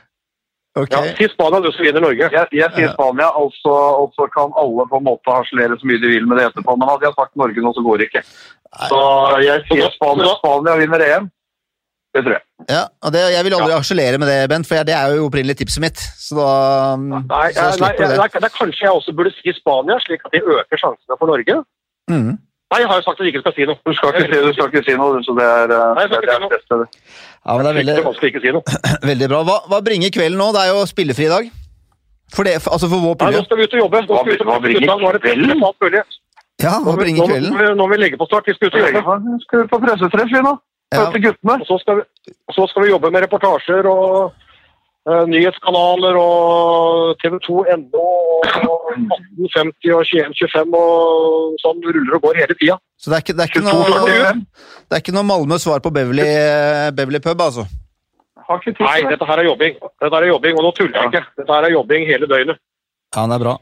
Okay. 0.75 0.95
Ja, 0.95 1.15
Si 1.17 1.27
Spania, 1.29 1.59
du 1.61 1.69
som 1.71 1.85
vinner 1.85 2.01
Norge. 2.01 2.29
Jeg, 2.31 2.47
jeg 2.55 2.71
sier 2.73 2.87
Ja. 2.87 2.93
Spania, 2.95 3.27
og 3.37 3.51
så, 3.59 3.75
altså 4.01 4.25
kan 4.33 4.55
alle 4.57 4.87
på 4.89 5.01
en 5.01 5.07
måte 5.11 5.35
harselere 5.35 5.77
så 5.77 5.85
mye 5.89 6.01
de 6.01 6.13
vil 6.15 6.25
med 6.27 6.39
det 6.39 6.47
etterpå. 6.49 6.77
Men 6.79 6.89
hadde 6.89 7.09
jeg 7.09 7.17
sagt 7.19 7.35
Norge 7.37 7.61
nå, 7.67 7.73
så 7.75 7.83
går 7.85 8.01
det 8.01 8.09
ikke. 8.09 8.23
Så 8.89 9.01
jeg 9.43 9.65
sier 9.69 9.93
Spania, 9.99 10.33
Spania 10.39 10.79
vinner 10.81 11.05
EM. 11.11 11.29
Det 12.13 12.23
tror 12.23 12.37
jeg. 12.39 12.45
Ja, 12.69 12.83
og 13.03 13.13
det, 13.15 13.21
Jeg 13.33 13.43
vil 13.45 13.55
aldri 13.57 13.75
harselere 13.75 14.19
med 14.21 14.29
det, 14.29 14.37
Bent, 14.51 14.67
for 14.69 14.87
det 14.87 14.95
er 14.95 15.15
jo 15.15 15.27
opprinnelig 15.27 15.57
tipset 15.59 15.83
mitt. 15.83 15.99
Så 15.99 16.37
da 16.37 16.47
Nei, 16.99 17.19
så 17.51 17.67
jeg, 17.67 17.73
jeg 17.73 17.81
nei, 17.83 17.91
det. 17.99 18.09
jeg, 18.15 18.33
det 18.39 18.49
er 18.49 18.55
kanskje 18.57 18.85
jeg 18.85 18.93
også 18.93 19.15
burde 19.17 19.33
si 19.35 19.53
Spania, 19.57 19.99
slik 20.05 20.25
at 20.27 20.35
de 20.35 20.41
øker 20.43 20.81
sjansene 20.81 21.19
for 21.19 21.31
Norge. 21.31 21.59
Mm. 22.11 22.33
Nei, 22.73 22.79
jeg 22.81 22.89
har 22.89 22.97
jo 22.97 23.05
sagt 23.05 23.19
at 23.19 23.25
du 23.25 23.29
ikke 23.29 23.43
skal 23.43 23.53
si 23.53 23.65
noe. 23.69 23.77
Du 23.85 23.93
skal 23.93 24.15
ikke 24.15 24.29
si, 24.31 24.39
du 24.47 24.53
skal 24.55 24.71
ikke 24.71 24.85
si 24.87 24.95
noe, 24.97 25.19
så 25.25 25.35
det 25.37 25.45
er, 25.45 25.73
eh, 25.75 25.91
Nei, 25.99 26.05
det 26.09 26.21
er 26.35 26.47
best. 26.49 26.69
det. 26.71 26.87
Ja, 27.43 27.53
men 27.53 27.65
det 27.65 27.71
er 27.71 27.77
veldig, 27.79 27.95
si 28.17 28.31
veldig 29.11 29.29
bra. 29.33 29.41
Hva, 29.49 29.57
hva 29.69 29.79
bringer 29.85 30.13
kvelden 30.15 30.39
nå? 30.41 30.47
Det 30.55 30.63
er 30.63 30.71
jo 30.73 30.81
spillefri 30.89 31.27
i 31.27 31.33
dag. 31.33 31.51
For 32.33 32.47
det, 32.47 32.55
altså 32.65 32.89
for 32.89 33.03
vår 33.03 33.17
Nei, 33.21 33.31
nå 33.37 33.43
skal 33.45 33.59
vi 33.59 33.67
ut 33.67 33.75
og 33.77 33.81
jobbe. 33.83 34.01
Nå 34.01 34.09
Hva 34.09 34.21
skal 34.23 34.31
vi 34.31 34.37
ut 34.39 34.45
og 34.47 34.63
bringer 34.63 34.89
er 34.89 35.19
kvelden? 35.21 36.13
Ja, 36.63 36.77
hva 36.81 36.95
bringer 36.97 37.29
kvelden? 37.29 37.57
Nå 37.77 37.83
må 37.83 37.89
vi 37.93 37.99
legge 38.01 38.17
på 38.17 38.25
start. 38.29 38.47
Vi 38.49 38.55
skal 38.57 38.71
ut 38.71 38.79
og 38.79 38.87
jobbe. 38.87 39.17
Vi 39.27 39.41
skal 39.45 39.67
på 39.69 39.81
pressetreff, 39.83 40.31
vi 40.33 40.41
nå. 40.47 40.55
Ja. 40.93 41.09
til 41.11 41.25
guttene. 41.27 41.57
Så 41.67 41.77
skal 41.81 41.99
vi, 41.99 42.33
så 42.55 42.67
skal 42.71 42.85
vi 42.85 42.93
jobbe 42.93 43.11
med 43.13 43.25
reportasjer 43.25 43.89
og 43.89 44.09
uh, 45.09 45.23
nyhetskanaler 45.31 46.19
og 46.21 47.13
TV 47.23 47.37
2.no 47.47 48.07
og 48.63 48.89
1850 48.93 49.95
og 49.97 50.03
2125 50.07 50.75
og 50.79 51.61
sånn 51.63 51.85
ruller 51.87 52.17
og 52.19 52.27
går 52.27 52.41
hele 52.43 52.57
tida. 52.59 52.79
Så 52.97 53.11
det 53.11 53.19
er 53.19 53.25
ikke, 53.25 53.37
det 53.37 53.45
er 53.45 53.53
ikke, 53.53 53.65
noe, 53.67 54.33
det 54.87 54.97
er 54.97 55.03
ikke 55.03 55.15
noe 55.15 55.27
Malmö 55.27 55.59
svar 55.61 55.83
på 55.83 55.91
Beverly, 55.95 56.27
Beverly 56.95 57.23
pub, 57.23 57.41
altså? 57.41 57.67
Nei, 58.43 58.99
dette 59.07 59.25
her 59.27 59.39
er 59.39 59.47
jobbing. 59.47 59.77
Dette 59.79 60.13
her 60.13 60.25
er 60.25 60.29
jobbing, 60.29 60.57
Og 60.59 60.65
nå 60.67 60.71
tuller 60.77 60.97
jeg 60.99 61.11
ikke. 61.11 61.21
Dette 61.39 61.55
her 61.55 61.67
er 61.67 61.73
jobbing 61.73 62.07
hele 62.09 62.27
døgnet. 62.29 62.59
Ja, 63.15 63.25
det 63.29 63.37
er 63.37 63.43
bra. 63.45 63.53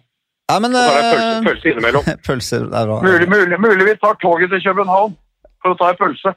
Ja, 0.52 0.60
men 0.60 0.74
Så 0.76 0.80
er 0.84 0.98
det 0.98 1.12
pølse, 1.12 1.28
eh, 1.32 1.44
pølse 1.48 1.72
innimellom. 1.72 2.08
pølse, 2.28 2.62
det 2.66 2.80
er 2.80 2.88
bra. 2.90 2.98
Mulig, 3.06 3.28
mulig, 3.30 3.60
mulig 3.66 3.88
vi 3.88 3.98
tar 4.02 4.18
toget 4.24 4.52
til 4.52 4.64
København 4.66 5.14
for 5.62 5.74
å 5.74 5.78
ta 5.80 5.92
en 5.94 6.00
pølse. 6.00 6.34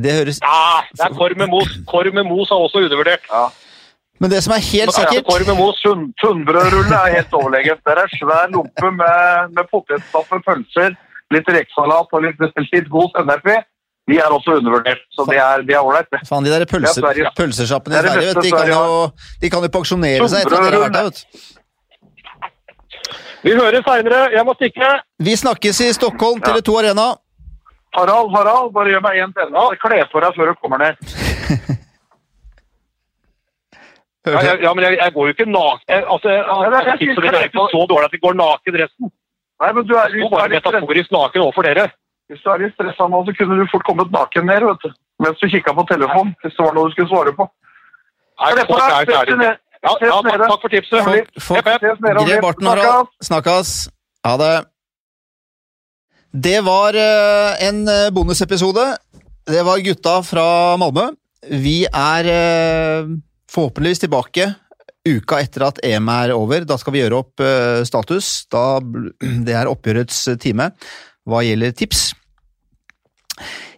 Det 0.00 0.12
høres 0.18 0.38
Ja, 0.42 0.82
det 0.96 1.06
er 1.06 1.16
korv 1.18 1.36
med 1.40 1.50
mos. 1.52 1.72
Korv 1.90 2.14
med 2.16 2.28
mos 2.28 2.50
er 2.50 2.62
også 2.66 2.84
undervurdert. 2.84 3.26
Men 4.20 4.32
det 4.32 4.42
som 4.44 4.52
er 4.52 4.62
helt 4.64 4.92
sikkert 4.96 5.28
Korv 5.28 5.46
med 5.48 5.56
mos. 5.60 5.80
Tunnbrødrulle 6.20 6.96
er 7.06 7.14
helt 7.18 7.36
overlegent. 7.40 7.80
Det 7.86 7.96
er 8.04 8.14
svær 8.18 8.50
lompe 8.52 8.90
med, 9.00 9.52
med 9.56 9.68
potetstappe, 9.72 10.40
pølser, 10.46 10.96
litt 11.34 11.48
rekesalat 11.48 12.12
og 12.12 12.24
litt, 12.26 12.40
litt 12.72 12.90
god 12.92 13.14
sennep 13.16 13.52
i. 13.54 13.58
De 14.10 14.18
er 14.18 14.32
også 14.34 14.56
undervurdert, 14.58 15.02
så 15.14 15.24
de 15.28 15.36
er 15.38 15.78
ålreit. 15.78 16.08
det. 16.10 16.20
Faen, 16.26 16.44
de 16.44 16.50
der 16.50 16.64
pølser, 16.66 17.04
Ja, 17.20 17.30
pølsesjappene 17.36 17.94
i 17.94 17.98
er 18.00 18.08
Sverige, 18.08 18.26
vet, 18.26 18.36
du, 18.36 18.42
de, 18.42 18.50
kan 18.50 18.68
jo, 18.72 19.10
de 19.42 19.50
kan 19.52 19.62
jo 19.66 19.70
pensjonere 19.76 20.28
seg 20.32 20.44
etter 20.44 20.56
at 20.56 20.64
dere 20.66 20.80
har 20.80 20.84
vært 20.88 20.96
der. 20.96 21.04
vet 21.04 21.20
du. 21.20 21.24
Vi 23.44 23.52
høres 23.56 23.84
seinere. 23.86 24.20
Jeg 24.34 24.44
må 24.44 24.54
stikke. 24.58 24.88
Vi 25.24 25.36
snakkes 25.42 25.80
i 25.86 25.92
Stockholm, 25.96 26.42
Tele2 26.44 26.74
Arena. 26.82 27.06
Harald, 27.96 28.30
Harald, 28.36 28.72
bare 28.74 28.92
gjør 28.92 29.02
meg 29.06 29.20
én 29.24 29.32
tjeneste. 29.34 29.78
Kle 29.82 30.00
på 30.12 30.22
deg 30.24 30.36
før 30.38 30.52
du 30.52 30.60
kommer 30.62 30.78
ned. 30.86 30.94
Ja, 34.28 34.40
jeg, 34.44 34.60
ja, 34.60 34.70
men 34.76 34.84
jeg, 34.84 34.98
jeg 35.00 35.12
går 35.14 35.28
jo 35.28 35.32
ikke 35.34 35.44
naken. 35.48 35.86
Jeg, 35.88 36.04
altså, 36.14 36.28
jeg, 36.28 36.42
jeg, 36.44 36.72
jeg, 36.72 36.96
jeg, 37.00 37.14
mitt 37.24 37.36
er 37.38 37.46
ikke 37.48 37.62
så 37.72 37.80
dårlig 37.88 38.08
at 38.10 38.16
jeg 38.16 38.20
går 38.24 38.34
naken 38.36 38.76
resten. 38.82 39.12
Nei, 39.62 39.70
men 39.76 39.86
du 39.88 39.94
er, 39.96 40.12
Jeg 40.12 40.24
du 40.24 40.34
bare 40.34 40.44
er 40.44 40.52
litt 40.52 40.66
metaforisk 40.68 41.14
naken 41.16 41.44
overfor 41.44 41.66
dere. 41.68 41.86
hvis 42.28 42.42
du 42.44 42.50
er 42.52 42.60
litt 42.62 42.74
stressa 42.76 43.06
nå, 43.08 43.22
så 43.26 43.32
kunne 43.38 43.56
du 43.58 43.64
fort 43.72 43.86
kommet 43.88 44.12
naken 44.12 44.46
ned, 44.50 44.66
vet 44.68 44.84
du. 44.84 44.92
Mens 45.24 45.40
du 45.40 45.48
kikka 45.54 45.72
på 45.76 45.86
telefonen, 45.88 46.34
hvis 46.44 46.54
det 46.56 46.66
var 46.66 46.76
noe 46.76 46.90
du 46.90 46.94
skulle 46.94 47.10
svare 47.14 47.32
på. 47.40 47.48
Nei, 48.40 48.52
Kle 48.52 48.66
på 48.68 48.78
deg, 48.80 48.92
sett 48.92 49.32
deg 49.32 49.40
ned. 49.40 49.62
Ja, 49.80 49.94
ja, 50.04 50.20
takk, 50.28 50.44
takk 50.44 50.64
for 50.66 50.74
tipset. 50.76 51.00
Folk, 51.08 51.32
folk, 51.48 51.70
litt. 52.28 52.44
barten, 52.44 52.68
Harald. 52.68 53.10
Snakkes. 53.24 53.72
Ha 54.28 54.36
det. 54.40 54.54
Det 56.30 56.60
var 56.60 56.94
eh, 56.94 57.66
en 57.66 57.88
eh, 57.88 58.10
bonusepisode. 58.10 58.96
Det 59.46 59.62
var 59.62 59.78
gutta 59.78 60.22
fra 60.22 60.76
Malmö. 60.78 61.10
Vi 61.50 61.82
er 61.86 62.28
eh, 62.30 63.08
forhåpentligvis 63.50 64.04
tilbake 64.04 64.52
uka 65.08 65.40
etter 65.40 65.64
at 65.66 65.80
EM 65.82 66.06
er 66.12 66.34
over. 66.36 66.62
Da 66.68 66.76
skal 66.78 66.94
vi 66.94 67.00
gjøre 67.02 67.18
opp 67.18 67.42
status. 67.88 68.28
Da, 68.52 68.78
det 69.46 69.56
er 69.56 69.70
oppgjørets 69.70 70.28
time 70.42 70.70
hva 71.26 71.42
gjelder 71.42 71.74
tips. 71.74 72.10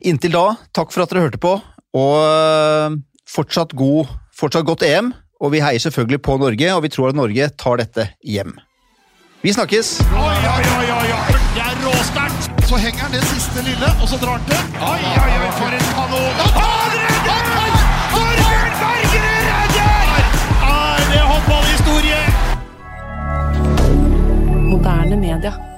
Inntil 0.05 0.35
da, 0.35 0.45
takk 0.75 0.93
for 0.93 1.05
at 1.05 1.13
dere 1.13 1.23
hørte 1.29 1.39
på, 1.41 1.53
og 1.95 2.97
fortsatt, 3.31 3.77
god, 3.79 4.11
fortsatt 4.35 4.67
godt 4.67 4.83
EM. 4.89 5.13
Og 5.43 5.55
vi 5.55 5.63
heier 5.63 5.83
selvfølgelig 5.83 6.21
på 6.27 6.37
Norge, 6.43 6.75
og 6.75 6.83
vi 6.85 6.91
tror 6.93 7.13
at 7.13 7.19
Norge 7.19 7.49
tar 7.59 7.81
dette 7.81 8.09
hjem. 8.27 8.57
Vi 9.43 9.55
snakkes! 9.55 9.97
Oi, 10.11 10.37
oi, 10.57 10.67
oi, 10.79 10.91
oi. 10.99 11.39
Det 11.55 11.65
er 11.67 11.81
råsterkt. 11.87 12.22
Så 12.73 12.79
henger 12.79 13.01
han 13.01 13.13
det 13.13 13.25
siste 13.25 13.63
lille, 13.63 13.89
og 14.03 14.09
så 14.09 14.17
drar 14.17 14.31
han 14.39 14.45
til. 14.49 14.57
Oi, 14.93 15.03
oi, 15.23 15.33
oi, 15.45 15.51
for 15.59 15.75
en 15.79 15.83
kanon. 15.97 16.35
Han 16.59 16.95
redder! 17.01 17.75
Torbjørn 18.13 18.73
Bergerud 18.83 19.43
redder! 19.49 20.23
Er 20.69 21.03
det 21.11 21.21
håndballhistorie? 21.31 22.21
Moderne 24.71 25.17
media. 25.17 25.72